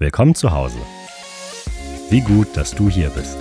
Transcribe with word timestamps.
Willkommen 0.00 0.36
zu 0.36 0.52
Hause. 0.52 0.78
Wie 2.08 2.20
gut, 2.20 2.56
dass 2.56 2.70
du 2.70 2.88
hier 2.88 3.10
bist. 3.10 3.36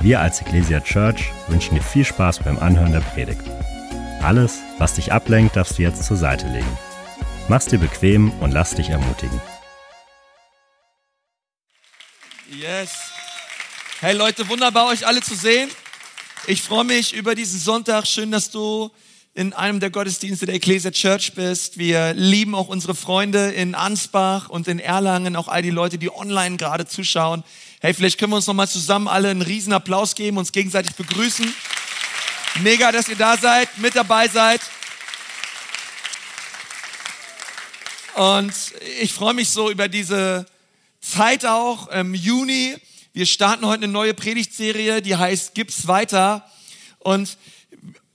Wir 0.00 0.20
als 0.20 0.40
Ecclesia 0.40 0.80
Church 0.80 1.30
wünschen 1.48 1.74
dir 1.74 1.82
viel 1.82 2.06
Spaß 2.06 2.38
beim 2.38 2.58
Anhören 2.58 2.92
der 2.92 3.00
Predigt. 3.00 3.42
Alles, 4.22 4.60
was 4.78 4.94
dich 4.94 5.12
ablenkt, 5.12 5.54
darfst 5.54 5.76
du 5.76 5.82
jetzt 5.82 6.02
zur 6.02 6.16
Seite 6.16 6.46
legen. 6.48 6.78
Mach's 7.48 7.66
dir 7.66 7.78
bequem 7.78 8.30
und 8.40 8.52
lass 8.52 8.74
dich 8.74 8.88
ermutigen. 8.88 9.38
Yes. 12.50 13.12
Hey 14.00 14.16
Leute, 14.16 14.48
wunderbar 14.48 14.86
euch 14.86 15.06
alle 15.06 15.20
zu 15.20 15.34
sehen. 15.34 15.68
Ich 16.46 16.62
freue 16.62 16.84
mich 16.84 17.12
über 17.12 17.34
diesen 17.34 17.60
Sonntag. 17.60 18.06
Schön, 18.06 18.30
dass 18.30 18.50
du 18.50 18.90
in 19.34 19.54
einem 19.54 19.80
der 19.80 19.88
Gottesdienste 19.88 20.44
der 20.44 20.56
Ecclesia 20.56 20.90
Church 20.90 21.32
bist. 21.34 21.78
Wir 21.78 22.12
lieben 22.12 22.54
auch 22.54 22.68
unsere 22.68 22.94
Freunde 22.94 23.50
in 23.50 23.74
Ansbach 23.74 24.50
und 24.50 24.68
in 24.68 24.78
Erlangen, 24.78 25.36
auch 25.36 25.48
all 25.48 25.62
die 25.62 25.70
Leute, 25.70 25.96
die 25.96 26.12
online 26.12 26.58
gerade 26.58 26.86
zuschauen. 26.86 27.42
Hey, 27.80 27.94
vielleicht 27.94 28.18
können 28.18 28.32
wir 28.32 28.36
uns 28.36 28.46
nochmal 28.46 28.68
zusammen 28.68 29.08
alle 29.08 29.30
einen 29.30 29.40
riesen 29.40 29.72
Applaus 29.72 30.14
geben, 30.14 30.36
uns 30.36 30.52
gegenseitig 30.52 30.94
begrüßen. 30.96 31.52
Mega, 32.60 32.92
dass 32.92 33.08
ihr 33.08 33.16
da 33.16 33.38
seid, 33.38 33.78
mit 33.78 33.96
dabei 33.96 34.28
seid. 34.28 34.60
Und 38.14 38.52
ich 39.00 39.14
freue 39.14 39.32
mich 39.32 39.48
so 39.48 39.70
über 39.70 39.88
diese 39.88 40.44
Zeit 41.00 41.46
auch 41.46 41.88
im 41.88 42.14
Juni. 42.14 42.76
Wir 43.14 43.24
starten 43.24 43.64
heute 43.64 43.84
eine 43.84 43.92
neue 43.92 44.12
Predigtserie, 44.12 45.00
die 45.00 45.16
heißt 45.16 45.54
Gib's 45.54 45.88
weiter. 45.88 46.46
Und 46.98 47.38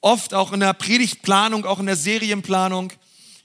oft 0.07 0.33
auch 0.33 0.53
in 0.53 0.61
der 0.61 0.73
Predigtplanung, 0.73 1.65
auch 1.65 1.79
in 1.79 1.85
der 1.85 1.97
Serienplanung, 1.97 2.93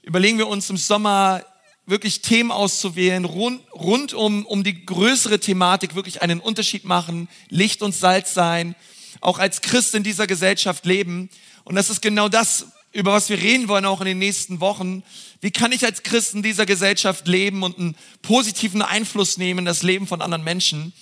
überlegen 0.01 0.37
wir 0.37 0.47
uns 0.47 0.69
im 0.69 0.77
Sommer 0.77 1.43
wirklich 1.85 2.21
Themen 2.21 2.51
auszuwählen, 2.51 3.25
rund, 3.25 3.59
rund 3.73 4.13
um, 4.13 4.45
um 4.45 4.63
die 4.63 4.85
größere 4.85 5.41
Thematik 5.41 5.93
wirklich 5.93 6.21
einen 6.21 6.39
Unterschied 6.39 6.85
machen, 6.85 7.27
Licht 7.49 7.81
und 7.81 7.93
Salz 7.93 8.33
sein, 8.33 8.75
auch 9.19 9.39
als 9.39 9.59
Christ 9.59 9.93
in 9.93 10.03
dieser 10.03 10.25
Gesellschaft 10.25 10.85
leben. 10.85 11.29
Und 11.65 11.75
das 11.75 11.89
ist 11.89 12.01
genau 12.01 12.29
das, 12.29 12.67
über 12.93 13.11
was 13.11 13.27
wir 13.27 13.39
reden 13.39 13.67
wollen, 13.67 13.83
auch 13.83 13.99
in 13.99 14.07
den 14.07 14.19
nächsten 14.19 14.61
Wochen. 14.61 15.03
Wie 15.41 15.51
kann 15.51 15.73
ich 15.73 15.83
als 15.83 16.03
Christ 16.03 16.33
in 16.33 16.43
dieser 16.43 16.65
Gesellschaft 16.65 17.27
leben 17.27 17.63
und 17.63 17.77
einen 17.77 17.97
positiven 18.21 18.81
Einfluss 18.81 19.37
nehmen 19.37 19.59
in 19.59 19.65
das 19.65 19.83
Leben 19.83 20.07
von 20.07 20.21
anderen 20.21 20.45
Menschen? 20.45 20.93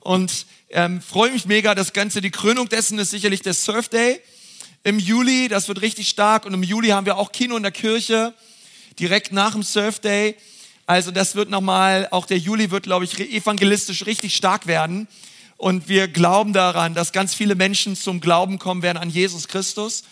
Und 0.00 0.46
ähm, 0.70 1.02
freue 1.02 1.30
mich 1.30 1.44
mega, 1.44 1.74
das 1.74 1.92
Ganze, 1.92 2.22
die 2.22 2.30
Krönung 2.30 2.70
dessen 2.70 2.98
ist 2.98 3.10
sicherlich 3.10 3.42
der 3.42 3.52
Surf 3.52 3.90
Day 3.90 4.22
im 4.82 4.98
Juli, 4.98 5.48
das 5.48 5.68
wird 5.68 5.82
richtig 5.82 6.08
stark. 6.08 6.46
Und 6.46 6.54
im 6.54 6.62
Juli 6.62 6.88
haben 6.88 7.06
wir 7.06 7.16
auch 7.16 7.32
Kino 7.32 7.56
in 7.56 7.62
der 7.62 7.72
Kirche, 7.72 8.34
direkt 8.98 9.32
nach 9.32 9.52
dem 9.52 9.62
Surf 9.62 10.00
Day. 10.00 10.36
Also 10.86 11.10
das 11.10 11.34
wird 11.34 11.50
nochmal, 11.50 12.08
auch 12.10 12.26
der 12.26 12.38
Juli 12.38 12.70
wird, 12.70 12.84
glaube 12.84 13.04
ich, 13.04 13.18
evangelistisch 13.18 14.06
richtig 14.06 14.34
stark 14.34 14.66
werden. 14.66 15.06
Und 15.56 15.88
wir 15.88 16.08
glauben 16.08 16.52
daran, 16.52 16.94
dass 16.94 17.12
ganz 17.12 17.34
viele 17.34 17.54
Menschen 17.54 17.94
zum 17.94 18.20
Glauben 18.20 18.58
kommen 18.58 18.82
werden 18.82 18.96
an 18.96 19.10
Jesus 19.10 19.46
Christus. 19.46 20.04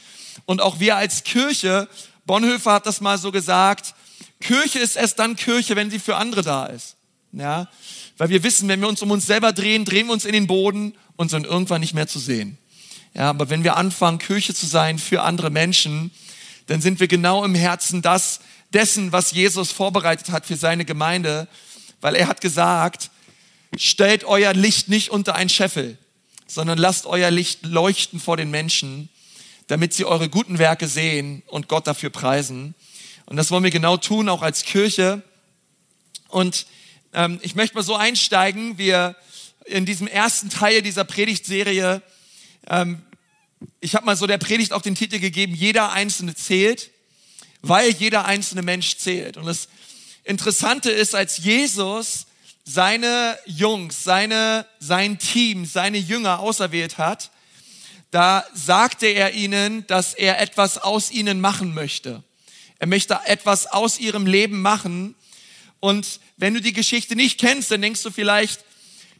Und 0.44 0.60
auch 0.60 0.78
wir 0.78 0.96
als 0.96 1.24
Kirche, 1.24 1.88
Bonhoeffer 2.26 2.74
hat 2.74 2.86
das 2.86 3.00
mal 3.00 3.18
so 3.18 3.32
gesagt, 3.32 3.94
Kirche 4.40 4.78
ist 4.78 4.96
erst 4.96 5.18
dann 5.18 5.36
Kirche, 5.36 5.74
wenn 5.74 5.90
sie 5.90 5.98
für 5.98 6.16
andere 6.16 6.42
da 6.42 6.66
ist. 6.66 6.96
Ja, 7.32 7.68
weil 8.16 8.30
wir 8.30 8.42
wissen, 8.42 8.68
wenn 8.68 8.80
wir 8.80 8.88
uns 8.88 9.02
um 9.02 9.10
uns 9.10 9.26
selber 9.26 9.52
drehen, 9.52 9.84
drehen 9.84 10.06
wir 10.06 10.12
uns 10.12 10.24
in 10.24 10.32
den 10.32 10.46
Boden 10.46 10.94
und 11.16 11.30
sind 11.30 11.46
irgendwann 11.46 11.80
nicht 11.80 11.94
mehr 11.94 12.06
zu 12.06 12.18
sehen. 12.18 12.58
Ja, 13.14 13.30
aber 13.30 13.50
wenn 13.50 13.64
wir 13.64 13.76
anfangen, 13.76 14.18
Kirche 14.18 14.54
zu 14.54 14.66
sein 14.66 14.98
für 14.98 15.22
andere 15.22 15.50
Menschen, 15.50 16.10
dann 16.66 16.80
sind 16.80 17.00
wir 17.00 17.08
genau 17.08 17.44
im 17.44 17.54
Herzen 17.54 18.02
das, 18.02 18.40
dessen, 18.72 19.12
was 19.12 19.32
Jesus 19.32 19.70
vorbereitet 19.72 20.30
hat 20.30 20.46
für 20.46 20.56
seine 20.56 20.84
Gemeinde, 20.84 21.48
weil 22.00 22.14
er 22.14 22.28
hat 22.28 22.40
gesagt, 22.40 23.10
stellt 23.76 24.24
euer 24.24 24.52
Licht 24.52 24.88
nicht 24.88 25.10
unter 25.10 25.34
ein 25.34 25.48
Scheffel, 25.48 25.98
sondern 26.46 26.78
lasst 26.78 27.06
euer 27.06 27.30
Licht 27.30 27.64
leuchten 27.64 28.20
vor 28.20 28.36
den 28.36 28.50
Menschen, 28.50 29.08
damit 29.66 29.94
sie 29.94 30.04
eure 30.04 30.28
guten 30.28 30.58
Werke 30.58 30.88
sehen 30.88 31.42
und 31.46 31.68
Gott 31.68 31.86
dafür 31.86 32.10
preisen. 32.10 32.74
Und 33.26 33.36
das 33.36 33.50
wollen 33.50 33.64
wir 33.64 33.70
genau 33.70 33.96
tun, 33.96 34.28
auch 34.28 34.42
als 34.42 34.62
Kirche. 34.62 35.22
Und 36.28 36.66
ähm, 37.12 37.38
ich 37.42 37.54
möchte 37.54 37.76
mal 37.76 37.82
so 37.82 37.94
einsteigen, 37.94 38.78
wir 38.78 39.16
in 39.66 39.84
diesem 39.84 40.06
ersten 40.06 40.48
Teil 40.48 40.80
dieser 40.80 41.04
Predigtserie 41.04 42.02
ähm, 42.68 43.02
ich 43.80 43.94
habe 43.94 44.06
mal 44.06 44.16
so 44.16 44.26
der 44.26 44.38
Predigt 44.38 44.72
auch 44.72 44.82
den 44.82 44.94
Titel 44.94 45.18
gegeben, 45.18 45.54
jeder 45.54 45.92
Einzelne 45.92 46.34
zählt, 46.34 46.90
weil 47.62 47.90
jeder 47.90 48.24
einzelne 48.24 48.62
Mensch 48.62 48.96
zählt. 48.96 49.36
Und 49.36 49.46
das 49.46 49.68
Interessante 50.24 50.90
ist, 50.90 51.14
als 51.14 51.38
Jesus 51.38 52.26
seine 52.64 53.38
Jungs, 53.46 54.04
seine, 54.04 54.66
sein 54.78 55.18
Team, 55.18 55.64
seine 55.64 55.98
Jünger 55.98 56.40
auserwählt 56.40 56.98
hat, 56.98 57.30
da 58.10 58.44
sagte 58.54 59.06
er 59.06 59.32
ihnen, 59.32 59.86
dass 59.86 60.14
er 60.14 60.40
etwas 60.40 60.78
aus 60.78 61.10
ihnen 61.10 61.40
machen 61.40 61.74
möchte. 61.74 62.22
Er 62.78 62.86
möchte 62.86 63.18
etwas 63.24 63.66
aus 63.66 63.98
ihrem 63.98 64.26
Leben 64.26 64.62
machen. 64.62 65.14
Und 65.80 66.20
wenn 66.36 66.54
du 66.54 66.60
die 66.60 66.72
Geschichte 66.72 67.16
nicht 67.16 67.38
kennst, 67.40 67.70
dann 67.70 67.82
denkst 67.82 68.02
du 68.02 68.10
vielleicht, 68.10 68.64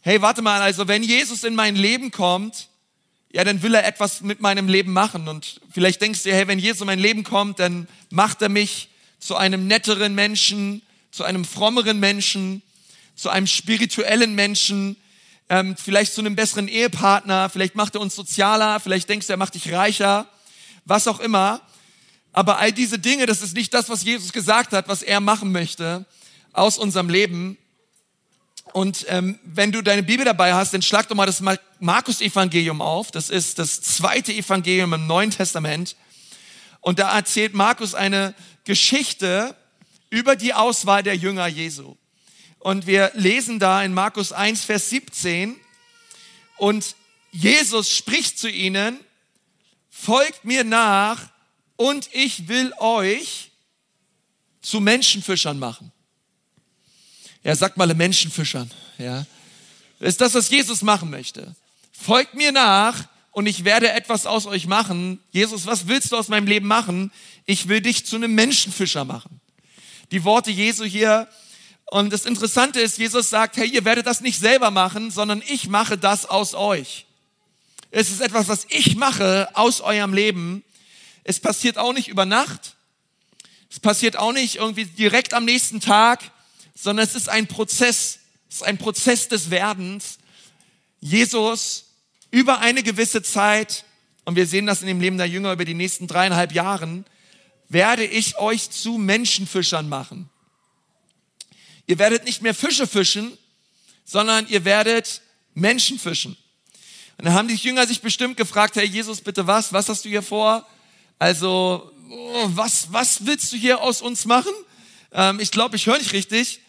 hey, 0.01 0.23
warte 0.23 0.43
mal, 0.43 0.61
also 0.61 0.89
wenn 0.89 1.03
Jesus 1.03 1.45
in 1.45 1.55
mein 1.55 1.77
Leben 1.77 2.11
kommt, 2.11 2.68
ja, 3.31 3.45
dann 3.45 3.63
will 3.63 3.75
er 3.75 3.87
etwas 3.87 4.23
mit 4.23 4.41
meinem 4.41 4.69
Leben 4.69 4.93
machen. 4.93 5.29
Und 5.29 5.61
vielleicht 5.71 6.01
denkst 6.01 6.23
du, 6.23 6.33
hey, 6.33 6.49
wenn 6.49 6.59
Jesus 6.59 6.81
in 6.81 6.87
mein 6.87 6.99
Leben 6.99 7.25
kommt, 7.25 7.59
dann 7.59 7.89
macht 8.11 8.43
er 8.43 8.49
mich 8.49 8.89
zu 9.19 9.37
einem 9.37 9.67
netteren 9.67 10.15
Menschen, 10.15 10.83
zu 11.11 11.25
einem 11.25 11.45
frommeren 11.45 12.01
Menschen, 12.01 12.63
zu 13.15 13.29
einem 13.29 13.47
spirituellen 13.47 14.35
Menschen, 14.35 14.97
ähm, 15.49 15.77
vielleicht 15.77 16.15
zu 16.15 16.21
einem 16.21 16.37
besseren 16.37 16.69
Ehepartner, 16.69 17.49
vielleicht 17.49 17.75
macht 17.75 17.95
er 17.95 18.01
uns 18.01 18.15
sozialer, 18.15 18.81
vielleicht 18.81 19.09
denkst 19.09 19.27
du, 19.27 19.33
er 19.33 19.39
macht 19.39 19.55
dich 19.55 19.73
reicher, 19.73 20.27
was 20.85 21.09
auch 21.09 21.21
immer. 21.21 21.61
Aber 22.33 22.59
all 22.59 22.73
diese 22.73 22.99
Dinge, 22.99 23.27
das 23.27 23.43
ist 23.43 23.55
nicht 23.55 23.75
das, 23.75 23.89
was 23.89 24.05
Jesus 24.05 24.33
gesagt 24.33 24.73
hat, 24.73 24.89
was 24.89 25.03
er 25.03 25.21
machen 25.21 25.51
möchte 25.51 26.05
aus 26.53 26.79
unserem 26.79 27.09
Leben. 27.09 27.59
Und 28.73 29.07
ähm, 29.09 29.39
wenn 29.45 29.73
du 29.73 29.83
deine 29.83 30.03
Bibel 30.03 30.25
dabei 30.25 30.55
hast, 30.55 30.75
dann 30.75 30.83
schlag 30.83 31.09
doch 31.09 31.17
mal 31.17 31.27
das 31.27 31.43
Markus-Evangelium 31.81 32.81
auf. 32.81 33.11
Das 33.11 33.31
ist 33.31 33.59
das 33.59 33.81
zweite 33.81 34.33
Evangelium 34.33 34.93
im 34.93 35.07
Neuen 35.07 35.31
Testament. 35.31 35.97
Und 36.81 36.99
da 36.99 37.17
erzählt 37.17 37.55
Markus 37.55 37.95
eine 37.95 38.35
Geschichte 38.65 39.57
über 40.11 40.37
die 40.37 40.55
Auswahl 40.55 41.03
der 41.03 41.17
Jünger 41.17 41.47
Jesu. 41.47 41.97
Und 42.59 42.87
wir 42.87 43.11
lesen 43.15 43.59
da 43.59 43.83
in 43.83 43.95
Markus 43.95 44.33
1, 44.33 44.65
Vers 44.65 44.91
17. 44.91 45.57
Und 46.57 46.97
Jesus 47.31 47.91
spricht 47.91 48.39
zu 48.39 48.51
ihnen, 48.51 48.99
folgt 49.91 50.45
mir 50.45 50.65
nach 50.65 51.29
und 51.77 52.09
ich 52.13 52.49
will 52.49 52.73
euch 52.79 53.51
zu 54.61 54.81
Menschenfischern 54.81 55.59
machen. 55.59 55.93
Ja, 57.49 57.57
sagt 57.57 57.79
mal 57.79 57.95
Menschenfischern. 57.95 58.71
Ja, 58.99 59.25
ist 60.01 60.21
das, 60.21 60.35
was 60.35 60.51
Jesus 60.51 60.83
machen 60.83 61.09
möchte. 61.09 61.57
Folgt 61.93 62.35
mir 62.35 62.53
nach 62.53 63.09
und 63.33 63.47
ich 63.47 63.65
werde 63.65 63.91
etwas 63.91 64.27
aus 64.27 64.45
euch 64.45 64.67
machen. 64.67 65.19
Jesus, 65.31 65.65
was 65.65 65.89
willst 65.89 66.13
du 66.13 66.19
aus 66.19 66.29
meinem 66.29 66.47
Leben 66.47 66.67
machen? 66.67 67.11
Ich 67.47 67.67
will 67.69 67.81
dich 67.81 68.05
zu 68.05 68.17
einem 68.17 68.35
Menschenfischer 68.35 69.07
machen. 69.07 69.41
Die 70.11 70.25
Worte 70.25 70.51
Jesu 70.51 70.85
hier. 70.85 71.27
Und 71.87 72.13
das 72.13 72.27
Interessante 72.27 72.81
ist, 72.81 72.99
Jesus 72.99 73.31
sagt, 73.31 73.57
hey, 73.57 73.67
ihr 73.67 73.87
werdet 73.87 74.07
das 74.07 74.21
nicht 74.21 74.39
selber 74.39 74.71
machen, 74.71 75.11
sondern 75.11 75.43
ich 75.49 75.71
mache 75.71 75.97
das 75.97 76.27
aus 76.27 76.53
euch. 76.53 77.07
Es 77.91 78.11
ist 78.11 78.21
etwas, 78.21 78.49
was 78.49 78.67
ich 78.69 78.95
mache 78.95 79.49
aus 79.55 79.81
eurem 79.81 80.13
Leben. 80.13 80.63
Es 81.25 81.41
passiert 81.41 81.79
auch 81.79 81.95
nicht 81.95 82.09
über 82.09 82.27
Nacht. 82.27 82.77
Es 83.71 83.81
passiert 83.81 84.19
auch 84.19 84.35
nicht 84.35 84.57
irgendwie 84.57 84.85
direkt 84.85 85.33
am 85.33 85.47
nächsten 85.47 85.81
Tag 85.81 86.31
sondern 86.81 87.05
es 87.05 87.17
ist 87.17 87.29
ein 87.29 87.49
Prozess, 87.49 88.21
es 88.49 88.57
ist 88.57 88.63
ein 88.63 88.79
Prozess 88.79 89.29
des 89.29 89.51
Werdens. 89.51 90.19
Jesus 91.01 91.87
über 92.31 92.61
eine 92.61 92.83
gewisse 92.83 93.23
Zeit, 93.23 93.85
und 94.25 94.37
wir 94.37 94.47
sehen 94.47 94.67
das 94.67 94.81
in 94.83 94.87
dem 94.87 95.01
Leben 95.01 95.19
der 95.19 95.27
Jünger 95.27 95.53
über 95.53 95.65
die 95.65 95.75
nächsten 95.75 96.07
dreieinhalb 96.07 96.53
Jahren, 96.53 97.05
werde 97.69 98.05
ich 98.05 98.39
euch 98.39 98.71
zu 98.71 98.97
Menschenfischern 98.97 99.89
machen. 99.89 100.31
Ihr 101.87 101.99
werdet 101.99 102.25
nicht 102.25 102.43
mehr 102.43 102.55
Fische 102.55 102.87
fischen, 102.87 103.37
sondern 104.05 104.47
ihr 104.49 104.65
werdet 104.65 105.23
Menschen 105.55 105.99
fischen. 105.99 106.37
Und 107.17 107.25
dann 107.25 107.35
haben 107.35 107.49
die 107.49 107.57
Jünger 107.57 107.87
sich 107.87 108.01
bestimmt 108.03 108.37
gefragt, 108.37 108.77
Herr 108.77 108.85
Jesus, 108.85 109.21
bitte 109.21 109.47
was? 109.47 109.73
Was 109.73 109.89
hast 109.89 110.05
du 110.05 110.09
hier 110.09 110.23
vor? 110.23 110.67
Also, 111.19 111.91
oh, 112.09 112.51
was, 112.51 112.93
was 112.93 113.27
willst 113.27 113.53
du 113.53 113.57
hier 113.57 113.81
aus 113.81 114.01
uns 114.01 114.27
machen? 114.27 114.53
Ähm, 115.13 115.41
ich 115.41 115.51
glaube, 115.51 115.75
ich 115.75 115.87
höre 115.87 115.99
nicht 115.99 116.13
richtig. 116.13 116.61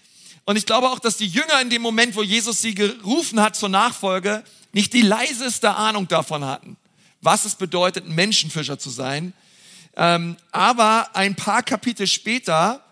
Und 0.50 0.56
ich 0.56 0.66
glaube 0.66 0.90
auch, 0.90 0.98
dass 0.98 1.16
die 1.16 1.28
Jünger 1.28 1.62
in 1.62 1.69
dem 1.69 1.84
Moment, 1.84 2.16
wo 2.16 2.24
Jesus 2.24 2.60
sie 2.60 2.74
gerufen 2.74 3.40
hat 3.40 3.56
zur 3.56 3.69
Nachfolge, 3.69 4.44
nicht 4.74 4.94
die 4.94 5.04
leiseste 5.04 5.75
Ahnung 5.75 6.07
davon 6.07 6.44
hatten, 6.44 6.75
was 7.22 7.46
es 7.46 7.54
bedeutet, 7.54 8.07
ein 8.07 8.16
Menschenfischer 8.16 8.80
zu 8.80 8.90
sein. 8.90 9.34
Ähm, 9.96 10.38
aber 10.51 11.16
ein 11.16 11.36
paar 11.36 11.62
Kapitel 11.62 12.07
später 12.07 12.84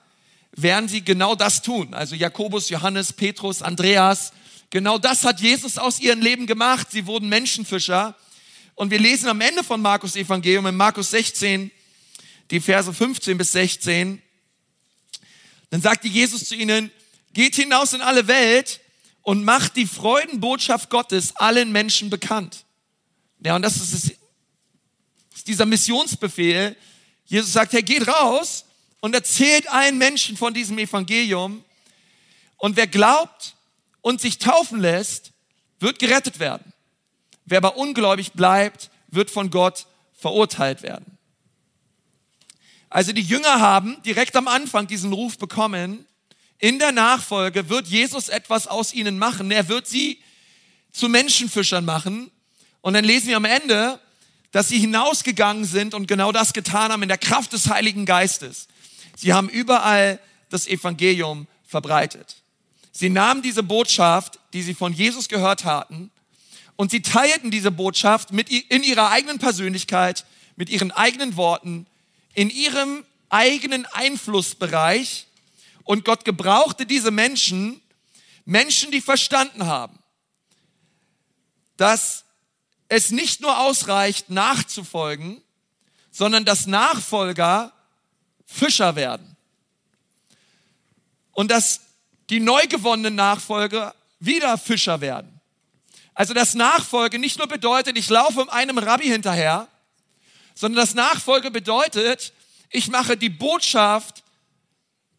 werden 0.52 0.88
sie 0.88 1.04
genau 1.04 1.34
das 1.34 1.64
tun. 1.64 1.96
Also 1.96 2.14
Jakobus, 2.14 2.70
Johannes, 2.70 3.12
Petrus, 3.12 3.64
Andreas, 3.64 4.34
genau 4.70 5.00
das 5.00 5.26
hat 5.26 5.42
Jesus 5.42 5.80
aus 5.80 6.00
ihrem 6.00 6.22
Leben 6.22 6.46
gemacht. 6.46 6.90
Sie 6.92 7.08
wurden 7.08 7.28
Menschenfischer. 7.28 8.14
Und 8.76 8.92
wir 8.92 9.00
lesen 9.00 9.30
am 9.30 9.42
Ende 9.42 9.64
von 9.64 9.82
Markus 9.82 10.16
Evangelium 10.16 10.68
in 10.68 10.76
Markus 10.76 11.10
16, 11.10 11.72
die 12.52 12.60
Verse 12.60 12.94
15 12.94 13.36
bis 13.36 13.52
16. 13.54 14.22
Dann 15.72 15.82
sagte 15.82 16.08
Jesus 16.08 16.46
zu 16.46 16.54
ihnen, 16.54 16.92
geht 17.38 17.54
hinaus 17.54 17.94
in 17.94 18.02
alle 18.02 18.28
Welt 18.28 18.80
und 19.22 19.44
macht 19.44 19.76
die 19.76 19.86
Freudenbotschaft 19.86 20.90
Gottes 20.90 21.36
allen 21.36 21.72
Menschen 21.72 22.10
bekannt. 22.10 22.66
Ja, 23.46 23.56
und 23.56 23.62
das 23.62 23.78
ist, 23.78 24.18
ist 25.36 25.48
dieser 25.48 25.68
Missionsbefehl. 25.68 26.76
Jesus 27.28 27.54
sagt, 27.54 27.74
hey, 27.74 27.84
geht 27.84 28.08
raus 28.08 28.66
und 29.02 29.14
erzählt 29.14 29.70
allen 29.70 30.00
Menschen 30.00 30.36
von 30.36 30.52
diesem 30.52 30.80
Evangelium. 30.80 31.64
Und 32.58 32.76
wer 32.76 32.88
glaubt 32.88 33.56
und 34.02 34.20
sich 34.20 34.40
taufen 34.40 34.80
lässt, 34.80 35.32
wird 35.80 36.00
gerettet 36.00 36.40
werden. 36.40 36.74
Wer 37.46 37.60
aber 37.60 37.78
ungläubig 37.78 38.34
bleibt, 38.34 38.90
wird 39.10 39.30
von 39.30 39.52
Gott 39.52 39.86
verurteilt 40.16 40.82
werden. 40.82 41.20
Also 42.90 43.12
die 43.12 43.22
Jünger 43.22 43.60
haben 43.60 44.02
direkt 44.02 44.36
am 44.36 44.48
Anfang 44.48 44.88
diesen 44.88 45.14
Ruf 45.14 45.38
bekommen. 45.38 46.08
In 46.60 46.80
der 46.80 46.92
Nachfolge 46.92 47.70
wird 47.70 47.88
Jesus 47.88 48.30
etwas 48.30 48.68
aus 48.68 48.94
ihnen 48.94 49.20
machen. 49.20 49.52
Er 49.52 49.68
wird 49.68 49.88
sie 49.88 50.20
zu 50.92 51.10
Menschenfischern 51.10 51.86
machen. 51.86 52.32
Und 52.82 52.94
dann 52.94 53.06
lesen 53.06 53.28
wir 53.28 53.38
am 53.38 53.46
Ende, 53.46 54.00
dass 54.52 54.70
sie 54.70 54.80
hinausgegangen 54.80 55.66
sind 55.66 55.94
und 55.94 56.08
genau 56.08 56.32
das 56.32 56.54
getan 56.54 56.92
haben 56.92 57.04
in 57.04 57.10
der 57.10 57.18
Kraft 57.18 57.54
des 57.54 57.70
Heiligen 57.70 58.06
Geistes. 58.06 58.68
Sie 59.16 59.34
haben 59.34 59.50
überall 59.50 60.20
das 60.50 60.68
Evangelium 60.68 61.48
verbreitet. 61.68 62.38
Sie 62.92 63.10
nahmen 63.10 63.42
diese 63.42 63.62
Botschaft, 63.62 64.40
die 64.54 64.64
sie 64.64 64.74
von 64.74 64.94
Jesus 64.94 65.30
gehört 65.30 65.66
hatten, 65.66 66.12
und 66.78 66.92
sie 66.92 67.02
teilten 67.02 67.52
diese 67.52 67.72
Botschaft 67.72 68.32
mit, 68.32 68.50
in 68.50 68.84
ihrer 68.84 69.10
eigenen 69.10 69.40
Persönlichkeit, 69.40 70.26
mit 70.56 70.70
ihren 70.70 70.92
eigenen 70.92 71.36
Worten, 71.36 71.88
in 72.36 72.50
ihrem 72.50 73.04
eigenen 73.30 73.86
Einflussbereich. 73.88 75.26
Und 75.88 76.04
Gott 76.04 76.26
gebrauchte 76.26 76.86
diese 76.86 77.12
Menschen, 77.12 77.82
Menschen, 78.44 78.92
die 78.92 79.00
verstanden 79.00 79.68
haben, 79.68 79.98
dass 81.78 82.26
es 82.90 83.10
nicht 83.12 83.40
nur 83.40 83.58
ausreicht, 83.58 84.30
nachzufolgen, 84.30 85.42
sondern 86.12 86.44
dass 86.44 86.68
Nachfolger 86.68 87.72
Fischer 88.46 88.98
werden. 88.98 89.38
Und 91.32 91.52
dass 91.52 91.80
die 92.30 92.42
neu 92.42 92.68
gewonnenen 92.68 93.16
Nachfolger 93.16 93.96
wieder 94.20 94.58
Fischer 94.58 95.00
werden. 95.00 95.40
Also 96.14 96.34
dass 96.34 96.54
Nachfolge 96.54 97.18
nicht 97.18 97.38
nur 97.38 97.48
bedeutet, 97.48 97.98
ich 97.98 98.10
laufe 98.10 98.52
einem 98.52 98.78
Rabbi 98.78 99.08
hinterher, 99.08 99.70
sondern 100.54 100.84
das 100.86 100.96
Nachfolge 100.96 101.50
bedeutet, 101.50 102.34
ich 102.72 102.90
mache 102.90 103.16
die 103.16 103.30
Botschaft 103.30 104.26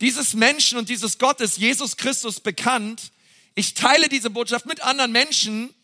dieses 0.01 0.35
Menschen 0.35 0.79
und 0.79 0.89
dieses 0.89 1.19
Gottes, 1.19 1.57
Jesus 1.57 1.97
Christus, 1.97 2.41
bekannt. 2.41 3.13
Ich 3.55 3.75
teile 3.75 4.09
diese 4.09 4.31
Botschaft 4.31 4.67
mit 4.67 4.81
anderen 4.83 5.13
Menschen, 5.13 5.75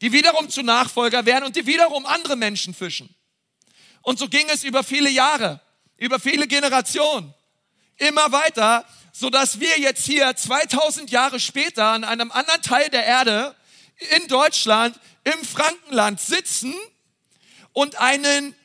die 0.00 0.12
wiederum 0.12 0.50
zu 0.50 0.62
Nachfolger 0.62 1.24
werden 1.26 1.44
und 1.44 1.56
die 1.56 1.66
wiederum 1.66 2.06
andere 2.06 2.36
Menschen 2.36 2.74
fischen. 2.74 3.14
Und 4.02 4.18
so 4.18 4.28
ging 4.28 4.48
es 4.48 4.64
über 4.64 4.82
viele 4.82 5.08
Jahre 5.08 5.60
über 6.02 6.18
viele 6.18 6.48
Generationen. 6.48 7.32
Immer 7.96 8.32
weiter, 8.32 8.84
so 9.12 9.30
dass 9.30 9.60
wir 9.60 9.78
jetzt 9.78 10.04
hier 10.04 10.34
2000 10.34 11.12
Jahre 11.12 11.38
später 11.38 11.86
an 11.86 12.02
einem 12.02 12.32
anderen 12.32 12.60
Teil 12.60 12.88
der 12.90 13.04
Erde 13.04 13.54
in 14.16 14.26
Deutschland 14.26 14.98
im 15.22 15.44
Frankenland 15.44 16.20
sitzen 16.20 16.74
und 17.72 18.00
einen 18.00 18.56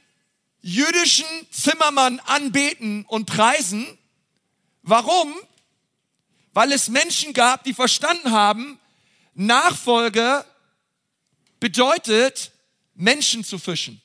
jüdischen 0.62 1.27
Zimmermann 1.51 2.19
anbeten 2.21 3.06
und 3.06 3.27
preisen. 3.27 3.86
Warum? 4.88 5.36
Weil 6.54 6.72
es 6.72 6.88
Menschen 6.88 7.34
gab, 7.34 7.66
die 7.66 7.74
verstanden 7.74 8.31
haben, 8.31 8.80
Nachfolge 9.34 10.45
bedeutet, 11.60 12.51
Menschen 12.95 13.44
zu 13.44 13.60
fischen. 13.60 14.01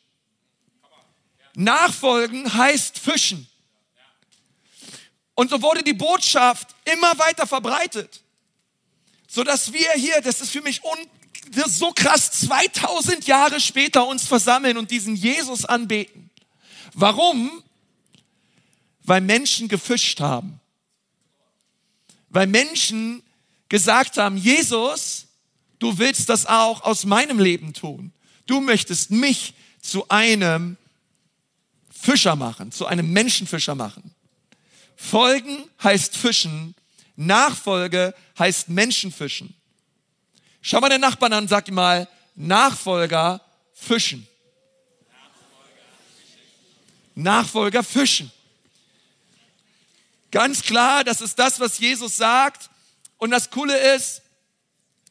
Nachfolgen 1.55 2.53
heißt 2.53 2.99
fischen. 2.99 3.49
Und 5.35 5.51
so 5.51 5.63
wurde 5.63 5.85
die 5.85 5.95
Botschaft 5.95 6.75
immer 6.85 7.17
weiter 7.19 7.47
verbreitet, 7.47 8.21
so 9.29 9.45
dass 9.45 9.73
wir 9.73 9.93
hier, 9.93 10.21
das 10.21 10.41
ist 10.41 10.51
für 10.51 10.63
mich 10.63 10.83
un, 10.83 10.99
so 11.69 11.93
krass, 11.93 12.33
2000 12.33 13.27
Jahre 13.27 13.61
später 13.61 14.07
uns 14.07 14.27
versammeln 14.27 14.77
und 14.77 14.91
diesen 14.91 15.15
Jesus 15.15 15.65
anbeten. 15.65 16.31
Warum? 16.93 17.63
Weil 19.05 19.21
Menschen 19.21 19.69
gefischt 19.69 20.21
haben. 20.21 20.59
Weil 22.33 22.47
Menschen 22.47 23.23
gesagt 23.69 24.17
haben, 24.17 24.37
Jesus, 24.37 25.27
du 25.79 25.99
willst 25.99 26.29
das 26.29 26.47
auch 26.47 26.83
aus 26.83 27.05
meinem 27.05 27.39
Leben 27.39 27.75
tun. 27.75 28.13
Du 28.47 28.61
möchtest 28.61 29.11
mich 29.11 29.55
zu 29.83 30.09
einem 30.09 30.77
Fischer 31.91 32.35
machen, 32.35 32.73
zu 32.73 32.87
einem 32.87 33.13
Menschenfischer 33.13 33.75
machen. 33.75 34.15
Folgen 34.97 35.69
heißt 35.83 36.17
fischen, 36.17 36.75
Nachfolge 37.17 38.15
heißt 38.39 38.71
Menschenfischen. 38.71 39.55
Schau 40.63 40.81
mal 40.81 40.89
den 40.89 41.01
Nachbarn 41.01 41.35
an, 41.35 41.49
sag 41.49 41.69
ihm 41.69 41.75
mal, 41.75 42.09
Nachfolger 42.35 43.43
fischen. 43.75 44.27
Nachfolger 47.15 47.83
fischen. 47.85 48.33
Ganz 50.33 50.63
klar, 50.63 51.05
das 51.05 51.21
ist 51.21 51.39
das, 51.39 51.61
was 51.61 51.79
Jesus 51.79 52.17
sagt. 52.17 52.71
Und 53.19 53.31
das 53.31 53.51
Coole 53.51 53.79
ist, 53.95 54.23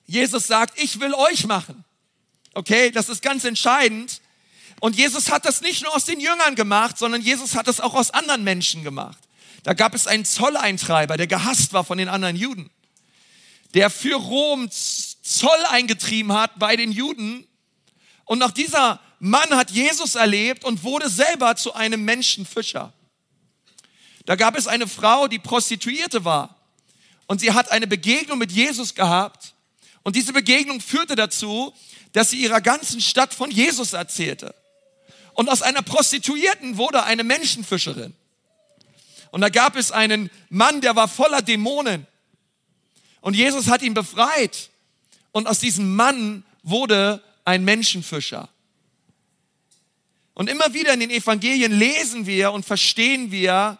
Jesus 0.06 0.48
sagt, 0.48 0.78
ich 0.78 1.00
will 1.00 1.14
euch 1.14 1.46
machen. 1.46 1.86
Okay, 2.54 2.92
das 2.92 3.08
ist 3.08 3.22
ganz 3.22 3.46
entscheidend. 3.46 4.20
Und 4.82 4.98
Jesus 4.98 5.32
hat 5.32 5.46
das 5.46 5.62
nicht 5.62 5.84
nur 5.84 5.96
aus 5.96 6.06
den 6.06 6.20
Jüngern 6.20 6.56
gemacht, 6.56 6.98
sondern 6.98 7.22
Jesus 7.22 7.56
hat 7.56 7.68
das 7.68 7.80
auch 7.80 7.94
aus 7.94 8.12
anderen 8.12 8.44
Menschen 8.44 8.84
gemacht. 8.84 9.20
Da 9.64 9.74
gab 9.74 9.94
es 9.94 10.08
einen 10.08 10.26
Zolleintreiber, 10.26 11.18
der 11.18 11.28
gehasst 11.28 11.72
war 11.72 11.84
von 11.84 12.00
den 12.00 12.10
anderen 12.10 12.36
Juden, 12.36 12.72
der 13.76 13.92
für 13.92 14.16
Rom 14.16 14.70
Zoll 14.72 15.66
eingetrieben 15.70 16.34
hat 16.34 16.58
bei 16.58 16.76
den 16.76 16.92
Juden. 16.92 17.48
Und 18.26 18.42
auch 18.42 18.52
dieser 18.52 19.00
Mann 19.20 19.52
hat 19.52 19.70
Jesus 19.70 20.16
erlebt 20.16 20.64
und 20.64 20.84
wurde 20.84 21.10
selber 21.10 21.56
zu 21.56 21.76
einem 21.76 22.04
Menschenfischer. 22.04 22.92
Da 24.26 24.36
gab 24.36 24.58
es 24.58 24.68
eine 24.68 24.88
Frau, 24.88 25.28
die 25.28 25.40
Prostituierte 25.40 26.26
war. 26.26 26.56
Und 27.28 27.42
sie 27.42 27.54
hat 27.54 27.72
eine 27.72 27.88
Begegnung 27.88 28.38
mit 28.38 28.52
Jesus 28.52 28.94
gehabt. 28.94 29.54
Und 30.04 30.16
diese 30.16 30.34
Begegnung 30.34 30.82
führte 30.82 31.16
dazu, 31.16 31.74
dass 32.14 32.32
sie 32.32 32.42
ihrer 32.42 32.62
ganzen 32.62 33.02
Stadt 33.02 33.34
von 33.34 33.52
Jesus 33.52 33.94
erzählte. 33.94 34.54
Und 35.34 35.50
aus 35.50 35.62
einer 35.62 35.82
Prostituierten 35.82 36.78
wurde 36.78 37.04
eine 37.04 37.24
Menschenfischerin. 37.24 38.14
Und 39.32 39.42
da 39.42 39.50
gab 39.50 39.76
es 39.76 39.92
einen 39.92 40.30
Mann, 40.50 40.82
der 40.82 40.96
war 40.96 41.08
voller 41.08 41.42
Dämonen. 41.42 42.06
Und 43.22 43.36
Jesus 43.36 43.68
hat 43.68 43.82
ihn 43.82 43.94
befreit. 43.94 44.70
Und 45.32 45.48
aus 45.48 45.60
diesem 45.60 45.96
Mann 45.96 46.44
wurde 46.64 47.24
ein 47.46 47.64
Menschenfischer. 47.64 48.50
Und 50.34 50.50
immer 50.50 50.74
wieder 50.74 50.94
in 50.94 51.00
den 51.00 51.12
Evangelien 51.12 51.72
lesen 51.72 52.26
wir 52.26 52.52
und 52.52 52.66
verstehen 52.66 53.32
wir, 53.32 53.78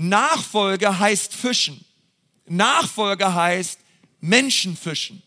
Nachfolge 0.00 0.96
heißt 1.00 1.34
Fischen. 1.34 1.84
Nachfolge 2.46 3.34
heißt 3.34 3.80
Menschenfischen. 4.20 5.24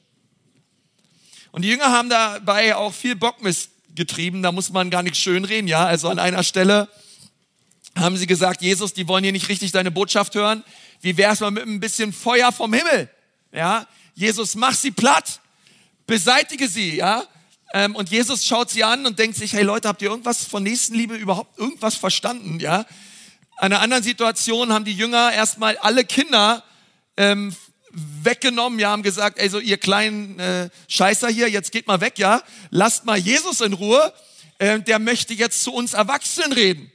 Und 1.51 1.63
die 1.63 1.67
Jünger 1.67 1.91
haben 1.91 2.09
dabei 2.09 2.77
auch 2.77 2.93
viel 2.93 3.17
Bockmist 3.17 3.69
getrieben, 3.95 4.41
da 4.41 4.53
muss 4.53 4.69
man 4.69 4.89
gar 4.89 5.03
nichts 5.03 5.19
schönreden, 5.19 5.67
ja. 5.67 5.85
Also 5.85 6.07
an 6.07 6.19
einer 6.19 6.43
Stelle 6.43 6.87
haben 7.97 8.15
sie 8.15 8.27
gesagt, 8.27 8.61
Jesus, 8.61 8.93
die 8.93 9.09
wollen 9.09 9.25
hier 9.25 9.33
nicht 9.33 9.49
richtig 9.49 9.73
deine 9.73 9.91
Botschaft 9.91 10.35
hören. 10.35 10.63
Wie 11.01 11.17
wär's 11.17 11.41
mal 11.41 11.51
mit 11.51 11.67
ein 11.67 11.81
bisschen 11.81 12.13
Feuer 12.13 12.53
vom 12.53 12.73
Himmel? 12.73 13.09
Ja, 13.51 13.85
Jesus, 14.15 14.55
mach 14.55 14.73
sie 14.73 14.91
platt, 14.91 15.41
beseitige 16.07 16.69
sie, 16.69 16.95
ja. 16.95 17.25
Ähm, 17.73 17.93
und 17.93 18.09
Jesus 18.09 18.45
schaut 18.45 18.69
sie 18.69 18.85
an 18.85 19.05
und 19.05 19.19
denkt 19.19 19.35
sich, 19.35 19.51
hey 19.51 19.63
Leute, 19.63 19.89
habt 19.89 20.01
ihr 20.01 20.09
irgendwas 20.09 20.45
von 20.45 20.63
Nächstenliebe 20.63 21.15
überhaupt 21.15 21.59
irgendwas 21.59 21.95
verstanden, 21.95 22.61
ja? 22.61 22.85
Einer 23.61 23.79
anderen 23.79 24.01
Situation 24.01 24.73
haben 24.73 24.85
die 24.85 24.93
Jünger 24.93 25.31
erstmal 25.33 25.77
alle 25.77 26.03
Kinder 26.03 26.63
ähm, 27.15 27.55
weggenommen, 27.91 28.79
ja, 28.79 28.89
haben 28.89 29.03
gesagt, 29.03 29.37
ey, 29.37 29.49
so 29.49 29.59
ihr 29.59 29.77
kleinen 29.77 30.39
äh, 30.39 30.69
Scheißer 30.87 31.27
hier, 31.27 31.47
jetzt 31.47 31.71
geht 31.71 31.85
mal 31.85 32.01
weg, 32.01 32.17
ja, 32.17 32.41
lasst 32.71 33.05
mal 33.05 33.19
Jesus 33.19 33.61
in 33.61 33.73
Ruhe, 33.73 34.11
äh, 34.57 34.79
der 34.79 34.97
möchte 34.97 35.35
jetzt 35.35 35.61
zu 35.61 35.71
uns 35.73 35.93
Erwachsenen 35.93 36.53
reden. 36.53 36.91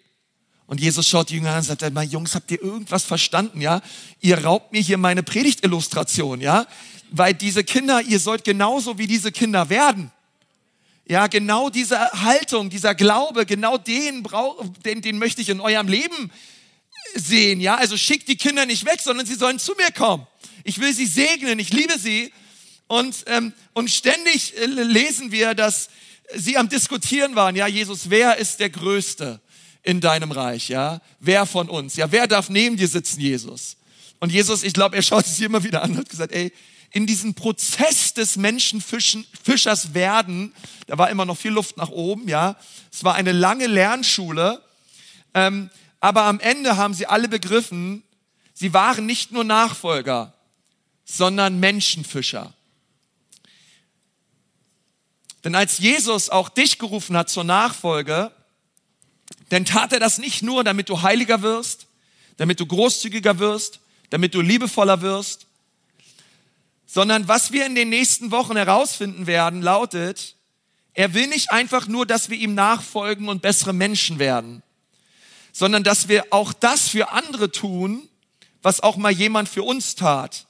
Und 0.66 0.80
Jesus 0.80 1.06
schaut 1.06 1.30
die 1.30 1.34
Jünger 1.34 1.50
an 1.50 1.58
und 1.58 1.62
sagt, 1.62 1.88
mein 1.94 2.10
Jungs, 2.10 2.34
habt 2.34 2.50
ihr 2.50 2.60
irgendwas 2.60 3.04
verstanden, 3.04 3.60
ja? 3.60 3.80
Ihr 4.20 4.42
raubt 4.42 4.72
mir 4.72 4.80
hier 4.80 4.98
meine 4.98 5.22
Predigtillustration, 5.22 6.40
ja? 6.40 6.66
Weil 7.12 7.34
diese 7.34 7.62
Kinder, 7.62 8.02
ihr 8.02 8.18
sollt 8.18 8.42
genauso 8.42 8.98
wie 8.98 9.06
diese 9.06 9.30
Kinder 9.30 9.68
werden. 9.68 10.10
Ja, 11.06 11.28
genau 11.28 11.70
diese 11.70 11.96
Haltung, 12.10 12.70
dieser 12.70 12.96
Glaube, 12.96 13.46
genau 13.46 13.78
den, 13.78 14.24
brauch, 14.24 14.64
den, 14.84 15.00
den 15.00 15.20
möchte 15.20 15.40
ich 15.40 15.50
in 15.50 15.60
eurem 15.60 15.86
Leben 15.86 16.32
sehen. 17.16 17.60
Ja, 17.60 17.76
also 17.76 17.96
schickt 17.96 18.28
die 18.28 18.36
Kinder 18.36 18.66
nicht 18.66 18.84
weg, 18.86 19.00
sondern 19.00 19.26
sie 19.26 19.34
sollen 19.34 19.58
zu 19.58 19.74
mir 19.74 19.90
kommen. 19.92 20.26
Ich 20.64 20.80
will 20.80 20.92
sie 20.92 21.06
segnen, 21.06 21.58
ich 21.58 21.72
liebe 21.72 21.98
sie. 21.98 22.32
Und, 22.88 23.24
ähm, 23.26 23.52
und 23.72 23.90
ständig 23.90 24.56
äh, 24.56 24.66
lesen 24.66 25.32
wir, 25.32 25.54
dass 25.54 25.88
sie 26.34 26.56
am 26.56 26.68
Diskutieren 26.68 27.34
waren. 27.34 27.56
Ja, 27.56 27.66
Jesus, 27.66 28.10
wer 28.10 28.36
ist 28.36 28.60
der 28.60 28.70
Größte 28.70 29.40
in 29.82 30.00
deinem 30.00 30.30
Reich? 30.30 30.68
Ja, 30.68 31.00
wer 31.20 31.46
von 31.46 31.68
uns? 31.68 31.96
Ja, 31.96 32.10
wer 32.12 32.26
darf 32.26 32.48
neben 32.48 32.76
dir 32.76 32.88
sitzen, 32.88 33.20
Jesus? 33.20 33.76
Und 34.20 34.32
Jesus, 34.32 34.62
ich 34.62 34.72
glaube, 34.72 34.96
er 34.96 35.02
schaut 35.02 35.26
sich 35.26 35.44
immer 35.44 35.62
wieder 35.64 35.82
an 35.82 35.92
und 35.92 35.98
hat 35.98 36.08
gesagt, 36.08 36.32
ey, 36.32 36.52
in 36.92 37.06
diesem 37.06 37.34
Prozess 37.34 38.14
des 38.14 38.36
Menschenfischers 38.36 39.92
werden, 39.92 40.54
da 40.86 40.96
war 40.96 41.10
immer 41.10 41.24
noch 41.24 41.36
viel 41.36 41.50
Luft 41.50 41.76
nach 41.76 41.90
oben, 41.90 42.28
ja. 42.28 42.56
Es 42.92 43.04
war 43.04 43.14
eine 43.14 43.32
lange 43.32 43.66
Lernschule, 43.66 44.62
ähm, 45.34 45.68
aber 46.00 46.24
am 46.24 46.40
Ende 46.40 46.76
haben 46.76 46.94
sie 46.94 47.06
alle 47.06 47.28
begriffen, 47.28 48.02
sie 48.54 48.72
waren 48.72 49.06
nicht 49.06 49.32
nur 49.32 49.44
Nachfolger, 49.44 50.34
sondern 51.04 51.60
Menschenfischer. 51.60 52.52
Denn 55.44 55.54
als 55.54 55.78
Jesus 55.78 56.28
auch 56.28 56.48
dich 56.48 56.78
gerufen 56.78 57.16
hat 57.16 57.30
zur 57.30 57.44
Nachfolge, 57.44 58.32
dann 59.48 59.64
tat 59.64 59.92
er 59.92 60.00
das 60.00 60.18
nicht 60.18 60.42
nur, 60.42 60.64
damit 60.64 60.88
du 60.88 61.02
heiliger 61.02 61.42
wirst, 61.42 61.86
damit 62.36 62.58
du 62.60 62.66
großzügiger 62.66 63.38
wirst, 63.38 63.80
damit 64.10 64.34
du 64.34 64.40
liebevoller 64.40 65.00
wirst, 65.02 65.46
sondern 66.86 67.28
was 67.28 67.52
wir 67.52 67.66
in 67.66 67.74
den 67.74 67.88
nächsten 67.88 68.30
Wochen 68.30 68.56
herausfinden 68.56 69.26
werden, 69.26 69.62
lautet, 69.62 70.34
er 70.94 71.14
will 71.14 71.26
nicht 71.26 71.50
einfach 71.50 71.86
nur, 71.86 72.06
dass 72.06 72.30
wir 72.30 72.38
ihm 72.38 72.54
nachfolgen 72.54 73.28
und 73.28 73.42
bessere 73.42 73.72
Menschen 73.72 74.18
werden, 74.18 74.62
sondern 75.56 75.82
dass 75.82 76.08
wir 76.08 76.26
auch 76.32 76.52
das 76.52 76.86
für 76.86 77.12
andere 77.12 77.50
tun, 77.50 78.06
was 78.60 78.80
auch 78.82 78.98
mal 78.98 79.10
jemand 79.10 79.48
für 79.48 79.62
uns 79.62 79.94
tat. 79.94 80.44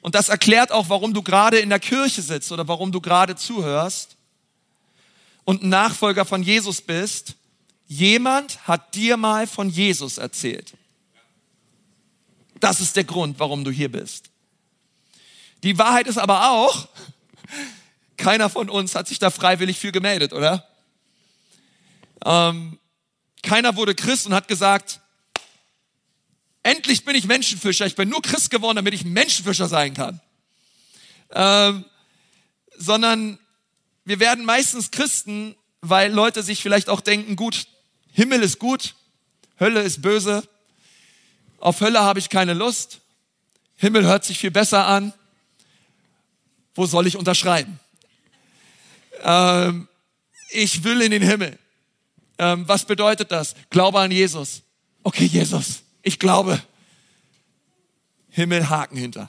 Und 0.00 0.14
das 0.14 0.30
erklärt 0.30 0.72
auch, 0.72 0.88
warum 0.88 1.12
du 1.12 1.20
gerade 1.20 1.58
in 1.58 1.68
der 1.68 1.78
Kirche 1.78 2.22
sitzt 2.22 2.50
oder 2.50 2.66
warum 2.66 2.92
du 2.92 3.02
gerade 3.02 3.36
zuhörst 3.36 4.16
und 5.44 5.62
ein 5.62 5.68
Nachfolger 5.68 6.24
von 6.24 6.42
Jesus 6.42 6.80
bist. 6.80 7.34
Jemand 7.88 8.66
hat 8.66 8.94
dir 8.94 9.18
mal 9.18 9.46
von 9.46 9.68
Jesus 9.68 10.16
erzählt. 10.16 10.72
Das 12.58 12.80
ist 12.80 12.96
der 12.96 13.04
Grund, 13.04 13.38
warum 13.38 13.64
du 13.64 13.70
hier 13.70 13.92
bist. 13.92 14.30
Die 15.62 15.76
Wahrheit 15.76 16.06
ist 16.06 16.16
aber 16.16 16.52
auch, 16.52 16.88
keiner 18.16 18.48
von 18.48 18.70
uns 18.70 18.94
hat 18.94 19.08
sich 19.08 19.18
da 19.18 19.28
freiwillig 19.28 19.78
für 19.78 19.92
gemeldet, 19.92 20.32
oder? 20.32 20.66
Ähm, 22.24 22.78
keiner 23.42 23.76
wurde 23.76 23.94
Christ 23.94 24.26
und 24.26 24.34
hat 24.34 24.48
gesagt, 24.48 25.00
endlich 26.62 27.04
bin 27.04 27.14
ich 27.14 27.26
Menschenfischer. 27.26 27.86
Ich 27.86 27.96
bin 27.96 28.08
nur 28.08 28.22
Christ 28.22 28.50
geworden, 28.50 28.76
damit 28.76 28.94
ich 28.94 29.04
Menschenfischer 29.04 29.68
sein 29.68 29.94
kann. 29.94 30.20
Ähm, 31.32 31.84
sondern 32.76 33.38
wir 34.04 34.20
werden 34.20 34.44
meistens 34.44 34.90
Christen, 34.90 35.54
weil 35.80 36.12
Leute 36.12 36.42
sich 36.42 36.62
vielleicht 36.62 36.88
auch 36.88 37.00
denken, 37.00 37.36
gut, 37.36 37.66
Himmel 38.12 38.42
ist 38.42 38.58
gut, 38.58 38.94
Hölle 39.58 39.82
ist 39.82 40.02
böse, 40.02 40.46
auf 41.58 41.80
Hölle 41.80 42.00
habe 42.00 42.18
ich 42.18 42.28
keine 42.28 42.54
Lust, 42.54 43.00
Himmel 43.76 44.04
hört 44.04 44.24
sich 44.24 44.38
viel 44.38 44.50
besser 44.50 44.86
an 44.86 45.12
wo 46.74 46.86
soll 46.86 47.06
ich 47.06 47.16
unterschreiben? 47.16 47.78
Ähm, 49.22 49.88
ich 50.50 50.84
will 50.84 51.02
in 51.02 51.10
den 51.10 51.22
Himmel. 51.22 51.58
Ähm, 52.38 52.66
was 52.66 52.84
bedeutet 52.84 53.30
das? 53.30 53.54
Glaube 53.70 54.00
an 54.00 54.10
Jesus. 54.10 54.62
Okay, 55.02 55.24
Jesus, 55.24 55.82
ich 56.02 56.18
glaube. 56.18 56.60
Himmel, 58.30 58.68
Haken 58.68 58.96
hinter. 58.96 59.28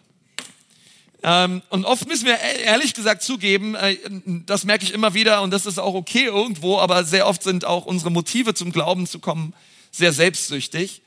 Ähm, 1.24 1.62
und 1.70 1.86
oft 1.86 2.08
müssen 2.08 2.26
wir 2.26 2.36
e-, 2.36 2.64
ehrlich 2.64 2.94
gesagt 2.94 3.22
zugeben, 3.22 3.76
äh, 3.76 3.98
das 4.46 4.66
merke 4.66 4.84
ich 4.84 4.94
immer 4.94 5.14
wieder 5.14 5.42
und 5.42 5.52
das 5.52 5.66
ist 5.66 5.80
auch 5.80 5.94
okay 5.94 6.26
irgendwo, 6.26 6.80
aber 6.80 7.04
sehr 7.04 7.28
oft 7.28 7.44
sind 7.44 7.66
auch 7.66 7.86
unsere 7.86 8.12
Motive 8.12 8.54
zum 8.54 8.72
Glauben 8.72 9.08
zu 9.08 9.20
kommen 9.20 9.54
sehr 9.92 10.12
selbstsüchtig. 10.12 11.02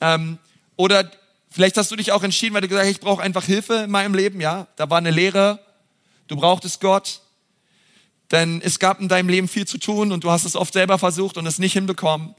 Ähm, 0.00 0.38
oder 0.76 1.10
Vielleicht 1.50 1.76
hast 1.76 1.90
du 1.90 1.96
dich 1.96 2.12
auch 2.12 2.22
entschieden, 2.22 2.54
weil 2.54 2.60
du 2.60 2.68
gesagt 2.68 2.86
hast, 2.86 2.92
ich 2.92 3.00
brauche 3.00 3.22
einfach 3.22 3.44
Hilfe 3.44 3.74
in 3.84 3.90
meinem 3.90 4.14
Leben. 4.14 4.40
Ja, 4.40 4.66
da 4.76 4.90
war 4.90 4.98
eine 4.98 5.10
Lehre. 5.10 5.58
Du 6.26 6.36
brauchtest 6.36 6.80
Gott. 6.80 7.20
Denn 8.30 8.60
es 8.62 8.78
gab 8.78 9.00
in 9.00 9.08
deinem 9.08 9.28
Leben 9.28 9.48
viel 9.48 9.66
zu 9.66 9.78
tun 9.78 10.12
und 10.12 10.24
du 10.24 10.30
hast 10.30 10.44
es 10.44 10.56
oft 10.56 10.72
selber 10.72 10.98
versucht 10.98 11.36
und 11.36 11.46
es 11.46 11.58
nicht 11.58 11.72
hinbekommen. 11.72 12.34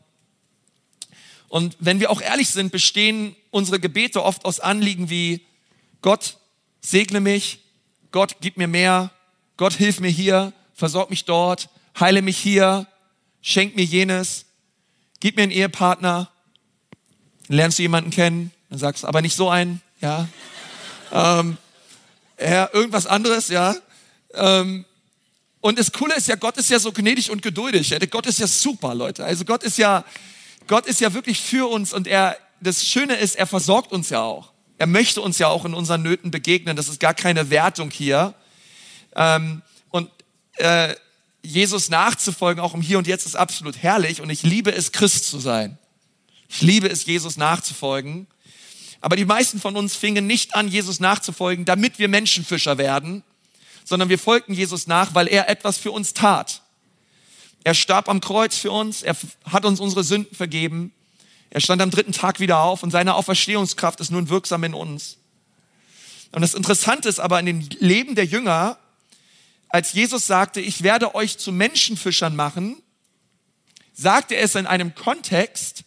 Und 1.47 1.75
wenn 1.79 1.99
wir 1.99 2.11
auch 2.11 2.21
ehrlich 2.21 2.49
sind, 2.49 2.71
bestehen 2.71 3.35
unsere 3.49 3.79
Gebete 3.79 4.23
oft 4.23 4.45
aus 4.45 4.59
Anliegen 4.59 5.09
wie 5.09 5.41
Gott, 6.01 6.37
segne 6.81 7.19
mich, 7.19 7.59
Gott, 8.11 8.37
gib 8.41 8.57
mir 8.57 8.67
mehr, 8.67 9.11
Gott, 9.57 9.73
hilf 9.73 9.99
mir 9.99 10.09
hier, 10.09 10.53
versorg 10.73 11.09
mich 11.09 11.25
dort, 11.25 11.69
heile 11.99 12.21
mich 12.21 12.37
hier, 12.37 12.87
schenk 13.41 13.75
mir 13.75 13.83
jenes, 13.83 14.45
gib 15.19 15.35
mir 15.35 15.43
einen 15.43 15.51
Ehepartner, 15.51 16.29
lernst 17.47 17.79
du 17.79 17.83
jemanden 17.83 18.11
kennen, 18.11 18.51
dann 18.69 18.79
sagst 18.79 19.03
du, 19.03 19.07
aber 19.07 19.21
nicht 19.21 19.35
so 19.35 19.49
einen, 19.49 19.81
ja. 20.01 20.27
ähm, 21.11 21.57
ja, 22.39 22.69
irgendwas 22.71 23.07
anderes, 23.07 23.49
ja. 23.49 23.75
Ähm, 24.33 24.85
und 25.61 25.77
das 25.77 25.91
Coole 25.91 26.15
ist 26.15 26.27
ja, 26.27 26.35
Gott 26.35 26.57
ist 26.57 26.69
ja 26.69 26.79
so 26.79 26.91
gnädig 26.91 27.29
und 27.31 27.41
geduldig. 27.41 27.93
Gott 28.09 28.25
ist 28.25 28.39
ja 28.39 28.47
super, 28.47 28.95
Leute. 28.95 29.25
Also 29.25 29.43
Gott 29.43 29.63
ist 29.63 29.77
ja, 29.77 30.05
Gott 30.67 30.85
ist 30.85 31.01
ja 31.01 31.13
wirklich 31.13 31.39
für 31.39 31.69
uns 31.69 31.93
und 31.93 32.07
er, 32.07 32.37
das 32.61 32.85
Schöne 32.85 33.15
ist, 33.15 33.35
er 33.35 33.47
versorgt 33.47 33.91
uns 33.91 34.09
ja 34.09 34.21
auch. 34.21 34.53
Er 34.77 34.87
möchte 34.87 35.21
uns 35.21 35.37
ja 35.37 35.47
auch 35.47 35.65
in 35.65 35.73
unseren 35.73 36.01
Nöten 36.01 36.31
begegnen. 36.31 36.77
Das 36.77 36.87
ist 36.87 37.01
gar 37.01 37.13
keine 37.13 37.49
Wertung 37.49 37.91
hier. 37.91 38.33
Ähm, 39.15 39.61
und 39.89 40.09
äh, 40.55 40.95
Jesus 41.41 41.89
nachzufolgen, 41.89 42.63
auch 42.63 42.73
im 42.73 42.81
Hier 42.81 42.97
und 42.97 43.07
Jetzt, 43.07 43.25
ist 43.25 43.35
absolut 43.35 43.77
herrlich. 43.81 44.21
Und 44.21 44.29
ich 44.29 44.43
liebe 44.43 44.71
es, 44.71 44.93
Christ 44.93 45.25
zu 45.25 45.39
sein. 45.39 45.77
Ich 46.47 46.61
liebe 46.61 46.87
es, 46.87 47.05
Jesus 47.05 47.35
nachzufolgen. 47.35 48.27
Aber 49.01 49.17
die 49.17 49.25
meisten 49.25 49.59
von 49.59 49.75
uns 49.75 49.95
fingen 49.95 50.27
nicht 50.27 50.55
an, 50.55 50.67
Jesus 50.69 51.01
nachzufolgen, 51.01 51.65
damit 51.65 51.99
wir 51.99 52.07
Menschenfischer 52.07 52.77
werden, 52.77 53.23
sondern 53.89 54.07
wir 54.07 54.19
folgten 54.19 54.53
Jesus 54.53 54.85
nach, 54.85 55.15
weil 55.15 55.27
er 55.27 55.49
etwas 55.49 55.77
für 55.79 55.91
uns 55.91 56.13
tat. 56.13 56.61
Er 57.63 57.73
starb 57.73 58.07
am 58.07 58.21
Kreuz 58.21 58.55
für 58.55 58.71
uns, 58.71 59.01
er 59.01 59.17
hat 59.45 59.65
uns 59.65 59.79
unsere 59.79 60.03
Sünden 60.03 60.35
vergeben, 60.35 60.93
er 61.49 61.59
stand 61.59 61.81
am 61.81 61.89
dritten 61.89 62.11
Tag 62.11 62.39
wieder 62.39 62.59
auf 62.59 62.83
und 62.83 62.91
seine 62.91 63.15
Auferstehungskraft 63.15 63.99
ist 63.99 64.11
nun 64.11 64.29
wirksam 64.29 64.63
in 64.63 64.75
uns. 64.75 65.17
Und 66.31 66.41
das 66.41 66.53
Interessante 66.53 67.09
ist 67.09 67.19
aber 67.19 67.39
in 67.39 67.47
dem 67.47 67.69
Leben 67.79 68.13
der 68.13 68.25
Jünger, 68.25 68.77
als 69.69 69.93
Jesus 69.93 70.27
sagte, 70.27 70.61
ich 70.61 70.83
werde 70.83 71.15
euch 71.15 71.39
zu 71.39 71.51
Menschenfischern 71.51 72.35
machen, 72.35 72.81
sagte 73.93 74.35
er 74.35 74.43
es 74.43 74.53
in 74.53 74.67
einem 74.67 74.93
Kontext, 74.93 75.83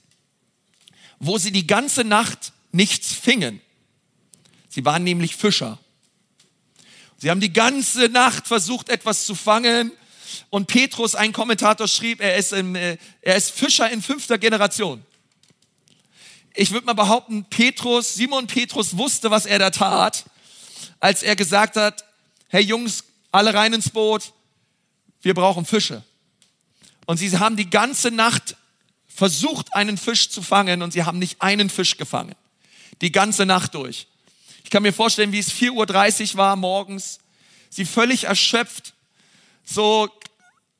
wo 1.20 1.38
sie 1.38 1.52
die 1.52 1.68
ganze 1.68 2.02
Nacht 2.02 2.52
nichts 2.72 3.12
fingen. 3.12 3.60
Sie 4.68 4.84
waren 4.84 5.04
nämlich 5.04 5.36
Fischer. 5.36 5.78
Sie 7.22 7.30
haben 7.30 7.38
die 7.38 7.52
ganze 7.52 8.08
Nacht 8.08 8.48
versucht, 8.48 8.88
etwas 8.88 9.26
zu 9.26 9.36
fangen. 9.36 9.92
Und 10.50 10.66
Petrus, 10.66 11.14
ein 11.14 11.32
Kommentator, 11.32 11.86
schrieb, 11.86 12.20
er 12.20 12.34
ist, 12.34 12.52
im, 12.52 12.74
äh, 12.74 12.98
er 13.20 13.36
ist 13.36 13.52
Fischer 13.52 13.88
in 13.92 14.02
fünfter 14.02 14.38
Generation. 14.38 15.06
Ich 16.54 16.72
würde 16.72 16.84
mal 16.84 16.94
behaupten, 16.94 17.44
Petrus, 17.44 18.14
Simon 18.14 18.48
Petrus 18.48 18.96
wusste, 18.96 19.30
was 19.30 19.46
er 19.46 19.60
da 19.60 19.70
tat, 19.70 20.24
als 20.98 21.22
er 21.22 21.36
gesagt 21.36 21.76
hat, 21.76 22.04
hey 22.48 22.62
Jungs, 22.64 23.04
alle 23.30 23.54
rein 23.54 23.72
ins 23.72 23.90
Boot, 23.90 24.32
wir 25.20 25.34
brauchen 25.34 25.64
Fische. 25.64 26.02
Und 27.06 27.18
sie 27.18 27.38
haben 27.38 27.56
die 27.56 27.70
ganze 27.70 28.10
Nacht 28.10 28.56
versucht, 29.06 29.72
einen 29.76 29.96
Fisch 29.96 30.28
zu 30.28 30.42
fangen 30.42 30.82
und 30.82 30.92
sie 30.92 31.04
haben 31.04 31.20
nicht 31.20 31.40
einen 31.40 31.70
Fisch 31.70 31.96
gefangen 31.98 32.34
die 33.00 33.12
ganze 33.12 33.46
Nacht 33.46 33.74
durch. 33.74 34.08
Ich 34.72 34.74
kann 34.74 34.84
mir 34.84 34.94
vorstellen, 34.94 35.32
wie 35.32 35.38
es 35.38 35.52
4.30 35.52 36.30
Uhr 36.30 36.38
war 36.38 36.56
morgens, 36.56 37.18
sie 37.68 37.84
völlig 37.84 38.24
erschöpft 38.24 38.94
so 39.66 40.08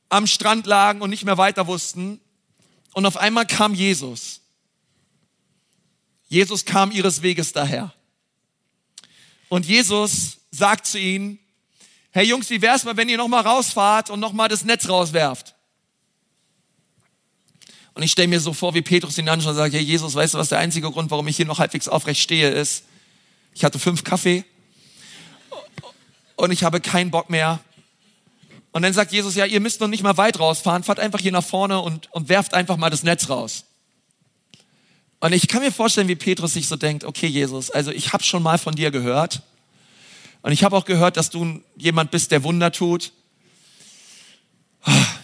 am 0.09 0.25
Strand 0.25 0.65
lagen 0.65 1.03
und 1.03 1.11
nicht 1.11 1.25
mehr 1.25 1.37
weiter 1.37 1.67
wussten. 1.67 2.19
Und 2.93 3.05
auf 3.05 3.17
einmal 3.17 3.45
kam 3.45 3.75
Jesus. 3.75 4.41
Jesus 6.27 6.65
kam 6.65 6.89
ihres 6.89 7.21
Weges 7.21 7.53
daher. 7.53 7.93
Und 9.47 9.67
Jesus 9.67 10.37
sagt 10.49 10.87
zu 10.87 10.97
ihnen, 10.97 11.37
hey 12.09 12.25
Jungs, 12.25 12.49
wie 12.49 12.63
wär's 12.63 12.85
mal, 12.85 12.97
wenn 12.97 13.09
ihr 13.09 13.17
nochmal 13.17 13.43
rausfahrt 13.43 14.09
und 14.09 14.19
nochmal 14.19 14.49
das 14.49 14.63
Netz 14.63 14.89
rauswerft? 14.89 15.53
Und 17.93 18.01
ich 18.01 18.11
stelle 18.11 18.27
mir 18.27 18.39
so 18.39 18.53
vor, 18.53 18.73
wie 18.73 18.81
Petrus 18.81 19.19
ihn 19.19 19.29
anschaut 19.29 19.51
und 19.51 19.57
sagt, 19.57 19.75
hey 19.75 19.83
Jesus, 19.83 20.15
weißt 20.15 20.33
du, 20.33 20.39
was 20.39 20.49
der 20.49 20.57
einzige 20.57 20.89
Grund, 20.89 21.11
warum 21.11 21.27
ich 21.27 21.35
hier 21.35 21.45
noch 21.45 21.59
halbwegs 21.59 21.87
aufrecht 21.87 22.19
stehe, 22.19 22.49
ist, 22.49 22.85
ich 23.53 23.63
hatte 23.63 23.79
fünf 23.79 24.03
Kaffee 24.03 24.45
und 26.35 26.51
ich 26.51 26.63
habe 26.63 26.81
keinen 26.81 27.11
Bock 27.11 27.29
mehr. 27.29 27.59
Und 28.71 28.81
dann 28.81 28.93
sagt 28.93 29.11
Jesus, 29.11 29.35
ja, 29.35 29.45
ihr 29.45 29.59
müsst 29.59 29.81
noch 29.81 29.87
nicht 29.87 30.03
mal 30.03 30.17
weit 30.17 30.39
rausfahren, 30.39 30.83
fahrt 30.83 30.99
einfach 30.99 31.19
hier 31.19 31.31
nach 31.31 31.43
vorne 31.43 31.79
und, 31.79 32.11
und 32.11 32.29
werft 32.29 32.53
einfach 32.53 32.77
mal 32.77 32.89
das 32.89 33.03
Netz 33.03 33.29
raus. 33.29 33.65
Und 35.19 35.31
ich 35.31 35.47
kann 35.47 35.61
mir 35.61 35.71
vorstellen, 35.71 36.07
wie 36.07 36.15
Petrus 36.15 36.53
sich 36.53 36.67
so 36.67 36.75
denkt, 36.75 37.03
okay 37.03 37.27
Jesus, 37.27 37.69
also 37.69 37.91
ich 37.91 38.11
habe 38.11 38.23
schon 38.23 38.43
mal 38.43 38.57
von 38.57 38.75
dir 38.75 38.91
gehört 38.91 39.41
und 40.41 40.51
ich 40.51 40.63
habe 40.63 40.75
auch 40.75 40.85
gehört, 40.85 41.15
dass 41.15 41.29
du 41.29 41.61
jemand 41.77 42.11
bist, 42.11 42.31
der 42.31 42.43
Wunder 42.43 42.71
tut. 42.71 43.13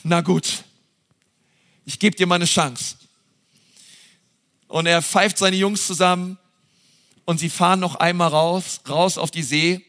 Na 0.04 0.22
gut, 0.22 0.64
ich 1.86 2.00
gebe 2.00 2.16
dir 2.16 2.28
mal 2.28 2.36
eine 2.36 2.46
Chance. 2.46 2.96
Und 4.68 4.86
er 4.86 5.02
pfeift 5.02 5.40
seine 5.40 5.58
Jungs 5.58 5.88
zusammen 5.88 6.38
und 7.30 7.38
sie 7.38 7.52
fahren 7.52 7.80
noch 7.80 7.94
einmal 7.94 8.30
raus, 8.30 8.82
raus 8.90 9.20
auf 9.20 9.30
die 9.30 9.44
See. 9.44 9.86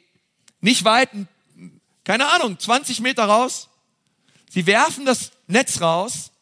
Nicht 0.61 0.85
weit, 0.85 1.09
keine 2.05 2.29
Ahnung, 2.33 2.59
20 2.59 3.01
Meter 3.01 3.25
raus. 3.25 3.71
Sie 4.51 4.67
werfen 4.67 5.07
das 5.07 5.33
Netz 5.47 5.81
raus 5.81 6.33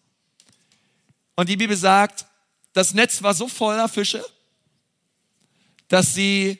und 1.36 1.48
die 1.48 1.56
Bibel 1.56 1.76
sagt, 1.76 2.26
das 2.72 2.94
Netz 2.94 3.22
war 3.22 3.32
so 3.32 3.46
voller 3.46 3.88
Fische, 3.88 4.24
dass 5.86 6.14
sie 6.14 6.58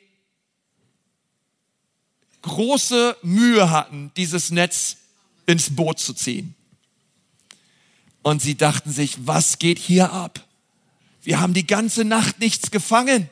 große 2.42 3.16
Mühe 3.22 3.72
hatten, 3.72 4.12
dieses 4.16 4.50
Netz 4.52 4.98
ins 5.46 5.74
Boot 5.74 5.98
zu 5.98 6.14
ziehen. 6.14 6.54
Und 8.22 8.40
sie 8.40 8.56
dachten 8.56 8.92
sich, 8.92 9.26
was 9.26 9.58
geht 9.58 9.80
hier 9.80 10.12
ab? 10.12 10.46
Wir 11.22 11.40
haben 11.40 11.54
die 11.54 11.66
ganze 11.66 12.04
Nacht 12.04 12.38
nichts 12.38 12.70
gefangen. 12.70 13.28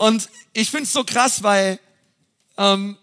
Und 0.00 0.30
ich 0.54 0.70
finde 0.70 0.84
es 0.84 0.94
so 0.94 1.04
krass, 1.04 1.42
weil 1.42 1.78
ähm, 2.56 2.96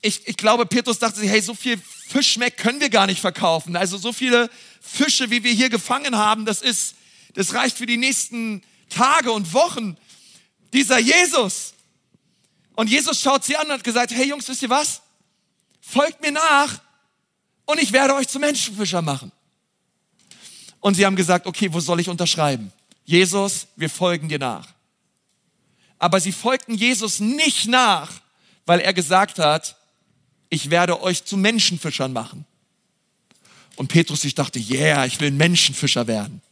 ich, 0.00 0.26
ich 0.26 0.38
glaube, 0.38 0.64
Petrus 0.64 0.98
dachte 0.98 1.20
sich, 1.20 1.28
hey, 1.28 1.42
so 1.42 1.52
viel 1.52 1.76
Fischmeck 1.76 2.56
können 2.56 2.80
wir 2.80 2.88
gar 2.88 3.04
nicht 3.04 3.20
verkaufen. 3.20 3.76
Also 3.76 3.98
so 3.98 4.14
viele 4.14 4.48
Fische, 4.80 5.28
wie 5.28 5.44
wir 5.44 5.52
hier 5.52 5.68
gefangen 5.68 6.16
haben, 6.16 6.46
das 6.46 6.62
ist, 6.62 6.94
das 7.34 7.52
reicht 7.52 7.76
für 7.76 7.84
die 7.84 7.98
nächsten 7.98 8.62
Tage 8.88 9.32
und 9.32 9.52
Wochen. 9.52 9.98
Dieser 10.72 10.98
Jesus. 10.98 11.74
Und 12.74 12.88
Jesus 12.88 13.20
schaut 13.20 13.44
sie 13.44 13.58
an 13.58 13.66
und 13.66 13.72
hat 13.72 13.84
gesagt, 13.84 14.12
hey 14.12 14.26
Jungs, 14.26 14.48
wisst 14.48 14.62
ihr 14.62 14.70
was? 14.70 15.02
Folgt 15.82 16.22
mir 16.22 16.32
nach 16.32 16.80
und 17.66 17.78
ich 17.82 17.92
werde 17.92 18.14
euch 18.14 18.28
zu 18.28 18.38
Menschenfischer 18.38 19.02
machen. 19.02 19.30
Und 20.80 20.94
sie 20.94 21.04
haben 21.04 21.16
gesagt, 21.16 21.46
okay, 21.46 21.70
wo 21.70 21.80
soll 21.80 22.00
ich 22.00 22.08
unterschreiben? 22.08 22.72
Jesus, 23.04 23.66
wir 23.76 23.90
folgen 23.90 24.30
dir 24.30 24.38
nach. 24.38 24.73
Aber 26.04 26.20
sie 26.20 26.32
folgten 26.32 26.74
Jesus 26.74 27.18
nicht 27.18 27.66
nach, 27.66 28.12
weil 28.66 28.80
er 28.80 28.92
gesagt 28.92 29.38
hat, 29.38 29.78
ich 30.50 30.68
werde 30.68 31.00
euch 31.00 31.24
zu 31.24 31.38
Menschenfischern 31.38 32.12
machen. 32.12 32.44
Und 33.76 33.88
Petrus 33.88 34.20
sich 34.20 34.34
dachte, 34.34 34.58
yeah, 34.58 35.06
ich 35.06 35.18
will 35.18 35.28
ein 35.28 35.38
Menschenfischer 35.38 36.06
werden. 36.06 36.42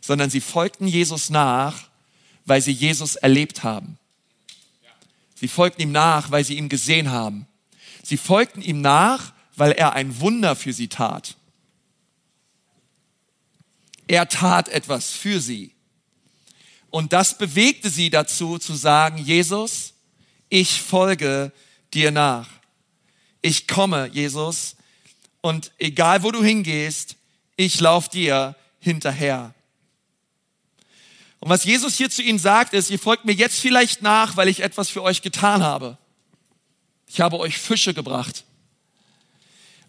Sondern 0.00 0.28
sie 0.28 0.40
folgten 0.40 0.88
Jesus 0.88 1.30
nach, 1.30 1.84
weil 2.46 2.60
sie 2.60 2.72
Jesus 2.72 3.14
erlebt 3.14 3.62
haben. 3.62 3.96
Sie 5.36 5.46
folgten 5.46 5.82
ihm 5.82 5.92
nach, 5.92 6.32
weil 6.32 6.42
sie 6.42 6.56
ihn 6.56 6.68
gesehen 6.68 7.12
haben. 7.12 7.46
Sie 8.02 8.16
folgten 8.16 8.60
ihm 8.60 8.80
nach, 8.80 9.34
weil 9.54 9.70
er 9.70 9.92
ein 9.92 10.18
Wunder 10.18 10.56
für 10.56 10.72
sie 10.72 10.88
tat. 10.88 11.36
Er 14.08 14.28
tat 14.28 14.68
etwas 14.68 15.12
für 15.12 15.40
sie. 15.40 15.75
Und 16.96 17.12
das 17.12 17.36
bewegte 17.36 17.90
sie 17.90 18.08
dazu 18.08 18.56
zu 18.56 18.74
sagen, 18.74 19.18
Jesus, 19.18 19.92
ich 20.48 20.80
folge 20.80 21.52
dir 21.92 22.10
nach. 22.10 22.48
Ich 23.42 23.68
komme, 23.68 24.08
Jesus, 24.14 24.76
und 25.42 25.72
egal 25.76 26.22
wo 26.22 26.30
du 26.30 26.42
hingehst, 26.42 27.16
ich 27.54 27.80
lauf 27.80 28.08
dir 28.08 28.56
hinterher. 28.80 29.52
Und 31.40 31.50
was 31.50 31.64
Jesus 31.64 31.96
hier 31.96 32.08
zu 32.08 32.22
ihnen 32.22 32.38
sagt, 32.38 32.72
ist, 32.72 32.88
ihr 32.88 32.98
folgt 32.98 33.26
mir 33.26 33.34
jetzt 33.34 33.60
vielleicht 33.60 34.00
nach, 34.00 34.38
weil 34.38 34.48
ich 34.48 34.60
etwas 34.60 34.88
für 34.88 35.02
euch 35.02 35.20
getan 35.20 35.62
habe. 35.62 35.98
Ich 37.06 37.20
habe 37.20 37.38
euch 37.38 37.58
Fische 37.58 37.92
gebracht. 37.92 38.44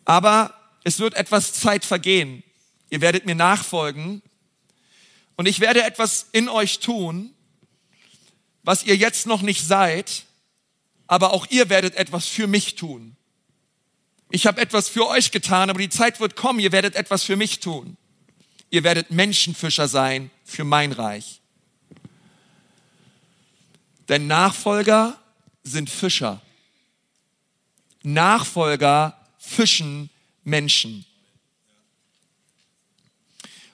Aber 0.04 0.54
es 0.84 1.00
wird 1.00 1.14
etwas 1.14 1.54
Zeit 1.54 1.86
vergehen. 1.86 2.44
Ihr 2.90 3.00
werdet 3.00 3.26
mir 3.26 3.36
nachfolgen 3.36 4.22
und 5.38 5.46
ich 5.46 5.60
werde 5.62 5.84
etwas 5.84 6.28
in 6.34 6.50
euch 6.50 6.80
tun, 6.80 7.34
was 8.64 8.84
ihr 8.84 8.98
jetzt 8.98 9.28
noch 9.28 9.42
nicht 9.42 9.66
seid, 9.66 10.26
aber 11.08 11.32
auch 11.32 11.48
ihr 11.50 11.70
werdet 11.70 11.96
etwas 11.96 12.26
für 12.26 12.48
mich 12.48 12.76
tun. 12.76 13.16
Ich 14.30 14.46
habe 14.46 14.60
etwas 14.60 14.90
für 14.90 15.08
euch 15.08 15.32
getan, 15.32 15.70
aber 15.70 15.80
die 15.80 15.90
Zeit 15.90 16.20
wird 16.20 16.36
kommen, 16.36 16.60
ihr 16.60 16.74
werdet 16.74 16.96
etwas 16.96 17.24
für 17.24 17.38
mich 17.38 17.62
tun. 17.62 17.96
Ihr 18.70 18.84
werdet 18.84 19.12
Menschenfischer 19.12 19.88
sein 19.88 20.30
für 20.44 20.66
mein 20.66 20.92
Reich. 20.92 21.40
Denn 24.10 24.28
Nachfolger 24.28 25.18
sind 25.64 25.90
Fischer. 25.90 26.42
Nachfolger 28.04 29.18
fischen 29.38 30.10
Menschen. 30.44 31.06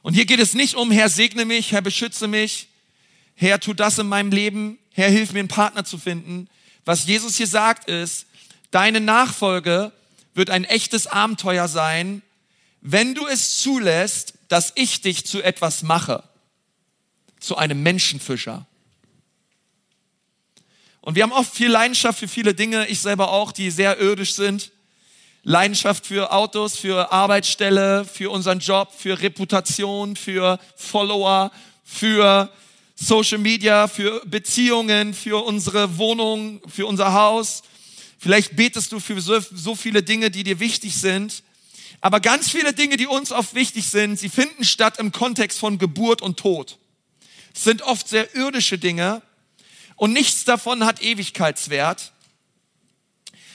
Und 0.03 0.13
hier 0.13 0.25
geht 0.25 0.41
es 0.41 0.53
nicht 0.53 0.75
um, 0.75 0.91
Herr, 0.91 1.09
segne 1.09 1.45
mich, 1.45 1.71
Herr, 1.71 1.81
beschütze 1.81 2.27
mich, 2.27 2.67
Herr, 3.35 3.59
tu 3.59 3.73
das 3.73 3.97
in 3.97 4.07
meinem 4.07 4.31
Leben, 4.31 4.77
Herr, 4.91 5.09
hilf 5.09 5.31
mir, 5.31 5.39
einen 5.39 5.47
Partner 5.47 5.85
zu 5.85 5.97
finden. 5.97 6.49
Was 6.85 7.07
Jesus 7.07 7.37
hier 7.37 7.47
sagt 7.47 7.89
ist, 7.89 8.27
deine 8.69 8.99
Nachfolge 8.99 9.93
wird 10.35 10.49
ein 10.49 10.65
echtes 10.65 11.07
Abenteuer 11.07 11.69
sein, 11.69 12.21
wenn 12.81 13.15
du 13.15 13.25
es 13.25 13.59
zulässt, 13.59 14.33
dass 14.49 14.73
ich 14.75 14.99
dich 14.99 15.25
zu 15.25 15.41
etwas 15.41 15.83
mache, 15.83 16.21
zu 17.39 17.55
einem 17.55 17.81
Menschenfischer. 17.81 18.67
Und 20.99 21.15
wir 21.15 21.23
haben 21.23 21.31
oft 21.31 21.55
viel 21.55 21.69
Leidenschaft 21.69 22.19
für 22.19 22.27
viele 22.27 22.53
Dinge, 22.53 22.87
ich 22.87 22.99
selber 22.99 23.31
auch, 23.31 23.53
die 23.53 23.71
sehr 23.71 23.99
irdisch 23.99 24.35
sind. 24.35 24.72
Leidenschaft 25.43 26.05
für 26.05 26.31
Autos, 26.31 26.77
für 26.77 27.11
Arbeitsstelle, 27.11 28.05
für 28.05 28.31
unseren 28.31 28.59
Job, 28.59 28.93
für 28.97 29.21
Reputation, 29.21 30.15
für 30.15 30.57
Follower, 30.77 31.51
für 31.83 32.49
Social 32.95 33.39
Media, 33.39 33.89
für 33.89 34.21
Beziehungen, 34.25 35.13
für 35.13 35.43
unsere 35.43 35.97
Wohnung, 35.97 36.61
für 36.67 36.85
unser 36.85 37.11
Haus. 37.11 37.63
Vielleicht 38.17 38.55
betest 38.55 38.93
du 38.93 39.01
für 39.01 39.19
so, 39.19 39.75
viele 39.75 40.01
Dinge, 40.01 40.31
die 40.31 40.45
dir 40.45 40.61
wichtig 40.61 40.95
sind. 40.95 41.43
Aber 41.99 42.21
ganz 42.21 42.49
viele 42.49 42.71
Dinge, 42.71 42.95
die 42.95 43.07
uns 43.07 43.33
oft 43.33 43.53
wichtig 43.53 43.87
sind, 43.89 44.17
sie 44.17 44.29
finden 44.29 44.63
statt 44.63 44.97
im 44.97 45.11
Kontext 45.11 45.59
von 45.59 45.77
Geburt 45.77 46.21
und 46.21 46.37
Tod. 46.37 46.77
Es 47.53 47.65
sind 47.65 47.81
oft 47.81 48.07
sehr 48.07 48.33
irdische 48.33 48.77
Dinge 48.77 49.21
und 49.97 50.13
nichts 50.13 50.45
davon 50.45 50.85
hat 50.85 51.01
Ewigkeitswert. 51.01 52.13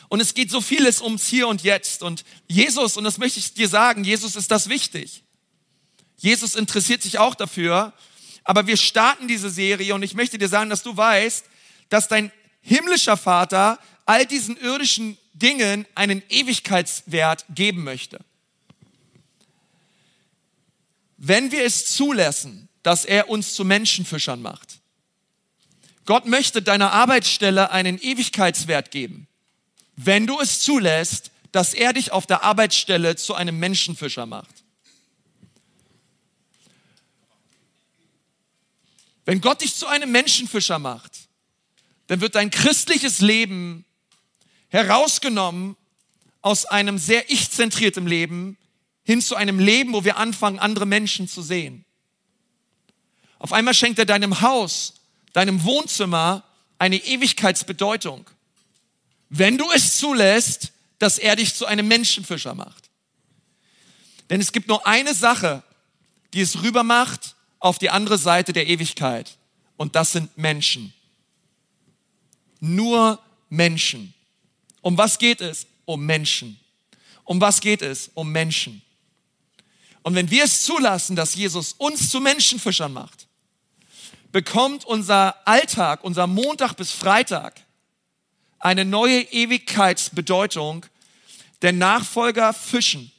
Und 0.09 0.21
es 0.21 0.35
geht 0.35 0.51
so 0.51 0.61
vieles 0.61 1.03
ums 1.03 1.27
Hier 1.29 1.49
und 1.49 1.63
Jetzt. 1.63 2.03
Und 2.03 2.25
Jesus, 2.49 2.97
und 2.97 3.05
das 3.05 3.19
möchte 3.19 3.39
ich 3.39 3.53
dir 3.53 3.69
sagen, 3.69 4.05
Jesus 4.05 4.37
ist 4.37 4.51
das 4.51 4.69
wichtig. 4.69 5.23
Jesus 6.17 6.55
interessiert 6.57 7.03
sich 7.03 7.19
auch 7.19 7.35
dafür. 7.35 7.93
Aber 8.43 8.67
wir 8.67 8.79
starten 8.79 9.29
diese 9.29 9.51
Serie 9.51 9.95
und 9.95 10.03
ich 10.03 10.15
möchte 10.15 10.39
dir 10.39 10.49
sagen, 10.49 10.71
dass 10.71 10.83
du 10.83 10.97
weißt, 10.97 11.45
dass 11.91 12.09
dein 12.09 12.33
himmlischer 12.63 13.19
Vater 13.19 13.79
all 14.07 14.25
diesen 14.25 14.57
irdischen 14.57 15.19
Dingen 15.35 15.87
einen 15.95 16.23
Ewigkeitswert 16.31 17.45
geben 17.55 17.85
möchte. 17.85 18.19
Wenn 21.19 21.53
wir 21.53 21.65
es 21.65 21.87
zulassen, 21.87 22.69
dass 22.83 23.05
er 23.05 23.29
uns 23.29 23.55
zu 23.55 23.65
Menschenfischern 23.65 24.41
macht. 24.41 24.79
Gott 26.07 26.25
möchte 26.25 26.63
deiner 26.63 26.93
Arbeitsstelle 26.93 27.71
einen 27.71 27.99
Ewigkeitswert 28.01 28.91
geben 28.91 29.28
wenn 30.01 30.29
du 30.29 30.39
es 30.39 30.61
zulässt, 30.61 31.33
dass 31.51 31.75
er 31.75 31.93
dich 31.93 32.13
auf 32.13 32.25
der 32.25 32.45
Arbeitsstelle 32.45 33.17
zu 33.17 33.35
einem 33.35 33.59
Menschenfischer 33.59 34.27
macht. 34.27 34.63
Wenn 39.25 39.41
Gott 39.41 39.61
dich 39.61 39.75
zu 39.75 39.89
einem 39.89 40.13
Menschenfischer 40.13 40.79
macht, 40.79 41.29
dann 42.07 42.21
wird 42.21 42.37
dein 42.37 42.51
christliches 42.51 43.19
Leben 43.19 43.85
herausgenommen 44.69 45.77
aus 46.43 46.65
einem 46.65 46.97
sehr 46.99 47.29
ich-zentrierten 47.29 48.07
Leben 48.07 48.57
hin 49.03 49.21
zu 49.21 49.35
einem 49.35 49.59
Leben, 49.59 49.95
wo 49.95 50.05
wir 50.05 50.17
anfangen, 50.17 50.61
andere 50.61 50.87
Menschen 50.87 51.27
zu 51.27 51.43
sehen. 51.43 51.85
Auf 53.41 53.53
einmal 53.53 53.75
schenkt 53.75 53.99
er 53.99 54.07
deinem 54.07 54.43
Haus, 54.43 54.95
deinem 55.33 55.65
Wohnzimmer 55.65 56.45
eine 56.79 56.97
Ewigkeitsbedeutung 56.99 58.31
wenn 59.31 59.59
du 59.59 59.71
es 59.71 59.99
zulässt, 59.99 60.73
dass 60.99 61.19
er 61.19 61.37
dich 61.37 61.55
zu 61.55 61.67
einem 61.67 61.87
Menschenfischer 61.89 62.55
macht. 62.55 62.91
Denn 64.31 64.41
es 64.41 64.53
gibt 64.53 64.69
nur 64.69 64.87
eine 64.87 65.15
Sache, 65.15 65.63
die 66.35 66.41
es 66.41 66.63
rüber 66.63 66.83
macht 66.83 67.37
auf 67.59 67.79
die 67.79 67.91
andere 67.91 68.19
Seite 68.19 68.53
der 68.53 68.67
Ewigkeit. 68.67 69.39
Und 69.77 69.95
das 69.95 70.13
sind 70.13 70.37
Menschen. 70.37 70.93
Nur 72.61 73.21
Menschen. 73.49 74.13
Um 74.81 74.99
was 74.99 75.19
geht 75.19 75.41
es? 75.41 75.67
Um 75.85 76.05
Menschen. 76.05 76.59
Um 77.25 77.41
was 77.41 77.61
geht 77.61 77.83
es? 77.83 78.11
Um 78.15 78.33
Menschen. 78.33 78.83
Und 80.03 80.15
wenn 80.15 80.31
wir 80.31 80.45
es 80.45 80.63
zulassen, 80.63 81.17
dass 81.17 81.35
Jesus 81.35 81.75
uns 81.75 82.11
zu 82.11 82.21
Menschenfischern 82.21 82.93
macht, 82.93 83.27
bekommt 84.33 84.85
unser 84.85 85.47
Alltag, 85.47 86.05
unser 86.05 86.27
Montag 86.27 86.75
bis 86.75 86.91
Freitag 86.91 87.63
eine 88.59 88.85
neue 88.85 89.21
Ewigkeitsbedeutung, 89.21 90.87
denn 91.63 91.79
Nachfolger 91.79 92.53
fischen. 92.53 93.13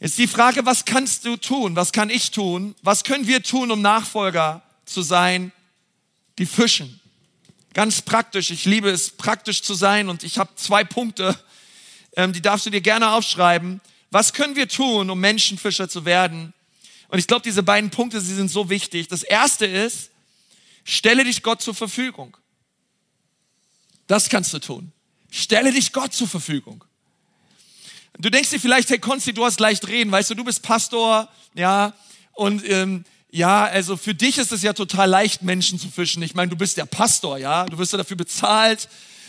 Jetzt 0.00 0.18
die 0.18 0.28
Frage, 0.28 0.64
was 0.64 0.84
kannst 0.84 1.24
du 1.24 1.36
tun? 1.36 1.74
Was 1.74 1.92
kann 1.92 2.10
ich 2.10 2.30
tun? 2.30 2.74
Was 2.82 3.02
können 3.02 3.26
wir 3.26 3.42
tun, 3.42 3.70
um 3.70 3.82
Nachfolger 3.82 4.62
zu 4.84 5.02
sein, 5.02 5.52
die 6.38 6.46
fischen? 6.46 7.00
Ganz 7.74 8.02
praktisch. 8.02 8.50
Ich 8.50 8.64
liebe 8.64 8.90
es, 8.90 9.10
praktisch 9.10 9.62
zu 9.62 9.74
sein 9.74 10.08
und 10.08 10.22
ich 10.22 10.38
habe 10.38 10.54
zwei 10.54 10.84
Punkte, 10.84 11.36
ähm, 12.16 12.32
die 12.32 12.42
darfst 12.42 12.66
du 12.66 12.70
dir 12.70 12.80
gerne 12.80 13.10
aufschreiben. 13.10 13.80
Was 14.10 14.32
können 14.32 14.56
wir 14.56 14.68
tun, 14.68 15.10
um 15.10 15.20
Menschenfischer 15.20 15.88
zu 15.88 16.04
werden? 16.04 16.54
Und 17.08 17.18
ich 17.18 17.26
glaube, 17.26 17.42
diese 17.42 17.62
beiden 17.62 17.90
Punkte, 17.90 18.20
sie 18.20 18.34
sind 18.34 18.50
so 18.50 18.70
wichtig. 18.70 19.08
Das 19.08 19.22
erste 19.22 19.66
ist, 19.66 20.10
stelle 20.84 21.24
dich 21.24 21.42
Gott 21.42 21.60
zur 21.60 21.74
Verfügung. 21.74 22.36
Das 24.08 24.28
kannst 24.28 24.52
du 24.52 24.58
tun. 24.58 24.92
Stelle 25.30 25.70
dich 25.70 25.92
Gott 25.92 26.12
zur 26.12 26.26
Verfügung. 26.26 26.82
Du 28.18 28.30
denkst 28.30 28.50
dir 28.50 28.58
vielleicht, 28.58 28.90
hey 28.90 28.98
Konsti, 28.98 29.32
du 29.32 29.44
hast 29.44 29.60
leicht 29.60 29.86
reden, 29.86 30.10
weißt 30.10 30.30
du, 30.30 30.34
du 30.34 30.42
bist 30.42 30.62
Pastor, 30.62 31.28
ja, 31.54 31.92
und 32.32 32.68
ähm, 32.68 33.04
ja, 33.30 33.66
also 33.66 33.96
für 33.96 34.14
dich 34.14 34.38
ist 34.38 34.50
es 34.50 34.62
ja 34.62 34.72
total 34.72 35.08
leicht, 35.08 35.42
Menschen 35.42 35.78
zu 35.78 35.88
fischen. 35.88 36.22
Ich 36.22 36.34
meine, 36.34 36.50
du 36.50 36.56
bist 36.56 36.76
der 36.78 36.86
Pastor, 36.86 37.38
ja, 37.38 37.66
du 37.66 37.78
wirst 37.78 37.92
ja 37.92 37.98
dafür 37.98 38.16
bezahlt, 38.16 38.88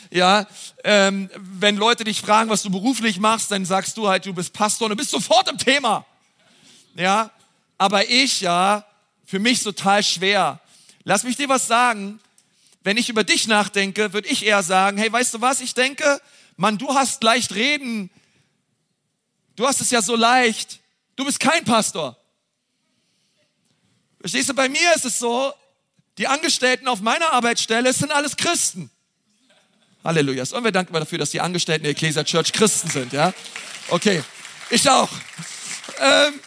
ja. 0.10 0.48
Ähm, 0.84 1.30
wenn 1.36 1.76
Leute 1.76 2.04
dich 2.04 2.22
fragen, 2.22 2.50
was 2.50 2.64
du 2.64 2.72
beruflich 2.72 3.20
machst, 3.20 3.52
dann 3.52 3.66
sagst 3.66 3.98
du 3.98 4.08
halt, 4.08 4.26
du 4.26 4.34
bist 4.34 4.54
Pastor 4.54 4.86
und 4.86 4.92
du 4.92 4.96
bist 4.96 5.12
sofort 5.12 5.50
im 5.50 5.58
Thema, 5.58 6.06
ja. 6.96 7.30
Aber 7.78 8.10
ich, 8.10 8.42
ja, 8.42 8.86
für 9.26 9.40
mich 9.40 9.62
total 9.62 10.02
schwer. 10.02 10.60
Lass 11.04 11.24
mich 11.24 11.36
dir 11.36 11.50
was 11.50 11.68
sagen. 11.68 12.20
Wenn 12.82 12.98
ich 12.98 13.10
über 13.10 13.24
dich 13.24 13.48
nachdenke, 13.48 14.14
würde 14.14 14.28
ich 14.28 14.46
eher 14.46 14.64
sagen, 14.64 14.98
hey, 14.98 15.12
weißt 15.12 15.34
du 15.34 15.42
was? 15.42 15.60
Ich 15.62 15.74
denke, 15.74 16.22
Mann, 16.56 16.78
du 16.78 16.94
hast 16.94 17.24
leicht 17.24 17.54
reden. 17.56 18.10
Du 19.56 19.68
hast 19.68 19.82
es 19.82 19.92
ja 19.92 20.02
so 20.02 20.16
leicht. 20.16 20.80
Du 21.16 21.26
bist 21.26 21.40
kein 21.40 21.66
Pastor. 21.66 22.18
Verstehst 24.22 24.50
du, 24.50 24.54
bei 24.54 24.70
mir 24.70 24.94
ist 24.96 25.06
es 25.06 25.20
so, 25.20 25.54
die 26.18 26.28
Angestellten 26.28 26.88
auf 26.88 27.02
meiner 27.02 27.32
Arbeitsstelle 27.32 27.92
sind 27.94 28.12
alles 28.12 28.36
Christen. 28.36 28.90
Halleluja. 30.04 30.44
Und 30.52 30.64
wir 30.64 30.72
danken 30.72 30.94
dafür, 30.94 31.18
dass 31.18 31.32
die 31.32 31.42
Angestellten 31.42 31.84
der 31.84 31.92
Ecclesia 31.92 32.24
Church 32.24 32.54
Christen 32.54 32.90
sind, 32.90 33.14
ja? 33.14 33.34
Okay. 33.90 34.24
Ich 34.70 34.90
auch. 34.90 35.10
Ähm, 36.00 36.40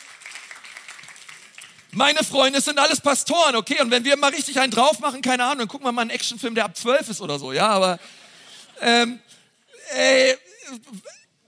meine 1.95 2.25
Freunde 2.25 2.61
sind 2.61 2.79
alles 2.79 3.01
Pastoren, 3.01 3.55
okay? 3.55 3.81
Und 3.83 3.91
wenn 3.91 4.05
wir 4.05 4.17
mal 4.17 4.31
richtig 4.31 4.59
einen 4.59 4.73
drauf 4.73 4.99
machen, 5.01 5.21
keine 5.21 5.45
Ahnung, 5.45 5.59
dann 5.59 5.69
gucken 5.69 5.87
wir 5.87 5.93
mal 5.93 6.03
einen 6.03 6.11
Actionfilm, 6.11 6.55
der 6.55 6.65
ab 6.65 6.77
12 6.77 7.11
ist 7.11 7.21
oder 7.21 7.39
so, 7.39 7.53
ja? 7.53 7.69
Aber, 7.69 7.99
ähm, 8.81 9.21
ey, 9.95 10.37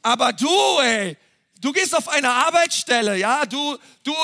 aber 0.02 0.34
du, 0.34 0.78
ey, 0.80 1.16
du 1.60 1.72
gehst 1.72 1.96
auf 1.96 2.08
eine 2.08 2.30
Arbeitsstelle, 2.30 3.16
ja? 3.16 3.46
Du, 3.46 3.78
du, 4.02 4.14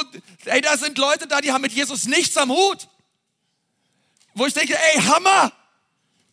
ey, 0.44 0.60
da 0.60 0.76
sind 0.76 0.98
Leute 0.98 1.26
da, 1.26 1.40
die 1.40 1.52
haben 1.52 1.62
mit 1.62 1.72
Jesus 1.72 2.04
nichts 2.04 2.36
am 2.36 2.50
Hut. 2.50 2.86
Wo 4.34 4.46
ich 4.46 4.54
denke, 4.54 4.76
ey, 4.76 5.00
Hammer! 5.00 5.52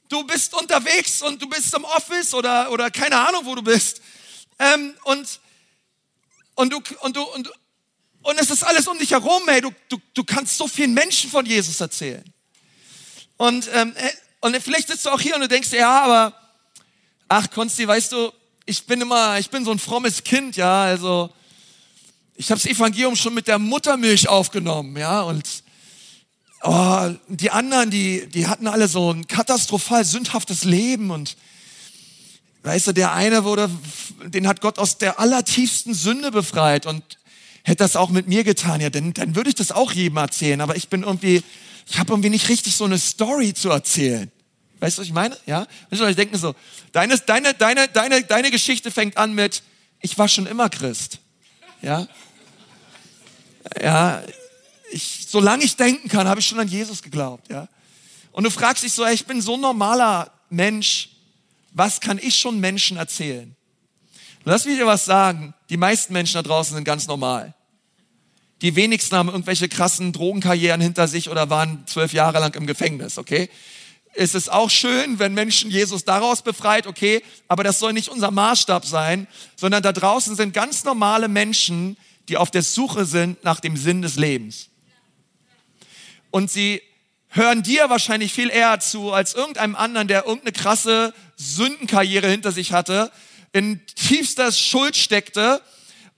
Du 0.09 0.23
bist 0.23 0.53
unterwegs 0.53 1.21
und 1.21 1.41
du 1.41 1.49
bist 1.49 1.73
im 1.73 1.83
Office 1.83 2.33
oder, 2.33 2.71
oder 2.71 2.89
keine 2.89 3.17
Ahnung, 3.17 3.45
wo 3.45 3.55
du 3.55 3.61
bist. 3.61 4.01
Ähm, 4.57 4.95
und, 5.03 5.41
und 6.55 6.71
du, 6.71 6.81
und 7.01 7.15
du, 7.15 7.23
und, 7.23 7.51
und 8.27 8.37
es 8.41 8.49
ist 8.49 8.61
alles 8.63 8.89
um 8.89 8.99
dich 8.99 9.11
herum, 9.11 9.41
hey, 9.47 9.61
du, 9.61 9.71
du, 9.87 9.97
du 10.13 10.21
kannst 10.25 10.57
so 10.57 10.67
vielen 10.67 10.93
Menschen 10.93 11.29
von 11.29 11.45
Jesus 11.45 11.79
erzählen. 11.79 12.25
Und, 13.37 13.69
ähm, 13.73 13.95
und 14.41 14.61
vielleicht 14.61 14.89
sitzt 14.89 15.05
du 15.05 15.11
auch 15.11 15.21
hier 15.21 15.35
und 15.35 15.41
du 15.41 15.47
denkst, 15.47 15.71
ja, 15.71 16.01
aber, 16.01 16.33
ach, 17.29 17.49
Konsti, 17.49 17.87
weißt 17.87 18.11
du, 18.11 18.33
ich 18.65 18.85
bin 18.85 18.99
immer, 18.99 19.39
ich 19.39 19.49
bin 19.49 19.63
so 19.63 19.71
ein 19.71 19.79
frommes 19.79 20.25
Kind, 20.25 20.57
ja, 20.57 20.83
also, 20.83 21.29
ich 22.35 22.51
habe 22.51 22.59
das 22.59 22.69
Evangelium 22.69 23.15
schon 23.15 23.33
mit 23.33 23.47
der 23.47 23.59
Muttermilch 23.59 24.27
aufgenommen, 24.27 24.97
ja, 24.97 25.21
und 25.21 25.47
oh, 26.63 27.09
die 27.29 27.51
anderen, 27.51 27.89
die, 27.91 28.27
die 28.27 28.47
hatten 28.47 28.67
alle 28.67 28.89
so 28.89 29.13
ein 29.13 29.25
katastrophal 29.27 30.03
sündhaftes 30.03 30.65
Leben 30.65 31.11
und 31.11 31.37
weißt 32.63 32.87
du, 32.87 32.91
der 32.91 33.13
eine 33.13 33.45
wurde, 33.45 33.69
den 34.25 34.49
hat 34.49 34.59
Gott 34.59 34.79
aus 34.79 34.97
der 34.97 35.17
allertiefsten 35.17 35.93
Sünde 35.93 36.29
befreit 36.29 36.85
und 36.85 37.17
hätte 37.67 37.83
das 37.83 37.97
auch 37.97 38.09
mit 38.09 38.29
mir 38.29 38.45
getan, 38.45 38.79
ja, 38.79 38.89
dann, 38.89 39.13
dann 39.13 39.35
würde 39.35 39.49
ich 39.49 39.55
das 39.55 39.73
auch 39.73 39.91
jedem 39.91 40.17
erzählen. 40.17 40.61
Aber 40.61 40.77
ich 40.77 40.87
bin 40.87 41.03
irgendwie, 41.03 41.43
ich 41.85 41.99
habe 41.99 42.13
irgendwie 42.13 42.29
nicht 42.29 42.47
richtig 42.47 42.73
so 42.77 42.85
eine 42.85 42.97
Story 42.97 43.53
zu 43.53 43.69
erzählen. 43.69 44.31
Weißt 44.79 44.97
du, 44.97 45.01
was 45.01 45.07
ich 45.07 45.13
meine? 45.13 45.37
Ja? 45.45 45.67
Ich 45.91 45.99
denke 46.15 46.37
so, 46.37 46.55
deine, 46.93 47.17
deine, 47.17 47.53
deine, 47.53 47.89
deine, 47.89 48.23
deine 48.23 48.51
Geschichte 48.51 48.89
fängt 48.89 49.17
an 49.17 49.33
mit, 49.33 49.63
ich 49.99 50.17
war 50.17 50.29
schon 50.29 50.47
immer 50.47 50.69
Christ. 50.69 51.19
Ja? 51.81 52.07
Ja, 53.81 54.23
ich, 54.91 55.25
solange 55.27 55.65
ich 55.65 55.75
denken 55.75 56.07
kann, 56.07 56.25
habe 56.25 56.39
ich 56.39 56.45
schon 56.45 56.59
an 56.59 56.69
Jesus 56.69 57.01
geglaubt. 57.01 57.49
Ja? 57.49 57.67
Und 58.31 58.45
du 58.45 58.49
fragst 58.49 58.83
dich 58.83 58.93
so, 58.93 59.03
ey, 59.03 59.13
ich 59.13 59.25
bin 59.25 59.41
so 59.41 59.55
ein 59.55 59.61
normaler 59.61 60.31
Mensch, 60.49 61.09
was 61.73 61.99
kann 61.99 62.17
ich 62.17 62.37
schon 62.37 62.61
Menschen 62.61 62.95
erzählen? 62.95 63.53
lass 64.45 64.63
mich 64.63 64.77
dir 64.77 64.85
was 64.85 65.03
sagen, 65.03 65.53
die 65.69 65.75
meisten 65.75 66.13
Menschen 66.13 66.35
da 66.35 66.41
draußen 66.41 66.73
sind 66.73 66.85
ganz 66.85 67.07
normal. 67.07 67.53
Die 68.61 68.75
wenigsten 68.75 69.15
haben 69.15 69.29
irgendwelche 69.29 69.69
krassen 69.69 70.13
Drogenkarrieren 70.13 70.81
hinter 70.81 71.07
sich 71.07 71.29
oder 71.29 71.49
waren 71.49 71.83
zwölf 71.85 72.13
Jahre 72.13 72.39
lang 72.39 72.55
im 72.55 72.65
Gefängnis, 72.65 73.17
okay? 73.17 73.49
Es 74.13 74.33
ist 74.33 74.51
auch 74.51 74.71
schön, 74.71 75.19
wenn 75.19 75.35
Menschen 75.35 75.69
Jesus 75.69 76.03
daraus 76.03 76.41
befreit, 76.41 76.87
okay, 76.87 77.21
aber 77.47 77.63
das 77.63 77.77
soll 77.77 77.93
nicht 77.93 78.09
unser 78.09 78.31
Maßstab 78.31 78.83
sein, 78.83 79.27
sondern 79.55 79.83
da 79.83 79.91
draußen 79.91 80.35
sind 80.35 80.53
ganz 80.53 80.83
normale 80.85 81.27
Menschen, 81.27 81.97
die 82.27 82.37
auf 82.37 82.49
der 82.49 82.63
Suche 82.63 83.05
sind 83.05 83.43
nach 83.43 83.59
dem 83.59 83.77
Sinn 83.77 84.01
des 84.01 84.15
Lebens. 84.15 84.69
Und 86.31 86.49
sie 86.49 86.81
hören 87.29 87.61
dir 87.61 87.91
wahrscheinlich 87.91 88.33
viel 88.33 88.49
eher 88.49 88.79
zu 88.79 89.13
als 89.13 89.35
irgendeinem 89.35 89.75
anderen, 89.75 90.07
der 90.07 90.25
irgendeine 90.25 90.51
krasse 90.51 91.13
Sündenkarriere 91.35 92.27
hinter 92.27 92.51
sich 92.51 92.73
hatte, 92.73 93.11
in 93.53 93.85
tiefster 93.95 94.51
Schuld 94.51 94.95
steckte 94.95 95.61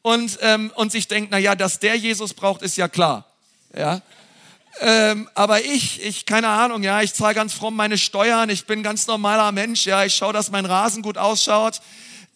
und, 0.10 0.40
ähm, 0.42 0.72
und 0.74 0.92
sich 0.92 1.08
denkt, 1.08 1.30
na 1.30 1.38
ja, 1.38 1.54
dass 1.54 1.78
der 1.78 1.96
Jesus 1.96 2.34
braucht, 2.34 2.64
ist 2.64 2.78
ja 2.78 2.88
klar. 2.88 3.26
Ja. 3.78 4.02
Ähm, 4.82 5.30
aber 5.36 5.64
ich, 5.64 6.02
ich, 6.02 6.26
keine 6.26 6.48
Ahnung, 6.48 6.82
ja, 6.82 7.04
ich 7.04 7.14
zahle 7.14 7.36
ganz 7.36 7.54
fromm 7.54 7.76
meine 7.76 7.96
Steuern, 7.96 8.50
ich 8.50 8.66
bin 8.66 8.82
ganz 8.82 9.06
normaler 9.06 9.52
Mensch, 9.52 9.86
ja, 9.86 10.04
ich 10.04 10.16
schaue, 10.16 10.34
dass 10.34 10.50
mein 10.50 10.66
Rasen 10.66 11.04
gut 11.04 11.20
ausschaut. 11.20 11.82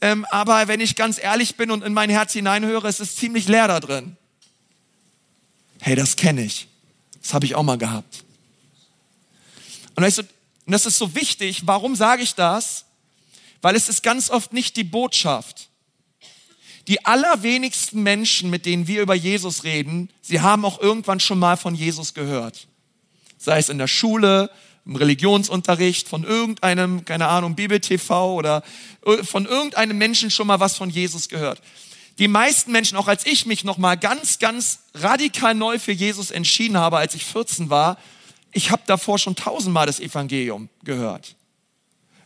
Ähm, 0.02 0.24
aber 0.30 0.68
wenn 0.68 0.82
ich 0.82 0.96
ganz 0.96 1.18
ehrlich 1.18 1.56
bin 1.56 1.72
und 1.72 1.84
in 1.84 1.94
mein 1.94 2.12
Herz 2.12 2.34
hineinhöre, 2.34 2.88
ist 2.88 3.00
es 3.00 3.16
ziemlich 3.16 3.48
leer 3.48 3.68
da 3.68 3.80
drin. 3.80 4.18
Hey, 5.82 5.96
das 5.96 6.16
kenne 6.16 6.44
ich. 6.44 6.68
Das 7.24 7.34
habe 7.34 7.48
ich 7.48 7.56
auch 7.56 7.64
mal 7.64 7.80
gehabt. 7.80 8.24
Und, 9.96 10.04
weißt 10.04 10.20
du, 10.20 10.22
und 10.22 10.72
das 10.72 10.86
ist 10.86 11.00
so 11.00 11.16
wichtig. 11.16 11.64
Warum 11.66 11.96
sage 11.96 12.22
ich 12.22 12.36
das? 12.36 12.86
Weil 13.64 13.76
es 13.76 13.90
ist 13.90 14.04
ganz 14.04 14.30
oft 14.30 14.54
nicht 14.54 14.76
die 14.76 14.84
Botschaft. 14.84 15.70
Die 16.88 17.06
allerwenigsten 17.06 18.04
Menschen, 18.04 18.50
mit 18.50 18.65
denen 18.65 18.88
wir 18.88 19.02
über 19.02 19.15
Jesus 19.15 19.63
reden, 19.63 20.10
sie 20.22 20.41
haben 20.41 20.65
auch 20.65 20.82
irgendwann 20.82 21.19
schon 21.19 21.39
mal 21.39 21.56
von 21.56 21.76
Jesus 21.76 22.13
gehört. 22.13 22.67
Sei 23.38 23.58
es 23.58 23.69
in 23.69 23.78
der 23.78 23.88
Schule, 23.88 24.50
im 24.86 24.96
Religionsunterricht, 24.98 26.10
von 26.10 26.24
irgendeinem, 26.24 27.06
keine 27.06 27.28
Ahnung, 27.28 27.56
Bibel-TV 27.56 28.34
oder 28.34 28.63
äh, 29.06 29.24
von 29.24 29.46
irgendeinem 29.46 29.98
Menschen 29.98 30.30
schon 30.30 30.48
mal 30.48 30.60
was 30.60 30.76
von 30.76 30.89
Jesus 30.89 31.30
gehört. 31.30 31.62
Die 32.19 32.28
meisten 32.28 32.72
Menschen, 32.72 32.98
auch 32.98 33.08
als 33.08 33.26
ich 33.26 33.46
mich 33.46 33.63
noch 33.63 33.78
mal 33.78 33.96
ganz, 33.96 34.39
ganz 34.39 34.80
radikal 34.93 35.56
neu 35.56 35.80
für 35.80 35.93
Jesus 35.93 36.32
entschieden 36.32 36.78
habe, 36.78 36.98
als 36.98 37.15
ich 37.15 37.26
14 37.26 37.69
war, 37.69 37.98
ich 38.52 38.69
habe 38.72 38.84
davor 38.86 39.17
schon 39.17 39.36
tausendmal 39.36 39.88
das 39.88 40.00
Evangelium 40.00 40.69
gehört. 40.84 41.36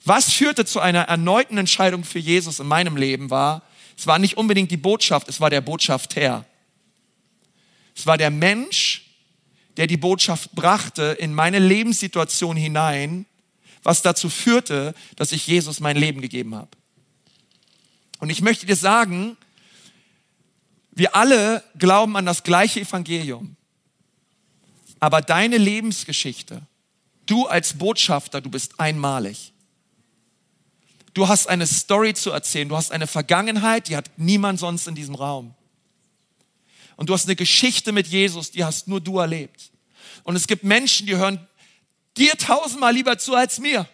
Was 0.03 0.31
führte 0.31 0.65
zu 0.65 0.79
einer 0.79 1.03
erneuten 1.03 1.57
Entscheidung 1.57 2.03
für 2.03 2.19
Jesus 2.19 2.59
in 2.59 2.67
meinem 2.67 2.97
Leben 2.97 3.29
war, 3.29 3.61
es 3.97 4.05
war 4.05 4.19
nicht 4.19 4.37
unbedingt 4.37 4.69
die 4.69 4.77
Botschaft, 4.77 5.27
es 5.27 5.41
war 5.41 5.49
der 5.49 5.61
Botschafter. 5.61 6.45
Es 7.95 8.05
war 8.05 8.17
der 8.17 8.29
Mensch, 8.29 9.09
der 9.77 9.87
die 9.87 9.97
Botschaft 9.97 10.51
brachte 10.51 11.17
in 11.19 11.33
meine 11.33 11.59
Lebenssituation 11.59 12.55
hinein, 12.55 13.25
was 13.81 14.01
dazu 14.03 14.29
führte, 14.29 14.93
dass 15.15 15.31
ich 15.31 15.47
Jesus 15.47 15.79
mein 15.79 15.97
Leben 15.97 16.21
gegeben 16.21 16.55
habe. 16.55 16.69
Und 18.19 18.29
ich 18.29 18.41
möchte 18.41 18.65
dir 18.65 18.75
sagen, 18.75 19.37
Wir 20.91 21.15
alle 21.15 21.63
glauben 21.77 22.17
an 22.17 22.25
das 22.25 22.41
gleiche 22.41 22.79
Evangelium. 22.79 23.55
Aber 24.99 25.21
deine 25.21 25.57
Lebensgeschichte, 25.57 26.63
du 27.27 27.45
als 27.45 27.77
Botschafter, 27.77 28.41
du 28.41 28.49
bist 28.49 28.79
einmalig. 28.79 29.53
Du 31.17 31.27
hast 31.27 31.47
eine 31.49 31.65
Story 31.65 32.13
zu 32.13 32.29
erzählen, 32.29 32.69
du 32.69 32.77
hast 32.77 32.91
eine 32.91 33.07
Vergangenheit, 33.07 33.87
die 33.87 33.97
hat 33.97 34.11
niemand 34.17 34.59
sonst 34.59 34.87
in 34.87 34.93
diesem 34.93 35.15
Raum. 35.15 35.55
Und 36.95 37.09
du 37.09 37.13
hast 37.15 37.25
eine 37.25 37.35
Geschichte 37.35 37.91
mit 37.91 38.05
Jesus, 38.05 38.51
die 38.51 38.63
hast 38.63 38.87
nur 38.87 39.01
du 39.01 39.17
erlebt. 39.17 39.71
Und 40.25 40.35
es 40.35 40.45
gibt 40.45 40.63
Menschen, 40.63 41.07
die 41.07 41.15
hören 41.15 41.39
dir 42.17 42.33
tausendmal 42.37 42.93
lieber 42.93 43.17
zu 43.17 43.33
als 43.33 43.57
mir. 43.57 43.89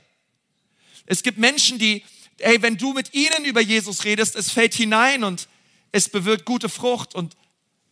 Es 1.06 1.24
gibt 1.24 1.38
Menschen, 1.38 1.80
die, 1.80 2.04
ey, 2.40 2.62
wenn 2.62 2.76
du 2.76 2.92
mit 2.92 3.14
ihnen 3.14 3.46
über 3.46 3.62
Jesus 3.62 4.04
redest, 4.04 4.36
es 4.36 4.52
fällt 4.52 4.74
hinein 4.74 5.24
und 5.24 5.48
es 5.94 6.10
bewirkt 6.10 6.44
gute 6.44 6.68
Frucht 6.68 7.16
und 7.16 7.38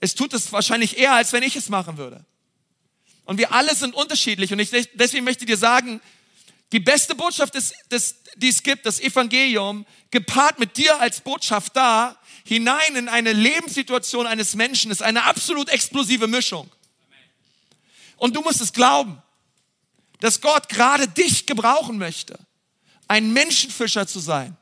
es 0.02 0.14
tut 0.14 0.34
es 0.34 0.52
wahrscheinlich 0.52 0.98
eher, 0.98 1.14
als 1.14 1.32
wenn 1.32 1.44
ich 1.44 1.56
es 1.56 1.70
machen 1.70 1.96
würde. 1.96 2.26
Und 3.24 3.38
wir 3.38 3.54
alle 3.54 3.74
sind 3.76 3.96
unterschiedlich 3.96 4.52
und 4.52 4.60
ich, 4.60 4.72
deswegen 4.96 5.24
möchte 5.24 5.46
ich 5.46 5.50
dir 5.50 5.58
sagen, 5.58 6.02
die 6.72 6.80
beste 6.80 7.16
Botschaft, 7.16 7.56
des, 7.56 7.74
des, 7.90 8.16
die 8.36 8.50
es 8.50 8.64
gibt, 8.64 8.86
das 8.86 9.00
Evangelium, 9.00 9.86
gepaart 10.10 10.60
mit 10.60 10.78
dir 10.78 11.00
als 11.00 11.22
Botschaft 11.22 11.76
da, 11.76 12.18
hinein 12.46 12.96
in 12.96 13.10
eine 13.10 13.34
Lebenssituation 13.34 14.26
eines 14.26 14.56
Menschen, 14.56 14.92
ist 14.92 15.04
eine 15.04 15.24
absolut 15.24 15.70
explosive 15.70 16.28
Mischung. 16.28 16.70
Und 18.18 18.36
du 18.36 18.42
musst 18.42 18.62
es 18.62 18.72
glauben, 18.72 19.22
dass 20.20 20.40
Gott 20.42 20.70
gerade 20.70 21.08
dich 21.08 21.46
gebrauchen 21.46 21.98
möchte, 21.98 22.40
ein 23.08 23.34
Menschenfischer 23.34 24.08
zu 24.08 24.20
sein. 24.20 24.56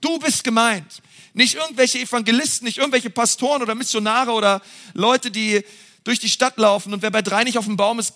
Du 0.00 0.18
bist 0.18 0.44
gemeint. 0.44 1.02
Nicht 1.32 1.54
irgendwelche 1.54 1.98
Evangelisten, 1.98 2.66
nicht 2.66 2.78
irgendwelche 2.78 3.10
Pastoren 3.10 3.62
oder 3.62 3.74
Missionare 3.74 4.30
oder 4.30 4.62
Leute, 4.92 5.30
die 5.30 5.64
durch 6.04 6.20
die 6.20 6.28
Stadt 6.28 6.56
laufen 6.58 6.92
und 6.92 7.02
wer 7.02 7.10
bei 7.10 7.22
drei 7.22 7.42
nicht 7.44 7.58
auf 7.58 7.64
dem 7.64 7.76
Baum 7.76 7.98
ist, 7.98 8.14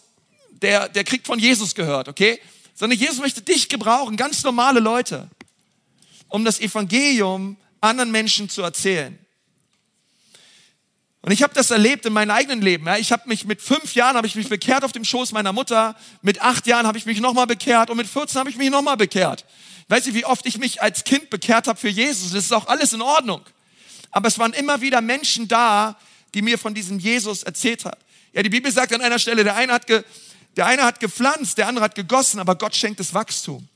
der, 0.51 0.89
der 0.89 1.05
kriegt 1.05 1.27
von 1.27 1.39
Jesus 1.39 1.75
gehört, 1.75 2.09
okay? 2.09 2.41
Sondern 2.79 2.97
Jesus 2.97 3.19
möchte 3.19 3.43
dich 3.43 3.69
gebrauchen, 3.69 4.17
ganz 4.17 4.45
normale 4.45 4.79
Leute, 4.79 5.29
um 6.29 6.45
das 6.45 6.61
Evangelium 6.61 7.57
anderen 7.81 8.13
Menschen 8.13 8.49
zu 8.49 8.63
erzählen. 8.63 9.19
Und 11.23 11.33
ich 11.33 11.43
habe 11.43 11.53
das 11.55 11.73
erlebt 11.73 12.07
in 12.07 12.13
meinem 12.13 12.31
eigenen 12.31 12.63
Leben. 12.63 12.87
Ich 13.01 13.11
habe 13.11 13.29
mich 13.29 13.45
mit 13.47 13.61
fünf 13.61 13.97
Jahren 13.97 14.17
habe 14.17 14.29
ich 14.29 14.37
mich 14.37 14.49
bekehrt 14.49 14.85
auf 14.85 14.93
dem 14.93 15.05
Schoß 15.05 15.33
meiner 15.33 15.53
Mutter. 15.53 15.97
Mit 16.23 16.41
acht 16.41 16.69
Jahren 16.69 16.87
habe 16.87 16.97
ich 16.97 17.05
mich 17.05 17.19
nochmal 17.19 17.49
bekehrt 17.49 17.91
und 17.91 17.97
mit 17.97 18.07
14 18.07 18.39
habe 18.39 18.49
ich 18.49 18.57
mich 18.57 18.71
nochmal 18.71 18.97
bekehrt. 18.97 19.45
Weiß 19.89 20.07
ich, 20.07 20.15
wie 20.15 20.25
oft 20.25 20.47
ich 20.47 20.59
mich 20.59 20.81
als 20.81 21.03
Kind 21.03 21.31
bekehrt 21.31 21.67
habe 21.67 21.81
für 21.81 21.89
Jesus. 21.89 22.31
Das 22.31 22.45
ist 22.45 22.53
auch 22.53 22.69
alles 22.69 22.93
in 22.93 23.03
Ordnung. 23.03 23.41
Aber 24.13 24.29
es 24.29 24.39
waren 24.39 24.53
immer 24.53 24.81
wieder 24.81 25.01
Menschen 25.01 25.49
da, 25.49 25.99
die 26.33 26.43
mir 26.43 26.59
von 26.59 26.75
diesem 26.75 27.01
Jesus 27.01 27.43
erzählt 27.43 27.85
hat. 27.85 27.99
Ja, 28.33 28.45
die 28.45 28.51
Bibel 28.51 28.71
sagt 28.71 28.93
an 28.93 29.01
einer 29.01 29.19
Stelle, 29.19 29.43
der 29.43 29.57
eine 29.57 29.73
hat, 29.73 29.89
ge, 29.89 30.05
der 30.57 30.67
eine 30.67 30.83
hat 30.83 31.01
gepflanzt, 31.01 31.59
der 31.59 31.69
andere 31.69 31.85
hat 31.85 31.95
gegossen, 31.95 32.41
aber 32.41 32.57
Gott 32.57 32.75
schenkt 32.75 33.01
das 33.01 33.15
Wachstum. 33.15 33.69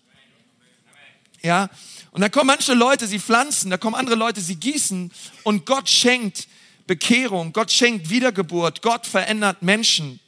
Ja, 1.42 1.68
und 2.12 2.20
da 2.20 2.28
kommen 2.28 2.48
manche 2.48 2.74
Leute, 2.74 3.06
sie 3.06 3.18
pflanzen, 3.18 3.70
da 3.70 3.76
kommen 3.76 3.96
andere 3.96 4.16
Leute, 4.16 4.40
sie 4.40 4.56
gießen 4.56 5.10
und 5.42 5.66
Gott 5.66 5.88
schenkt 5.88 6.46
Bekehrung, 6.86 7.52
Gott 7.52 7.70
schenkt 7.70 8.10
Wiedergeburt, 8.10 8.82
Gott 8.82 9.06
verändert 9.06 9.62
Menschen. 9.62 10.20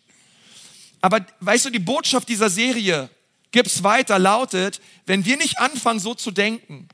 Aber 1.00 1.24
weißt 1.40 1.66
du, 1.66 1.70
die 1.70 1.78
Botschaft 1.78 2.28
dieser 2.28 2.48
Serie 2.48 3.11
gibt's 3.52 3.83
weiter, 3.83 4.18
lautet, 4.18 4.80
wenn 5.07 5.24
wir 5.24 5.37
nicht 5.37 5.59
anfangen, 5.59 6.00
so 6.00 6.14
zu 6.14 6.30
denken, 6.30 6.88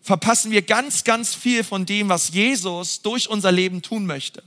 verpassen 0.00 0.52
wir 0.52 0.62
ganz, 0.62 1.02
ganz 1.02 1.34
viel 1.34 1.64
von 1.64 1.84
dem, 1.84 2.08
was 2.08 2.28
Jesus 2.28 3.02
durch 3.02 3.28
unser 3.28 3.50
Leben 3.50 3.82
tun 3.82 4.06
möchte. 4.06 4.42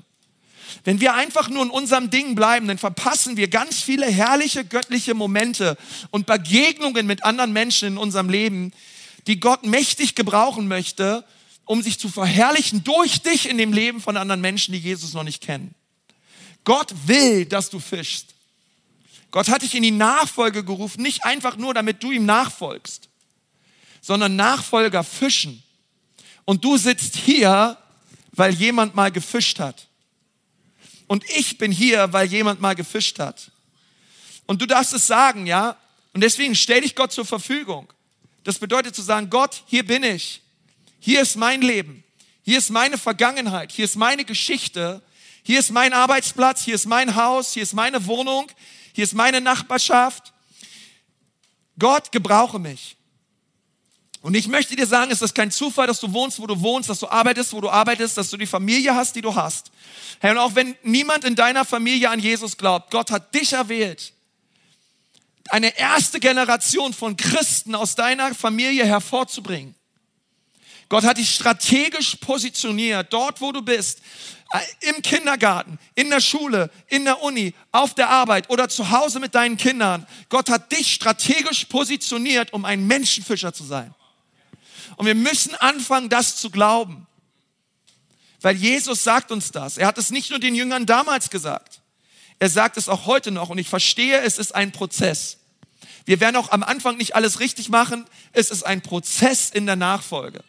Wenn 0.84 1.00
wir 1.00 1.14
einfach 1.14 1.50
nur 1.50 1.64
in 1.64 1.70
unserem 1.70 2.10
Ding 2.10 2.36
bleiben, 2.36 2.68
dann 2.68 2.78
verpassen 2.78 3.38
wir 3.38 3.48
ganz 3.48 3.82
viele 3.82 4.06
herrliche 4.06 4.66
göttliche 4.66 5.14
Momente 5.14 5.78
und 6.12 6.26
Begegnungen 6.26 7.06
mit 7.06 7.24
anderen 7.24 7.54
Menschen 7.54 7.90
in 7.90 7.98
unserem 7.98 8.30
Leben, 8.30 8.72
die 9.28 9.40
Gott 9.40 9.66
mächtig 9.66 10.16
gebrauchen 10.16 10.68
möchte, 10.68 11.26
um 11.66 11.82
sich 11.82 12.00
zu 12.00 12.10
verherrlichen 12.10 12.84
durch 12.84 13.22
dich 13.22 13.48
in 13.48 13.58
dem 13.58 13.74
Leben 13.74 14.02
von 14.02 14.18
anderen 14.18 14.42
Menschen, 14.42 14.74
die 14.74 14.80
Jesus 14.80 15.14
noch 15.14 15.24
nicht 15.24 15.42
kennen. 15.42 15.76
Gott 16.64 16.94
will, 17.06 17.46
dass 17.46 17.70
du 17.70 17.80
fischst. 17.80 18.34
Gott 19.32 19.48
hat 19.50 19.62
dich 19.62 19.76
in 19.76 19.84
die 19.84 19.92
Nachfolge 19.92 20.64
gerufen, 20.64 21.04
nicht 21.04 21.24
einfach 21.24 21.58
nur, 21.58 21.74
damit 21.74 22.02
du 22.02 22.12
ihm 22.12 22.26
nachfolgst, 22.26 23.10
sondern 24.02 24.36
Nachfolger 24.36 25.04
fischen. 25.04 25.62
Und 26.46 26.64
du 26.64 26.78
sitzt 26.78 27.16
hier, 27.16 27.78
weil 28.32 28.54
jemand 28.54 28.96
mal 28.96 29.12
gefischt 29.12 29.60
hat. 29.60 29.89
Und 31.10 31.30
ich 31.30 31.58
bin 31.58 31.74
hier, 31.74 32.14
weil 32.14 32.28
jemand 32.28 32.62
mal 32.62 32.74
gefischt 32.74 33.20
hat. 33.20 33.52
Und 34.46 34.62
du 34.62 34.66
darfst 34.66 34.94
es 34.94 35.06
sagen, 35.06 35.46
ja? 35.46 35.76
Und 36.14 36.22
deswegen 36.22 36.56
stell 36.56 36.80
dich 36.80 36.96
Gott 36.96 37.12
zur 37.12 37.26
Verfügung. 37.26 37.92
Das 38.46 38.60
bedeutet 38.60 38.96
zu 38.96 39.02
sagen, 39.02 39.30
Gott, 39.30 39.64
hier 39.66 39.86
bin 39.86 40.04
ich. 40.04 40.42
Hier 41.02 41.22
ist 41.22 41.36
mein 41.36 41.62
Leben. 41.62 42.06
Hier 42.44 42.60
ist 42.60 42.70
meine 42.70 42.98
Vergangenheit. 42.98 43.74
Hier 43.74 43.84
ist 43.84 43.98
meine 43.98 44.24
Geschichte. 44.24 45.02
Hier 45.44 45.60
ist 45.60 45.72
mein 45.72 45.92
Arbeitsplatz. 45.92 46.64
Hier 46.64 46.76
ist 46.76 46.86
mein 46.86 47.18
Haus. 47.18 47.54
Hier 47.54 47.64
ist 47.64 47.74
meine 47.74 48.06
Wohnung 48.06 48.50
hier 49.00 49.06
ist 49.06 49.14
meine 49.14 49.40
Nachbarschaft. 49.40 50.34
Gott, 51.78 52.12
gebrauche 52.12 52.60
mich. 52.60 52.98
Und 54.22 54.36
ich 54.36 54.48
möchte 54.48 54.76
dir 54.76 54.86
sagen, 54.86 55.12
es 55.12 55.22
ist 55.22 55.34
kein 55.34 55.50
Zufall, 55.50 55.88
dass 55.88 56.02
du 56.02 56.12
wohnst, 56.12 56.40
wo 56.40 56.48
du 56.48 56.60
wohnst, 56.60 56.90
dass 56.90 57.00
du 57.00 57.08
arbeitest, 57.08 57.54
wo 57.54 57.62
du 57.62 57.70
arbeitest, 57.70 58.18
dass 58.18 58.30
du 58.30 58.36
die 58.36 58.46
Familie 58.46 58.94
hast, 58.94 59.16
die 59.16 59.22
du 59.22 59.34
hast. 59.34 59.72
Hey, 60.20 60.32
und 60.32 60.38
auch 60.38 60.56
wenn 60.56 60.76
niemand 60.84 61.24
in 61.24 61.36
deiner 61.36 61.64
Familie 61.64 62.10
an 62.10 62.20
Jesus 62.20 62.58
glaubt, 62.58 62.92
Gott 62.92 63.12
hat 63.12 63.34
dich 63.34 63.54
erwählt, 63.54 64.14
eine 65.50 65.78
erste 65.78 66.20
Generation 66.20 66.94
von 66.94 67.16
Christen 67.16 67.76
aus 67.76 67.96
deiner 67.96 68.36
Familie 68.36 68.86
hervorzubringen. 68.86 69.74
Gott 70.90 71.04
hat 71.06 71.18
dich 71.18 71.34
strategisch 71.36 72.16
positioniert, 72.16 73.14
dort 73.14 73.42
wo 73.42 73.52
du 73.52 73.62
bist, 73.62 74.02
im 74.82 75.02
Kindergarten, 75.04 75.78
in 75.94 76.10
der 76.10 76.20
Schule, 76.20 76.72
in 76.88 77.06
der 77.06 77.22
Uni, 77.22 77.54
auf 77.72 77.94
der 77.94 78.10
Arbeit 78.10 78.50
oder 78.50 78.68
zu 78.68 78.90
Hause 78.90 79.20
mit 79.20 79.36
deinen 79.36 79.58
Kindern. 79.58 80.08
Gott 80.28 80.50
hat 80.50 80.72
dich 80.72 80.92
strategisch 80.92 81.66
positioniert, 81.66 82.52
um 82.52 82.66
ein 82.66 82.86
Menschenfischer 82.88 83.54
zu 83.54 83.64
sein. 83.64 83.94
Und 84.96 85.06
wir 85.06 85.16
müssen 85.16 85.56
anfangen, 85.56 86.10
das 86.10 86.38
zu 86.38 86.50
glauben. 86.50 87.08
Weil 88.42 88.56
Jesus 88.56 89.04
sagt 89.04 89.32
uns 89.32 89.52
das. 89.52 89.78
Er 89.78 89.88
hat 89.88 89.98
es 89.98 90.12
nicht 90.12 90.30
nur 90.30 90.40
den 90.40 90.56
Jüngern 90.56 90.86
damals 90.86 91.30
gesagt. 91.30 91.82
Er 92.40 92.50
sagt 92.50 92.78
es 92.78 92.88
auch 92.88 93.06
heute 93.06 93.32
noch. 93.32 93.50
Und 93.50 93.58
ich 93.58 93.68
verstehe, 93.68 94.22
es 94.22 94.38
ist 94.38 94.56
ein 94.56 94.72
Prozess. 94.72 95.38
Wir 96.06 96.20
werden 96.20 96.38
auch 96.38 96.52
am 96.52 96.64
Anfang 96.64 96.98
nicht 96.98 97.16
alles 97.16 97.40
richtig 97.40 97.70
machen. 97.70 98.06
Es 98.32 98.50
ist 98.50 98.64
ein 98.64 98.82
Prozess 98.82 99.50
in 99.50 99.66
der 99.66 99.76
Nachfolge. 99.76 100.44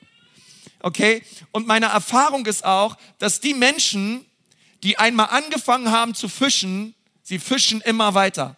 Okay? 0.80 1.22
Und 1.52 1.66
meine 1.66 1.86
Erfahrung 1.86 2.46
ist 2.46 2.64
auch, 2.64 2.96
dass 3.18 3.40
die 3.40 3.54
Menschen, 3.54 4.24
die 4.82 4.98
einmal 4.98 5.26
angefangen 5.26 5.90
haben 5.90 6.14
zu 6.14 6.28
fischen, 6.28 6.94
sie 7.22 7.38
fischen 7.38 7.80
immer 7.80 8.14
weiter. 8.14 8.56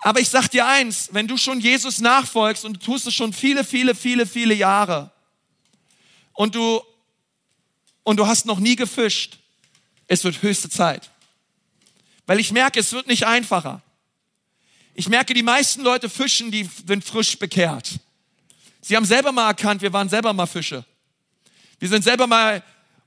Aber 0.00 0.20
ich 0.20 0.28
sag 0.28 0.48
dir 0.48 0.66
eins, 0.66 1.08
wenn 1.12 1.26
du 1.26 1.36
schon 1.36 1.60
Jesus 1.60 1.98
nachfolgst 1.98 2.64
und 2.64 2.74
du 2.74 2.80
tust 2.80 3.06
es 3.06 3.14
schon 3.14 3.32
viele, 3.32 3.64
viele, 3.64 3.94
viele, 3.94 4.26
viele 4.26 4.54
Jahre 4.54 5.10
und 6.34 6.54
du, 6.54 6.80
und 8.04 8.16
du 8.16 8.26
hast 8.26 8.46
noch 8.46 8.60
nie 8.60 8.76
gefischt, 8.76 9.38
es 10.06 10.22
wird 10.24 10.40
höchste 10.40 10.70
Zeit. 10.70 11.10
Weil 12.26 12.38
ich 12.38 12.52
merke, 12.52 12.78
es 12.78 12.92
wird 12.92 13.08
nicht 13.08 13.26
einfacher. 13.26 13.82
Ich 14.94 15.08
merke, 15.08 15.34
die 15.34 15.42
meisten 15.42 15.82
Leute 15.82 16.08
fischen, 16.08 16.50
die 16.50 16.68
sind 16.86 17.04
frisch 17.04 17.38
bekehrt. 17.38 17.98
Sie 18.80 18.96
haben 18.96 19.04
selber 19.04 19.32
mal 19.32 19.48
erkannt, 19.48 19.82
wir 19.82 19.92
waren 19.92 20.08
selber 20.08 20.32
mal 20.32 20.46
Fische. 20.46 20.84
Wir 21.78 21.88
sind 21.88 22.02
selber 22.02 22.26
mal 22.26 22.62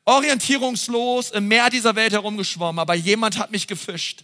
orientierungslos 0.06 1.32
im 1.32 1.48
Meer 1.48 1.70
dieser 1.70 1.96
Welt 1.96 2.14
herumgeschwommen, 2.14 2.80
aber 2.80 2.96
jemand 2.96 3.38
hat 3.38 3.52
mich 3.52 3.68
gefischt. 3.68 4.24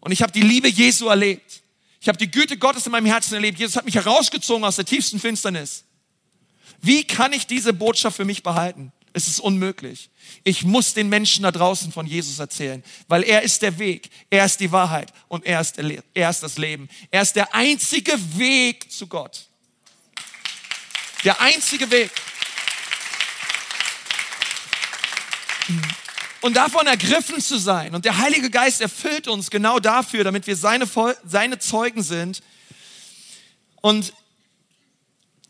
Und 0.00 0.12
ich 0.12 0.22
habe 0.22 0.32
die 0.32 0.42
Liebe 0.42 0.68
Jesu 0.68 1.08
erlebt. 1.08 1.59
Ich 2.00 2.08
habe 2.08 2.16
die 2.16 2.30
Güte 2.30 2.56
Gottes 2.56 2.86
in 2.86 2.92
meinem 2.92 3.06
Herzen 3.06 3.34
erlebt. 3.34 3.58
Jesus 3.58 3.76
hat 3.76 3.84
mich 3.84 3.94
herausgezogen 3.94 4.64
aus 4.64 4.76
der 4.76 4.86
tiefsten 4.86 5.20
Finsternis. 5.20 5.84
Wie 6.80 7.04
kann 7.04 7.32
ich 7.34 7.46
diese 7.46 7.74
Botschaft 7.74 8.16
für 8.16 8.24
mich 8.24 8.42
behalten? 8.42 8.90
Es 9.12 9.26
ist 9.28 9.40
unmöglich. 9.40 10.08
Ich 10.44 10.62
muss 10.62 10.94
den 10.94 11.08
Menschen 11.08 11.42
da 11.42 11.50
draußen 11.50 11.92
von 11.92 12.06
Jesus 12.06 12.38
erzählen, 12.38 12.82
weil 13.08 13.24
er 13.24 13.42
ist 13.42 13.60
der 13.60 13.78
Weg, 13.78 14.08
er 14.30 14.46
ist 14.46 14.60
die 14.60 14.70
Wahrheit 14.72 15.12
und 15.28 15.44
er 15.44 15.60
ist, 15.60 15.78
er 15.78 16.30
ist 16.30 16.42
das 16.42 16.58
Leben. 16.58 16.88
Er 17.10 17.22
ist 17.22 17.34
der 17.34 17.54
einzige 17.54 18.12
Weg 18.38 18.90
zu 18.90 19.06
Gott. 19.06 19.46
Der 21.24 21.40
einzige 21.40 21.90
Weg. 21.90 22.10
Und 26.42 26.56
davon 26.56 26.86
ergriffen 26.86 27.40
zu 27.40 27.58
sein. 27.58 27.94
Und 27.94 28.04
der 28.04 28.18
Heilige 28.18 28.50
Geist 28.50 28.80
erfüllt 28.80 29.28
uns 29.28 29.50
genau 29.50 29.78
dafür, 29.78 30.24
damit 30.24 30.46
wir 30.46 30.56
seine, 30.56 30.88
seine 31.24 31.58
Zeugen 31.58 32.02
sind. 32.02 32.42
Und 33.82 34.12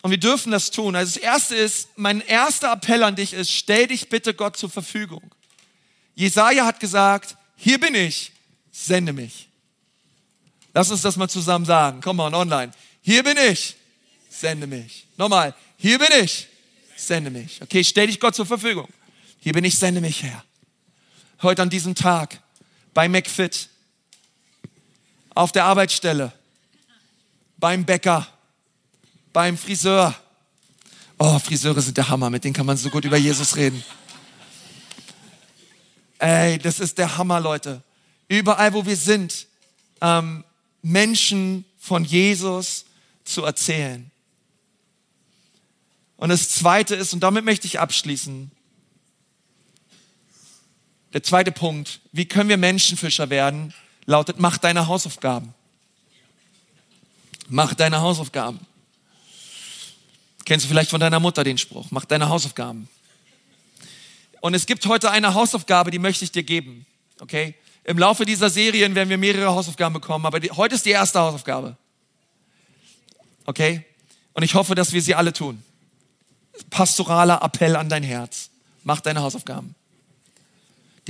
Und 0.03 0.11
wir 0.11 0.19
dürfen 0.19 0.51
das 0.51 0.71
tun. 0.71 0.97
Also 0.97 1.15
das 1.15 1.23
erste 1.23 1.55
ist, 1.55 1.91
mein 1.97 2.23
erster 2.23 2.73
Appell 2.73 3.03
an 3.03 3.17
dich 3.17 3.35
ist, 3.35 3.51
stell 3.51 3.87
dich 3.87 4.09
bitte 4.09 4.33
Gott 4.33 4.57
zur 4.57 4.71
Verfügung. 4.71 5.35
Jesaja 6.15 6.65
hat 6.65 6.81
gesagt, 6.81 7.37
hier 7.57 7.79
bin 7.79 7.95
ich, 7.95 8.33
sende 8.73 9.13
mich. 9.13 9.49
Lass 10.73 10.91
uns 10.91 11.03
das 11.03 11.17
mal 11.17 11.29
zusammen 11.29 11.67
sagen. 11.67 12.01
Komm 12.03 12.17
mal 12.17 12.33
online. 12.33 12.73
Hier 13.03 13.23
bin 13.23 13.37
ich, 13.37 13.77
sende 14.31 14.67
mich. 14.67 15.07
Nochmal. 15.19 15.55
Hier 15.77 15.99
bin 15.99 16.09
ich, 16.23 16.49
sende 16.97 17.31
mich. 17.31 17.61
Okay, 17.61 17.85
stell 17.85 18.07
dich 18.07 18.19
Gott 18.19 18.35
zur 18.35 18.47
Verfügung. 18.47 18.89
Hier 19.41 19.53
bin 19.53 19.65
ich, 19.65 19.79
sende 19.79 20.01
mich 20.01 20.23
her. 20.23 20.43
Heute 21.43 21.63
an 21.63 21.71
diesem 21.71 21.95
Tag 21.95 22.39
bei 22.93 23.09
McFit, 23.09 23.71
auf 25.35 25.53
der 25.53 25.65
Arbeitsstelle, 25.65 26.35
beim 27.57 27.87
Bäcker, 27.87 28.27
beim 29.33 29.57
Friseur. 29.57 30.15
Oh, 31.19 31.39
Friseure 31.39 31.81
sind 31.81 31.97
der 31.97 32.11
Hammer, 32.11 32.29
mit 32.29 32.45
denen 32.45 32.53
kann 32.53 32.67
man 32.67 32.77
so 32.77 32.91
gut 32.91 33.07
über 33.07 33.17
Jesus 33.17 33.57
reden. 33.57 33.83
Ey, 36.19 36.59
das 36.59 36.79
ist 36.79 36.99
der 36.99 37.17
Hammer, 37.17 37.41
Leute. 37.41 37.83
Überall, 38.29 38.75
wo 38.75 38.85
wir 38.85 38.97
sind, 38.97 39.47
ähm, 40.03 40.45
Menschen 40.83 41.65
von 41.79 42.05
Jesus 42.05 42.85
zu 43.25 43.45
erzählen. 43.45 44.11
Und 46.19 46.29
das 46.29 46.51
Zweite 46.51 46.97
ist, 46.97 47.15
und 47.15 47.21
damit 47.21 47.47
möchte 47.47 47.67
ich 47.67 47.81
abschließen, 47.81 48.51
der 51.13 51.23
zweite 51.23 51.53
Punkt, 51.53 52.01
wie 52.13 52.27
können 52.27 52.49
wir 52.49 52.57
Menschenfischer 52.57 53.31
werden, 53.31 53.75
lautet, 54.07 54.39
mach 54.39 54.59
deine 54.59 54.87
Hausaufgaben. 54.87 55.55
Mach 57.49 57.75
deine 57.75 58.01
Hausaufgaben. 58.01 58.61
Kennst 60.45 60.65
du 60.65 60.69
vielleicht 60.69 60.91
von 60.91 61.01
deiner 61.01 61.21
Mutter 61.21 61.45
den 61.45 61.59
Spruch, 61.59 61.87
mach 61.91 62.05
deine 62.05 62.29
Hausaufgaben. 62.29 62.89
Und 64.41 64.55
es 64.55 64.67
gibt 64.67 64.87
heute 64.87 65.11
eine 65.11 65.35
Hausaufgabe, 65.35 65.91
die 65.91 65.99
möchte 65.99 66.25
ich 66.25 66.33
dir 66.33 66.43
geben. 66.43 66.87
Okay? 67.21 67.55
Im 67.85 67.99
Laufe 67.99 68.25
dieser 68.25 68.51
Serien 68.51 68.95
werden 68.95 69.09
wir 69.09 69.19
mehrere 69.19 69.49
Hausaufgaben 69.49 69.95
bekommen, 69.95 70.27
aber 70.27 70.41
die, 70.41 70.51
heute 70.51 70.75
ist 70.75 70.87
die 70.87 70.91
erste 70.91 71.19
Hausaufgabe. 71.19 71.77
Okay? 73.47 73.85
Und 74.33 74.43
ich 74.43 74.55
hoffe, 74.55 74.75
dass 74.75 74.93
wir 74.93 75.03
sie 75.03 75.15
alle 75.15 75.33
tun. 75.33 75.63
Pastoraler 76.71 77.43
Appell 77.43 77.77
an 77.77 77.89
dein 77.89 78.03
Herz. 78.03 78.51
Mach 78.85 79.01
deine 79.01 79.21
Hausaufgaben. 79.21 79.75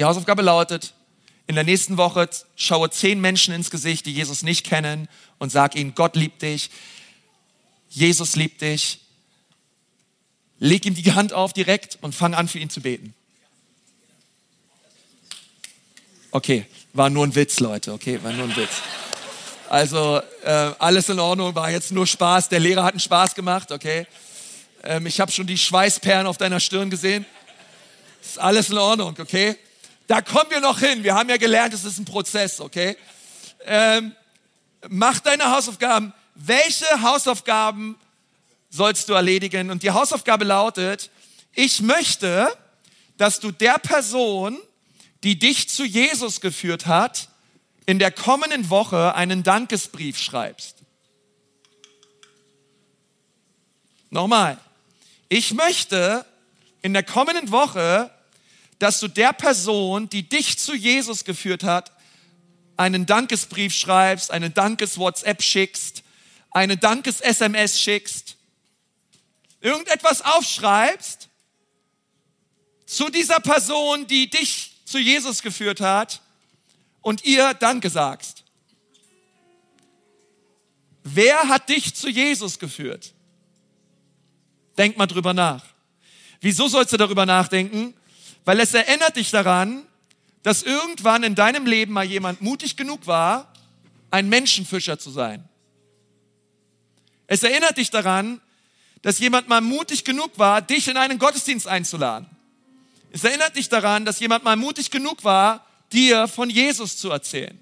Die 0.01 0.07
Hausaufgabe 0.07 0.41
lautet, 0.41 0.95
in 1.47 1.57
der 1.57 1.65
nächsten 1.65 1.99
Woche 1.99 2.27
schaue 2.57 2.89
zehn 2.89 3.21
Menschen 3.21 3.53
ins 3.53 3.71
Gesicht, 3.71 4.07
die 4.07 4.15
Jesus 4.15 4.43
nicht 4.43 4.65
kennen 4.65 5.11
und 5.39 5.53
sag 5.53 5.77
ihnen, 5.77 5.95
Gott 5.95 6.17
liebt 6.17 6.41
dich, 6.41 6.71
Jesus 7.91 8.35
liebt 8.35 8.63
dich. 8.63 9.01
Leg 10.59 10.87
ihm 10.87 10.95
die 10.95 11.13
Hand 11.13 11.35
auf 11.35 11.53
direkt 11.53 11.99
und 12.01 12.15
fang 12.15 12.33
an, 12.33 12.49
für 12.49 12.59
ihn 12.59 12.71
zu 12.71 12.81
beten. 12.81 13.13
Okay, 16.31 16.65
war 16.95 17.11
nur 17.11 17.27
ein 17.27 17.35
Witz, 17.35 17.61
Leute, 17.61 17.93
okay, 17.93 18.23
war 18.23 18.33
nur 18.33 18.47
ein 18.47 18.57
Witz. 18.57 18.81
Also 19.69 20.23
äh, 20.45 20.51
alles 20.79 21.11
in 21.11 21.19
Ordnung, 21.19 21.55
war 21.55 21.71
jetzt 21.71 21.93
nur 21.93 22.07
Spaß. 22.07 22.49
Der 22.49 22.61
Lehrer 22.61 22.85
hat 22.85 22.95
einen 22.95 23.01
Spaß 23.01 23.35
gemacht, 23.35 23.71
okay. 23.71 24.07
Ähm, 24.83 25.05
ich 25.05 25.21
habe 25.21 25.31
schon 25.31 25.47
die 25.47 25.59
Schweißperlen 25.59 26.27
auf 26.27 26.39
deiner 26.39 26.59
Stirn 26.59 26.89
gesehen. 26.89 27.27
Ist 28.23 28.39
alles 28.39 28.71
in 28.71 28.79
Ordnung, 28.79 29.15
okay. 29.19 29.59
Da 30.11 30.23
kommen 30.23 30.51
wir 30.51 30.59
noch 30.59 30.81
hin. 30.81 31.05
Wir 31.05 31.15
haben 31.15 31.29
ja 31.29 31.37
gelernt, 31.37 31.73
es 31.73 31.85
ist 31.85 32.01
ein 32.01 32.05
Prozess, 32.05 32.59
okay. 32.59 32.97
Ähm, 33.65 34.13
mach 34.89 35.21
deine 35.21 35.53
Hausaufgaben. 35.53 36.13
Welche 36.35 37.01
Hausaufgaben 37.01 37.97
sollst 38.71 39.09
du 39.09 39.13
erledigen? 39.13 39.71
Und 39.71 39.85
die 39.85 39.93
Hausaufgabe 39.93 40.45
lautet: 40.45 41.11
Ich 41.55 41.81
möchte, 41.81 42.53
dass 43.19 43.39
du 43.39 43.53
der 43.53 43.79
Person 43.79 44.59
die 45.23 45.39
dich 45.39 45.69
zu 45.69 45.85
Jesus 45.85 46.41
geführt 46.41 46.87
hat, 46.87 47.29
in 47.87 48.01
der 48.01 48.11
kommenden 48.11 48.69
Woche 48.69 49.15
einen 49.15 49.45
Dankesbrief 49.45 50.19
schreibst. 50.19 50.79
Nochmal. 54.11 54.59
Ich 55.29 55.55
möchte 55.55 56.27
in 56.83 56.95
der 56.95 57.05
kommenden 57.05 57.53
Woche, 57.53 58.11
dass 58.81 58.99
du 58.99 59.09
der 59.09 59.35
Person, 59.35 60.09
die 60.09 60.29
dich 60.29 60.59
zu 60.59 60.75
Jesus 60.75 61.25
geführt 61.25 61.63
hat, 61.63 61.93
einen 62.79 63.05
Dankesbrief 63.05 63.75
schreibst, 63.75 64.31
eine 64.31 64.49
Dankes-WhatsApp 64.49 65.43
schickst, 65.43 66.03
eine 66.51 66.79
Dankes-SMS 66.79 67.79
schickst, 67.79 68.37
irgendetwas 69.61 70.23
aufschreibst 70.23 71.29
zu 72.87 73.11
dieser 73.11 73.39
Person, 73.39 74.07
die 74.07 74.31
dich 74.31 74.73
zu 74.87 74.99
Jesus 74.99 75.43
geführt 75.43 75.83
hat 75.83 76.23
und 77.03 77.23
ihr 77.25 77.53
Danke 77.53 77.91
sagst. 77.91 78.45
Wer 81.05 81.49
hat 81.49 81.69
dich 81.69 81.95
zu 81.95 82.09
Jesus 82.09 82.59
geführt? 82.59 83.13
Denk 84.79 84.97
mal 84.97 85.07
drüber 85.07 85.35
nach. 85.35 85.67
Wieso 86.41 86.67
sollst 86.67 86.95
du 86.95 86.97
darüber 86.97 87.27
nachdenken? 87.27 87.93
Weil 88.45 88.61
es 88.61 88.75
erinnert 88.75 89.17
dich 89.17 89.31
daran, 89.31 89.85
dass 90.43 90.63
irgendwann 90.63 91.23
in 91.23 91.35
deinem 91.35 91.67
Leben 91.67 91.93
mal 91.93 92.05
jemand 92.05 92.41
mutig 92.41 92.77
genug 92.77 93.07
war, 93.07 93.53
ein 94.11 94.29
Menschenfischer 94.29 94.99
zu 94.99 95.11
sein. 95.11 95.49
Es 97.27 97.43
erinnert 97.43 97.77
dich 97.77 97.91
daran, 97.91 98.41
dass 99.03 99.19
jemand 99.19 99.49
mal 99.49 99.61
mutig 99.61 100.05
genug 100.05 100.39
war, 100.39 100.61
dich 100.63 100.89
in 100.89 100.97
einen 100.97 101.19
Gottesdienst 101.19 101.69
einzuladen. 101.69 102.29
Es 103.13 103.25
erinnert 103.25 103.57
dich 103.57 103.69
daran, 103.69 104.05
dass 104.05 104.21
jemand 104.21 104.45
mal 104.45 104.57
mutig 104.57 104.91
genug 104.91 105.25
war, 105.25 105.67
dir 105.93 106.29
von 106.29 106.51
Jesus 106.51 106.97
zu 106.97 107.11
erzählen. 107.11 107.59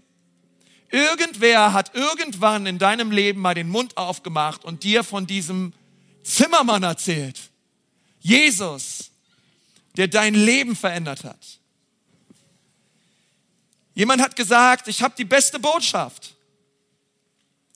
Irgendwer 0.91 1.73
hat 1.73 1.95
irgendwann 1.95 2.67
in 2.67 2.79
deinem 2.79 3.11
Leben 3.11 3.41
mal 3.41 3.55
den 3.55 3.69
Mund 3.69 3.97
aufgemacht 3.97 4.65
und 4.65 4.85
dir 4.85 5.05
von 5.05 5.27
diesem 5.27 5.73
Zimmermann 6.23 6.83
erzählt. 6.83 7.39
Jesus, 8.21 9.11
der 9.99 10.09
dein 10.09 10.35
Leben 10.35 10.75
verändert 10.75 11.25
hat. 11.25 11.59
Jemand 13.95 14.23
hat 14.23 14.35
gesagt, 14.35 14.89
ich 14.89 15.03
habe 15.03 15.15
die 15.19 15.27
beste 15.27 15.59
Botschaft. 15.59 16.35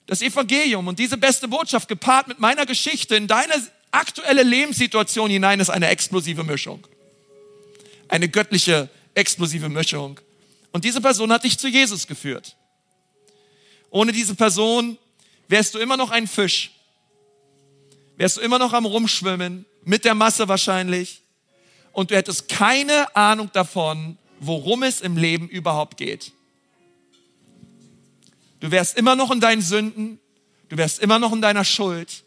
Das 0.07 0.23
Evangelium 0.23 0.87
und 0.87 0.97
diese 0.97 1.17
beste 1.17 1.47
Botschaft 1.47 1.87
gepaart 1.87 2.27
mit 2.27 2.39
meiner 2.39 2.65
Geschichte 2.65 3.15
in 3.15 3.27
deine 3.27 3.53
aktuelle 3.91 4.41
Lebenssituation 4.41 5.29
hinein 5.29 5.59
ist 5.59 5.69
eine 5.69 5.89
explosive 5.89 6.43
Mischung 6.43 6.87
eine 8.13 8.29
göttliche, 8.29 8.89
explosive 9.15 9.69
Mischung. 9.69 10.19
Und 10.71 10.85
diese 10.85 11.01
Person 11.01 11.31
hat 11.31 11.43
dich 11.43 11.57
zu 11.57 11.67
Jesus 11.67 12.05
geführt. 12.05 12.55
Ohne 13.89 14.11
diese 14.11 14.35
Person 14.35 14.99
wärst 15.47 15.73
du 15.73 15.79
immer 15.79 15.97
noch 15.97 16.11
ein 16.11 16.27
Fisch. 16.27 16.71
Wärst 18.17 18.37
du 18.37 18.41
immer 18.41 18.59
noch 18.59 18.71
am 18.73 18.85
Rumschwimmen, 18.85 19.65
mit 19.83 20.05
der 20.05 20.13
Masse 20.13 20.47
wahrscheinlich. 20.47 21.22
Und 21.93 22.11
du 22.11 22.15
hättest 22.15 22.49
keine 22.49 23.15
Ahnung 23.15 23.49
davon, 23.53 24.17
worum 24.41 24.83
es 24.83 24.99
im 24.99 25.15
Leben 25.15 25.47
überhaupt 25.47 25.95
geht. 25.95 26.33
Du 28.59 28.69
wärst 28.71 28.97
immer 28.97 29.15
noch 29.15 29.31
in 29.31 29.39
deinen 29.39 29.61
Sünden. 29.61 30.19
Du 30.67 30.75
wärst 30.75 30.99
immer 30.99 31.19
noch 31.19 31.31
in 31.31 31.41
deiner 31.41 31.63
Schuld. 31.63 32.25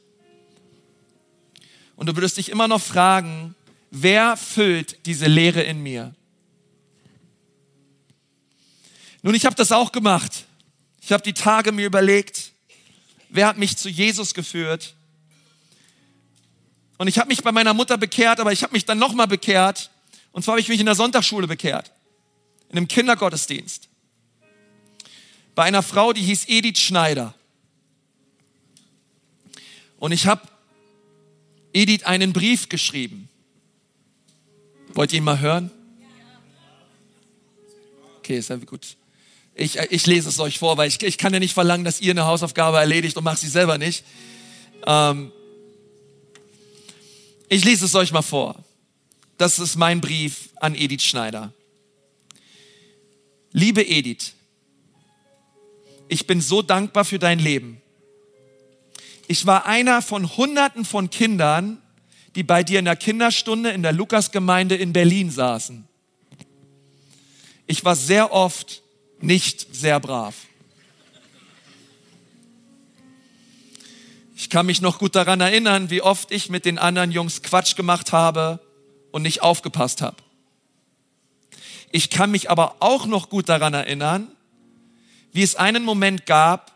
Und 1.97 2.09
du 2.09 2.17
würdest 2.17 2.39
dich 2.39 2.49
immer 2.49 2.69
noch 2.69 2.81
fragen, 2.81 3.55
Wer 3.91 4.37
füllt 4.37 5.07
diese 5.07 5.27
Leere 5.27 5.63
in 5.63 5.83
mir? 5.83 6.15
Nun, 9.23 9.35
ich 9.35 9.47
habe 9.47 9.57
das 9.57 9.73
auch 9.73 9.93
gemacht. 9.93 10.45
Ich 11.01 11.13
habe 11.13 11.23
die 11.23 11.33
Tage 11.33 11.73
mir 11.73 11.87
überlegt, 11.87 12.53
wer 13.29 13.47
hat 13.47 13.59
mich 13.59 13.77
zu 13.77 13.89
Jesus 13.89 14.35
geführt? 14.35 14.96
Und 16.99 17.09
ich 17.09 17.19
habe 17.19 17.29
mich 17.29 17.43
bei 17.43 17.53
meiner 17.53 17.75
Mutter 17.75 17.99
bekehrt, 17.99 18.41
aber 18.41 18.53
ich 18.53 18.63
habe 18.63 18.73
mich 18.73 18.85
dann 18.85 18.99
nochmal 18.99 19.27
bekehrt. 19.27 19.91
Und 20.33 20.43
zwar 20.43 20.53
habe 20.53 20.61
ich 20.61 20.69
mich 20.69 20.81
in 20.81 20.87
der 20.87 20.95
Sonntagsschule 20.95 21.47
bekehrt, 21.47 21.93
in 22.71 22.79
einem 22.79 22.89
Kindergottesdienst. 22.89 23.89
Bei 25.55 25.65
einer 25.65 25.83
Frau, 25.83 26.13
die 26.13 26.23
hieß 26.23 26.49
Edith 26.49 26.79
Schneider. 26.79 27.35
Und 29.99 30.13
ich 30.13 30.27
habe 30.27 30.43
Edith 31.73 32.05
einen 32.05 32.33
Brief 32.33 32.69
geschrieben. 32.69 33.29
Wollt 34.95 35.13
ihr 35.13 35.19
ihn 35.19 35.25
mal 35.25 35.41
hören? 35.41 35.71
Okay, 38.19 38.39
ist 38.39 38.51
ja 38.51 38.57
gut. 38.57 38.97
Ich, 39.55 39.77
ich 39.79 40.07
lese 40.07 40.29
es 40.29 40.39
euch 40.39 40.59
vor, 40.59 40.77
weil 40.77 40.89
ich, 40.89 41.03
ich 41.03 41.17
kann 41.17 41.33
ja 41.33 41.39
nicht 41.39 41.55
verlangen, 41.55 41.85
dass 41.85 42.01
ihr 42.01 42.11
eine 42.11 42.27
Hausaufgabe 42.27 42.77
erledigt 42.77 43.17
und 43.17 43.25
macht 43.25 43.39
sie 43.39 43.49
selber 43.49 43.79
nicht. 43.79 44.05
Ähm, 44.87 45.33
ich 47.49 47.65
lese 47.65 47.85
es 47.85 47.95
euch 47.95 48.13
mal 48.13 48.23
vor. 48.23 48.65
Das 49.39 49.59
ist 49.59 49.77
mein 49.77 50.01
Brief 50.01 50.51
an 50.57 50.75
Edith 50.75 51.03
Schneider. 51.03 51.53
Liebe 53.53 53.87
Edith, 53.87 54.33
ich 56.09 56.27
bin 56.27 56.41
so 56.41 56.63
dankbar 56.63 57.05
für 57.05 57.19
dein 57.19 57.39
Leben. 57.39 57.81
Ich 59.29 59.47
war 59.47 59.67
einer 59.67 60.03
von 60.03 60.37
Hunderten 60.37 60.85
von 60.85 61.11
Kindern, 61.11 61.83
die 62.35 62.43
bei 62.43 62.63
dir 62.63 62.79
in 62.79 62.85
der 62.85 62.97
Kinderstunde 62.97 63.71
in 63.71 63.83
der 63.83 63.93
Lukasgemeinde 63.93 64.77
in 64.77 64.93
Berlin 64.93 65.31
saßen. 65.31 65.87
Ich 67.67 67.85
war 67.85 67.97
sehr 67.97 68.33
oft 68.33 68.83
nicht 69.21 69.75
sehr 69.75 69.99
brav. 69.99 70.35
Ich 74.39 74.51
kann 74.51 74.67
mich 74.67 74.83
noch 74.83 74.99
gut 74.99 75.17
daran 75.17 75.41
erinnern, 75.41 75.89
wie 75.89 76.03
oft 76.03 76.31
ich 76.31 76.51
mit 76.51 76.67
den 76.67 76.77
anderen 76.77 77.11
Jungs 77.11 77.43
Quatsch 77.43 77.75
gemacht 77.75 78.13
habe 78.13 78.61
und 79.11 79.23
nicht 79.23 79.41
aufgepasst 79.41 80.03
habe. 80.03 80.19
Ich 81.91 82.11
kann 82.11 82.31
mich 82.31 82.51
aber 82.51 82.77
auch 82.81 83.07
noch 83.07 83.31
gut 83.31 83.49
daran 83.49 83.73
erinnern, 83.73 84.29
wie 85.33 85.43
es 85.43 85.57
einen 85.57 85.85
Moment 85.85 86.27
gab, 86.27 86.73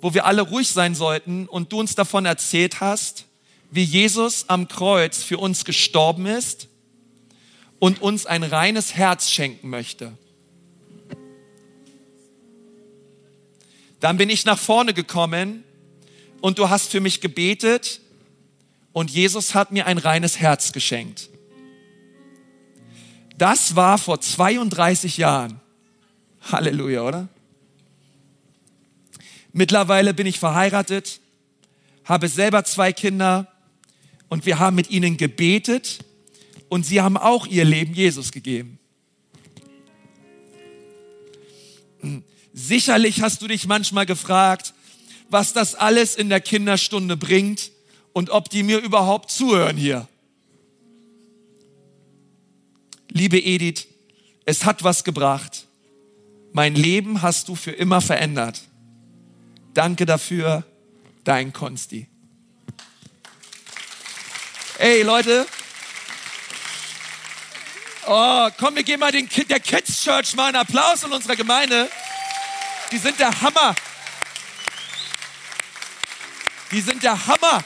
wo 0.00 0.14
wir 0.14 0.24
alle 0.24 0.40
ruhig 0.40 0.70
sein 0.70 0.94
sollten 0.94 1.46
und 1.46 1.70
du 1.70 1.80
uns 1.80 1.96
davon 1.96 2.24
erzählt 2.24 2.80
hast, 2.80 3.26
wie 3.70 3.84
Jesus 3.84 4.48
am 4.48 4.66
Kreuz 4.66 5.22
für 5.22 5.36
uns 5.36 5.66
gestorben 5.66 6.24
ist 6.24 6.68
und 7.78 8.00
uns 8.00 8.24
ein 8.24 8.42
reines 8.42 8.94
Herz 8.94 9.30
schenken 9.30 9.68
möchte. 9.68 10.16
Dann 14.00 14.16
bin 14.16 14.30
ich 14.30 14.46
nach 14.46 14.58
vorne 14.58 14.94
gekommen 14.94 15.62
und 16.46 16.60
du 16.60 16.70
hast 16.70 16.92
für 16.92 17.00
mich 17.00 17.20
gebetet 17.20 18.00
und 18.92 19.10
Jesus 19.10 19.56
hat 19.56 19.72
mir 19.72 19.86
ein 19.86 19.98
reines 19.98 20.38
Herz 20.38 20.70
geschenkt. 20.70 21.28
Das 23.36 23.74
war 23.74 23.98
vor 23.98 24.20
32 24.20 25.16
Jahren. 25.16 25.60
Halleluja, 26.42 27.02
oder? 27.02 27.28
Mittlerweile 29.52 30.14
bin 30.14 30.28
ich 30.28 30.38
verheiratet, 30.38 31.18
habe 32.04 32.28
selber 32.28 32.62
zwei 32.62 32.92
Kinder 32.92 33.52
und 34.28 34.46
wir 34.46 34.60
haben 34.60 34.76
mit 34.76 34.88
ihnen 34.88 35.16
gebetet 35.16 35.98
und 36.68 36.86
sie 36.86 37.00
haben 37.00 37.16
auch 37.16 37.48
ihr 37.48 37.64
Leben 37.64 37.92
Jesus 37.92 38.30
gegeben. 38.30 38.78
Sicherlich 42.52 43.20
hast 43.20 43.42
du 43.42 43.48
dich 43.48 43.66
manchmal 43.66 44.06
gefragt, 44.06 44.74
was 45.28 45.52
das 45.52 45.74
alles 45.74 46.14
in 46.14 46.28
der 46.28 46.40
Kinderstunde 46.40 47.16
bringt 47.16 47.70
und 48.12 48.30
ob 48.30 48.48
die 48.48 48.62
mir 48.62 48.78
überhaupt 48.78 49.30
zuhören 49.30 49.76
hier. 49.76 50.08
Liebe 53.10 53.38
Edith, 53.38 53.86
es 54.44 54.64
hat 54.64 54.84
was 54.84 55.04
gebracht. 55.04 55.66
Mein 56.52 56.74
Leben 56.74 57.22
hast 57.22 57.48
du 57.48 57.54
für 57.54 57.72
immer 57.72 58.00
verändert. 58.00 58.62
Danke 59.74 60.06
dafür, 60.06 60.64
dein 61.24 61.52
Konsti. 61.52 62.08
Ey, 64.78 65.02
Leute. 65.02 65.46
Oh, 68.06 68.48
komm, 68.58 68.76
wir 68.76 68.84
geben 68.84 69.00
mal 69.00 69.10
den, 69.10 69.28
der 69.48 69.60
Kids 69.60 70.02
Church 70.02 70.34
mal 70.36 70.46
einen 70.46 70.56
Applaus 70.56 71.02
in 71.02 71.12
unserer 71.12 71.34
Gemeinde. 71.36 71.90
Die 72.92 72.98
sind 72.98 73.18
der 73.18 73.40
Hammer. 73.40 73.74
Die 76.76 76.82
sind 76.82 77.02
der 77.02 77.26
Hammer. 77.26 77.64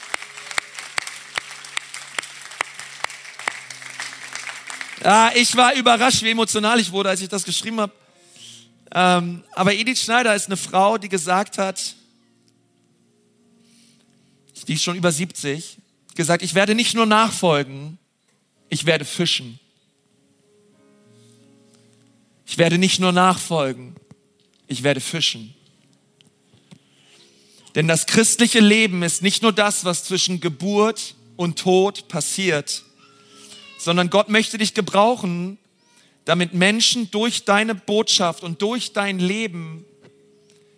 Ja, 5.02 5.32
ich 5.34 5.56
war 5.56 5.74
überrascht, 5.74 6.22
wie 6.22 6.30
emotional 6.30 6.78
ich 6.78 6.92
wurde, 6.92 7.08
als 7.08 7.20
ich 7.20 7.28
das 7.28 7.42
geschrieben 7.42 7.80
habe. 7.80 7.92
Ähm, 8.92 9.42
aber 9.50 9.74
Edith 9.74 10.00
Schneider 10.00 10.32
ist 10.36 10.46
eine 10.46 10.56
Frau, 10.56 10.96
die 10.96 11.08
gesagt 11.08 11.58
hat, 11.58 11.96
die 14.68 14.74
ist 14.74 14.84
schon 14.84 14.94
über 14.94 15.10
70, 15.10 15.78
gesagt, 16.14 16.44
ich 16.44 16.54
werde 16.54 16.76
nicht 16.76 16.94
nur 16.94 17.06
nachfolgen, 17.06 17.98
ich 18.68 18.86
werde 18.86 19.04
fischen. 19.04 19.58
Ich 22.46 22.58
werde 22.58 22.78
nicht 22.78 23.00
nur 23.00 23.10
nachfolgen, 23.10 23.96
ich 24.68 24.84
werde 24.84 25.00
fischen. 25.00 25.52
Denn 27.74 27.86
das 27.86 28.06
christliche 28.06 28.60
Leben 28.60 29.02
ist 29.02 29.22
nicht 29.22 29.42
nur 29.42 29.52
das, 29.52 29.84
was 29.84 30.04
zwischen 30.04 30.40
Geburt 30.40 31.14
und 31.36 31.58
Tod 31.58 32.08
passiert, 32.08 32.84
sondern 33.78 34.10
Gott 34.10 34.28
möchte 34.28 34.58
dich 34.58 34.74
gebrauchen, 34.74 35.58
damit 36.24 36.52
Menschen 36.52 37.10
durch 37.10 37.44
deine 37.44 37.74
Botschaft 37.74 38.42
und 38.42 38.60
durch 38.62 38.92
dein 38.92 39.18
Leben 39.18 39.84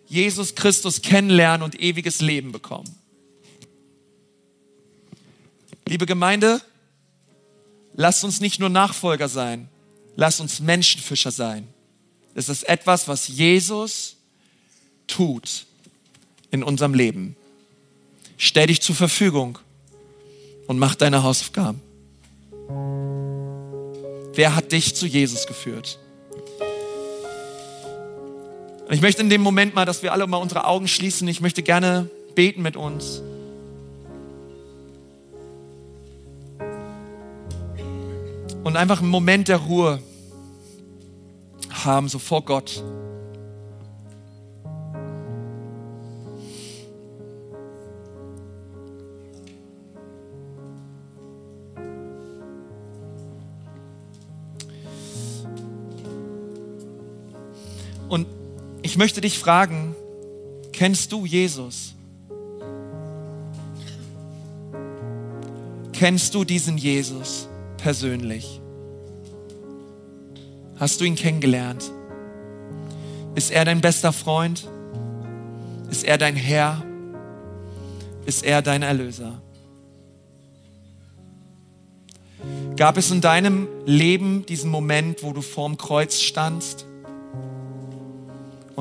Jesus 0.07 0.55
Christus 0.55 1.01
kennenlernen 1.01 1.63
und 1.63 1.79
ewiges 1.79 2.21
Leben 2.21 2.51
bekommen. 2.51 2.95
Liebe 5.87 6.05
Gemeinde, 6.05 6.61
lasst 7.93 8.23
uns 8.23 8.39
nicht 8.39 8.59
nur 8.59 8.69
Nachfolger 8.69 9.27
sein, 9.27 9.67
lasst 10.15 10.39
uns 10.39 10.59
Menschenfischer 10.59 11.31
sein. 11.31 11.67
Das 12.35 12.49
ist 12.49 12.63
etwas, 12.69 13.07
was 13.07 13.27
Jesus 13.27 14.15
tut 15.07 15.65
in 16.53 16.63
unserem 16.63 16.93
Leben. 16.93 17.35
Stell 18.37 18.67
dich 18.67 18.81
zur 18.81 18.95
Verfügung 18.95 19.57
und 20.67 20.77
mach 20.77 20.93
deine 20.93 21.23
Hausaufgaben. 21.23 21.81
Wer 24.35 24.55
hat 24.55 24.71
dich 24.71 24.95
zu 24.95 25.07
Jesus 25.07 25.47
geführt? 25.47 25.99
Ich 28.91 29.01
möchte 29.01 29.23
in 29.23 29.29
dem 29.29 29.41
Moment 29.41 29.73
mal, 29.73 29.85
dass 29.85 30.03
wir 30.03 30.13
alle 30.13 30.27
mal 30.27 30.37
unsere 30.37 30.65
Augen 30.65 30.87
schließen. 30.87 31.27
Ich 31.27 31.41
möchte 31.41 31.63
gerne 31.63 32.09
beten 32.35 32.61
mit 32.61 32.77
uns. 32.77 33.23
Und 38.63 38.77
einfach 38.77 39.01
einen 39.01 39.09
Moment 39.09 39.47
der 39.47 39.57
Ruhe 39.57 40.01
haben, 41.71 42.07
so 42.09 42.19
vor 42.19 42.45
Gott. 42.45 42.83
Und 58.13 58.27
ich 58.83 58.95
möchte 58.95 59.21
dich 59.21 59.39
fragen, 59.39 59.95
kennst 60.71 61.11
du 61.11 61.25
Jesus? 61.25 61.95
Kennst 65.93 66.35
du 66.35 66.43
diesen 66.43 66.77
Jesus 66.77 67.47
persönlich? 67.77 68.61
Hast 70.75 71.01
du 71.01 71.05
ihn 71.05 71.15
kennengelernt? 71.15 71.91
Ist 73.33 73.49
er 73.49 73.65
dein 73.65 73.81
bester 73.81 74.13
Freund? 74.13 74.69
Ist 75.89 76.03
er 76.03 76.19
dein 76.19 76.35
Herr? 76.35 76.85
Ist 78.27 78.45
er 78.45 78.61
dein 78.61 78.83
Erlöser? 78.83 79.41
Gab 82.75 82.97
es 82.97 83.09
in 83.09 83.21
deinem 83.21 83.67
Leben 83.87 84.45
diesen 84.45 84.69
Moment, 84.69 85.23
wo 85.23 85.33
du 85.33 85.41
vorm 85.41 85.79
Kreuz 85.79 86.19
standst? 86.21 86.85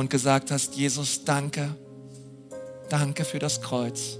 Und 0.02 0.10
gesagt 0.10 0.50
hast, 0.50 0.74
Jesus, 0.74 1.22
danke, 1.24 1.76
danke 2.88 3.24
für 3.24 3.38
das 3.38 3.62
Kreuz. 3.62 4.18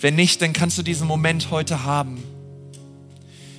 Wenn 0.00 0.14
nicht, 0.14 0.40
dann 0.40 0.52
kannst 0.52 0.78
du 0.78 0.82
diesen 0.82 1.08
Moment 1.08 1.50
heute 1.50 1.82
haben. 1.82 2.22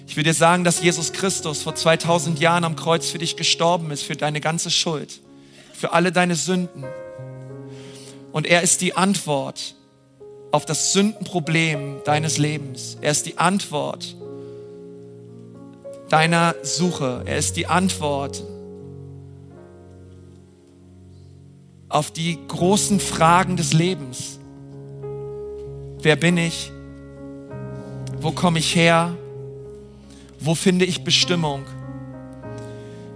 Ich 0.07 0.15
will 0.15 0.23
dir 0.23 0.33
sagen, 0.33 0.63
dass 0.63 0.81
Jesus 0.81 1.11
Christus 1.11 1.63
vor 1.63 1.75
2000 1.75 2.39
Jahren 2.39 2.63
am 2.63 2.77
Kreuz 2.77 3.09
für 3.09 3.17
dich 3.17 3.35
gestorben 3.35 3.91
ist, 3.91 4.03
für 4.03 4.15
deine 4.15 4.39
ganze 4.39 4.71
Schuld, 4.71 5.19
für 5.73 5.91
alle 5.91 6.13
deine 6.13 6.35
Sünden. 6.35 6.85
Und 8.31 8.47
er 8.47 8.61
ist 8.61 8.79
die 8.79 8.95
Antwort 8.95 9.75
auf 10.51 10.63
das 10.63 10.93
Sündenproblem 10.93 11.97
deines 12.05 12.37
Lebens. 12.37 12.97
Er 13.01 13.11
ist 13.11 13.25
die 13.25 13.37
Antwort 13.37 14.15
deiner 16.07 16.55
Suche. 16.63 17.23
Er 17.25 17.37
ist 17.37 17.57
die 17.57 17.67
Antwort 17.67 18.41
auf 21.91 22.11
die 22.11 22.39
großen 22.47 22.99
Fragen 22.99 23.57
des 23.57 23.73
Lebens. 23.73 24.39
Wer 26.01 26.15
bin 26.15 26.37
ich? 26.37 26.71
Wo 28.19 28.31
komme 28.31 28.59
ich 28.59 28.75
her? 28.75 29.15
Wo 30.39 30.55
finde 30.55 30.85
ich 30.85 31.03
Bestimmung? 31.03 31.65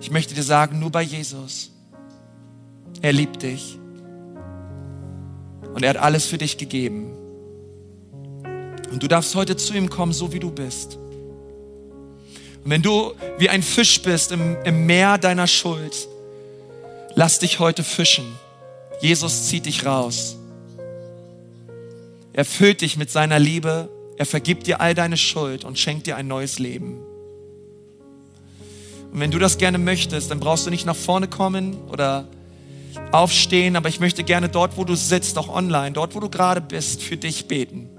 Ich 0.02 0.12
möchte 0.12 0.36
dir 0.36 0.44
sagen, 0.44 0.80
nur 0.80 0.92
bei 0.92 1.02
Jesus. 1.02 1.72
Er 3.02 3.14
liebt 3.14 3.42
dich. 3.44 3.80
Und 5.74 5.84
er 5.84 5.90
hat 5.92 5.98
alles 5.98 6.26
für 6.26 6.38
dich 6.38 6.58
gegeben. 6.58 7.12
Und 8.92 9.02
du 9.02 9.08
darfst 9.08 9.36
heute 9.36 9.58
zu 9.58 9.74
ihm 9.74 9.90
kommen, 9.90 10.14
so 10.14 10.32
wie 10.34 10.40
du 10.40 10.52
bist. 10.52 10.98
Und 12.64 12.72
wenn 12.72 12.82
du 12.82 13.14
wie 13.38 13.50
ein 13.50 13.64
Fisch 13.64 14.02
bist 14.02 14.32
im, 14.32 14.58
im 14.64 14.86
Meer 14.86 15.18
deiner 15.18 15.48
Schuld, 15.48 16.08
lass 17.16 17.40
dich 17.40 17.60
heute 17.60 17.84
fischen 17.84 18.26
Jesus 19.02 19.48
zieht 19.48 19.66
dich 19.66 19.86
raus. 19.86 20.38
Er 22.34 22.46
füllt 22.46 22.82
dich 22.82 22.98
mit 22.98 23.10
seiner 23.10 23.40
Liebe, 23.40 23.90
er 24.18 24.26
vergibt 24.26 24.68
dir 24.68 24.82
all 24.82 24.94
deine 24.94 25.18
Schuld 25.18 25.64
und 25.64 25.80
schenkt 25.80 26.08
dir 26.08 26.16
ein 26.16 26.28
neues 26.28 26.60
Leben. 26.60 27.00
Und 29.12 29.20
wenn 29.20 29.32
du 29.32 29.40
das 29.40 29.58
gerne 29.58 29.78
möchtest, 29.78 30.32
dann 30.32 30.40
brauchst 30.40 30.66
du 30.66 30.70
nicht 30.70 30.86
nach 30.86 30.96
vorne 30.96 31.28
kommen 31.28 31.78
oder 31.90 32.28
aufstehen, 33.12 33.76
aber 33.76 33.90
ich 33.90 34.00
möchte 34.00 34.24
gerne 34.24 34.50
dort, 34.50 34.78
wo 34.78 34.84
du 34.84 34.96
sitzt, 34.96 35.38
auch 35.38 35.50
online, 35.50 35.92
dort, 35.92 36.16
wo 36.16 36.20
du 36.20 36.30
gerade 36.30 36.62
bist, 36.62 37.02
für 37.02 37.18
dich 37.18 37.48
beten. 37.48 37.90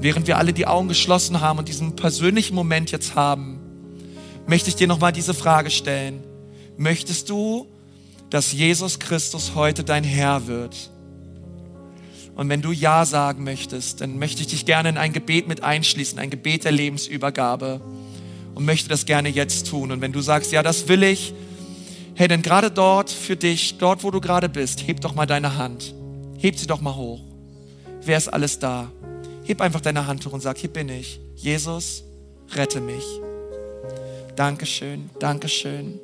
Während 0.00 0.28
wir 0.28 0.38
alle 0.38 0.52
die 0.52 0.66
Augen 0.66 0.86
geschlossen 0.86 1.40
haben 1.40 1.58
und 1.58 1.68
diesen 1.68 1.96
persönlichen 1.96 2.54
Moment 2.54 2.92
jetzt 2.92 3.16
haben, 3.16 3.58
möchte 4.46 4.68
ich 4.68 4.76
dir 4.76 4.86
nochmal 4.86 5.12
diese 5.12 5.34
Frage 5.34 5.70
stellen. 5.70 6.22
Möchtest 6.76 7.28
du, 7.28 7.66
dass 8.30 8.52
Jesus 8.52 8.98
Christus 8.98 9.54
heute 9.54 9.84
dein 9.84 10.04
Herr 10.04 10.46
wird? 10.46 10.90
Und 12.34 12.48
wenn 12.48 12.62
du 12.62 12.70
Ja 12.70 13.04
sagen 13.04 13.42
möchtest, 13.42 14.00
dann 14.00 14.18
möchte 14.18 14.42
ich 14.42 14.46
dich 14.46 14.64
gerne 14.64 14.90
in 14.90 14.96
ein 14.96 15.12
Gebet 15.12 15.48
mit 15.48 15.64
einschließen, 15.64 16.18
ein 16.18 16.30
Gebet 16.30 16.64
der 16.64 16.70
Lebensübergabe 16.70 17.80
und 18.54 18.64
möchte 18.64 18.88
das 18.88 19.06
gerne 19.06 19.28
jetzt 19.28 19.66
tun. 19.68 19.90
Und 19.90 20.00
wenn 20.00 20.12
du 20.12 20.20
sagst, 20.20 20.52
ja, 20.52 20.62
das 20.62 20.86
will 20.86 21.02
ich, 21.02 21.34
hey, 22.14 22.28
denn 22.28 22.42
gerade 22.42 22.70
dort 22.70 23.10
für 23.10 23.34
dich, 23.34 23.78
dort, 23.78 24.04
wo 24.04 24.10
du 24.10 24.20
gerade 24.20 24.48
bist, 24.48 24.86
heb 24.86 25.00
doch 25.00 25.14
mal 25.14 25.26
deine 25.26 25.56
Hand. 25.56 25.94
Heb 26.38 26.56
sie 26.56 26.68
doch 26.68 26.80
mal 26.80 26.94
hoch. 26.94 27.20
Wer 28.02 28.18
ist 28.18 28.28
alles 28.28 28.58
da? 28.58 28.90
Heb 29.44 29.60
einfach 29.60 29.80
deine 29.80 30.06
Hand 30.06 30.24
hoch 30.24 30.32
und 30.32 30.40
sag, 30.40 30.58
hier 30.58 30.70
bin 30.70 30.88
ich. 30.88 31.20
Jesus, 31.34 32.04
rette 32.54 32.80
mich. 32.80 33.04
Dankeschön, 34.36 35.10
Dankeschön, 35.18 35.98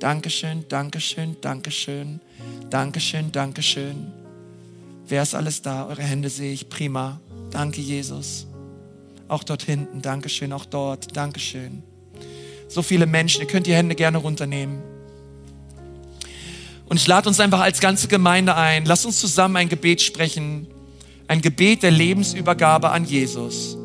Dankeschön, 0.00 0.64
Dankeschön, 0.68 1.36
Dankeschön, 1.40 2.20
Dankeschön, 2.70 3.32
Dankeschön. 3.32 4.12
Wer 5.08 5.22
ist 5.22 5.34
alles 5.34 5.62
da? 5.62 5.86
Eure 5.86 6.02
Hände 6.02 6.28
sehe 6.28 6.52
ich. 6.52 6.68
Prima. 6.68 7.20
Danke, 7.50 7.80
Jesus. 7.80 8.46
Auch 9.26 9.42
dort 9.42 9.62
hinten. 9.62 10.02
Dankeschön. 10.02 10.52
Auch 10.52 10.66
dort. 10.66 11.16
Dankeschön. 11.16 11.82
So 12.68 12.82
viele 12.82 13.06
Menschen. 13.06 13.40
Ihr 13.40 13.46
könnt 13.46 13.66
die 13.66 13.74
Hände 13.74 13.94
gerne 13.94 14.18
runternehmen. 14.18 14.82
Und 16.88 16.96
ich 16.98 17.06
lade 17.06 17.28
uns 17.28 17.40
einfach 17.40 17.60
als 17.60 17.80
ganze 17.80 18.08
Gemeinde 18.08 18.54
ein. 18.54 18.84
Lass 18.84 19.04
uns 19.04 19.18
zusammen 19.18 19.56
ein 19.56 19.68
Gebet 19.68 20.02
sprechen. 20.02 20.66
Ein 21.26 21.40
Gebet 21.40 21.82
der 21.82 21.90
Lebensübergabe 21.90 22.90
an 22.90 23.04
Jesus. 23.04 23.76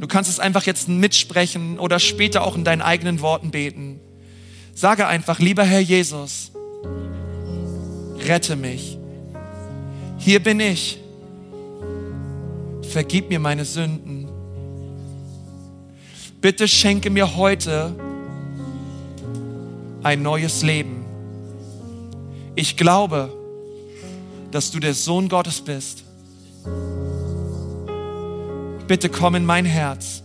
Du 0.00 0.06
kannst 0.08 0.28
es 0.28 0.40
einfach 0.40 0.64
jetzt 0.64 0.88
mitsprechen 0.88 1.78
oder 1.78 1.98
später 1.98 2.44
auch 2.44 2.56
in 2.56 2.64
deinen 2.64 2.82
eigenen 2.82 3.20
Worten 3.20 3.50
beten. 3.50 4.00
Sage 4.76 5.08
einfach, 5.08 5.40
lieber 5.40 5.64
Herr 5.64 5.80
Jesus, 5.80 6.52
rette 8.28 8.54
mich 8.54 8.96
hier 10.26 10.42
bin 10.42 10.58
ich. 10.58 10.98
Vergib 12.90 13.28
mir 13.28 13.38
meine 13.38 13.64
Sünden. 13.64 14.26
Bitte 16.40 16.66
schenke 16.66 17.10
mir 17.10 17.36
heute 17.36 17.94
ein 20.02 20.22
neues 20.22 20.64
Leben. 20.64 21.04
Ich 22.56 22.76
glaube, 22.76 23.32
dass 24.50 24.72
du 24.72 24.80
der 24.80 24.94
Sohn 24.94 25.28
Gottes 25.28 25.60
bist. 25.60 26.02
Bitte 28.88 29.08
komm 29.08 29.36
in 29.36 29.44
mein 29.44 29.64
Herz. 29.64 30.24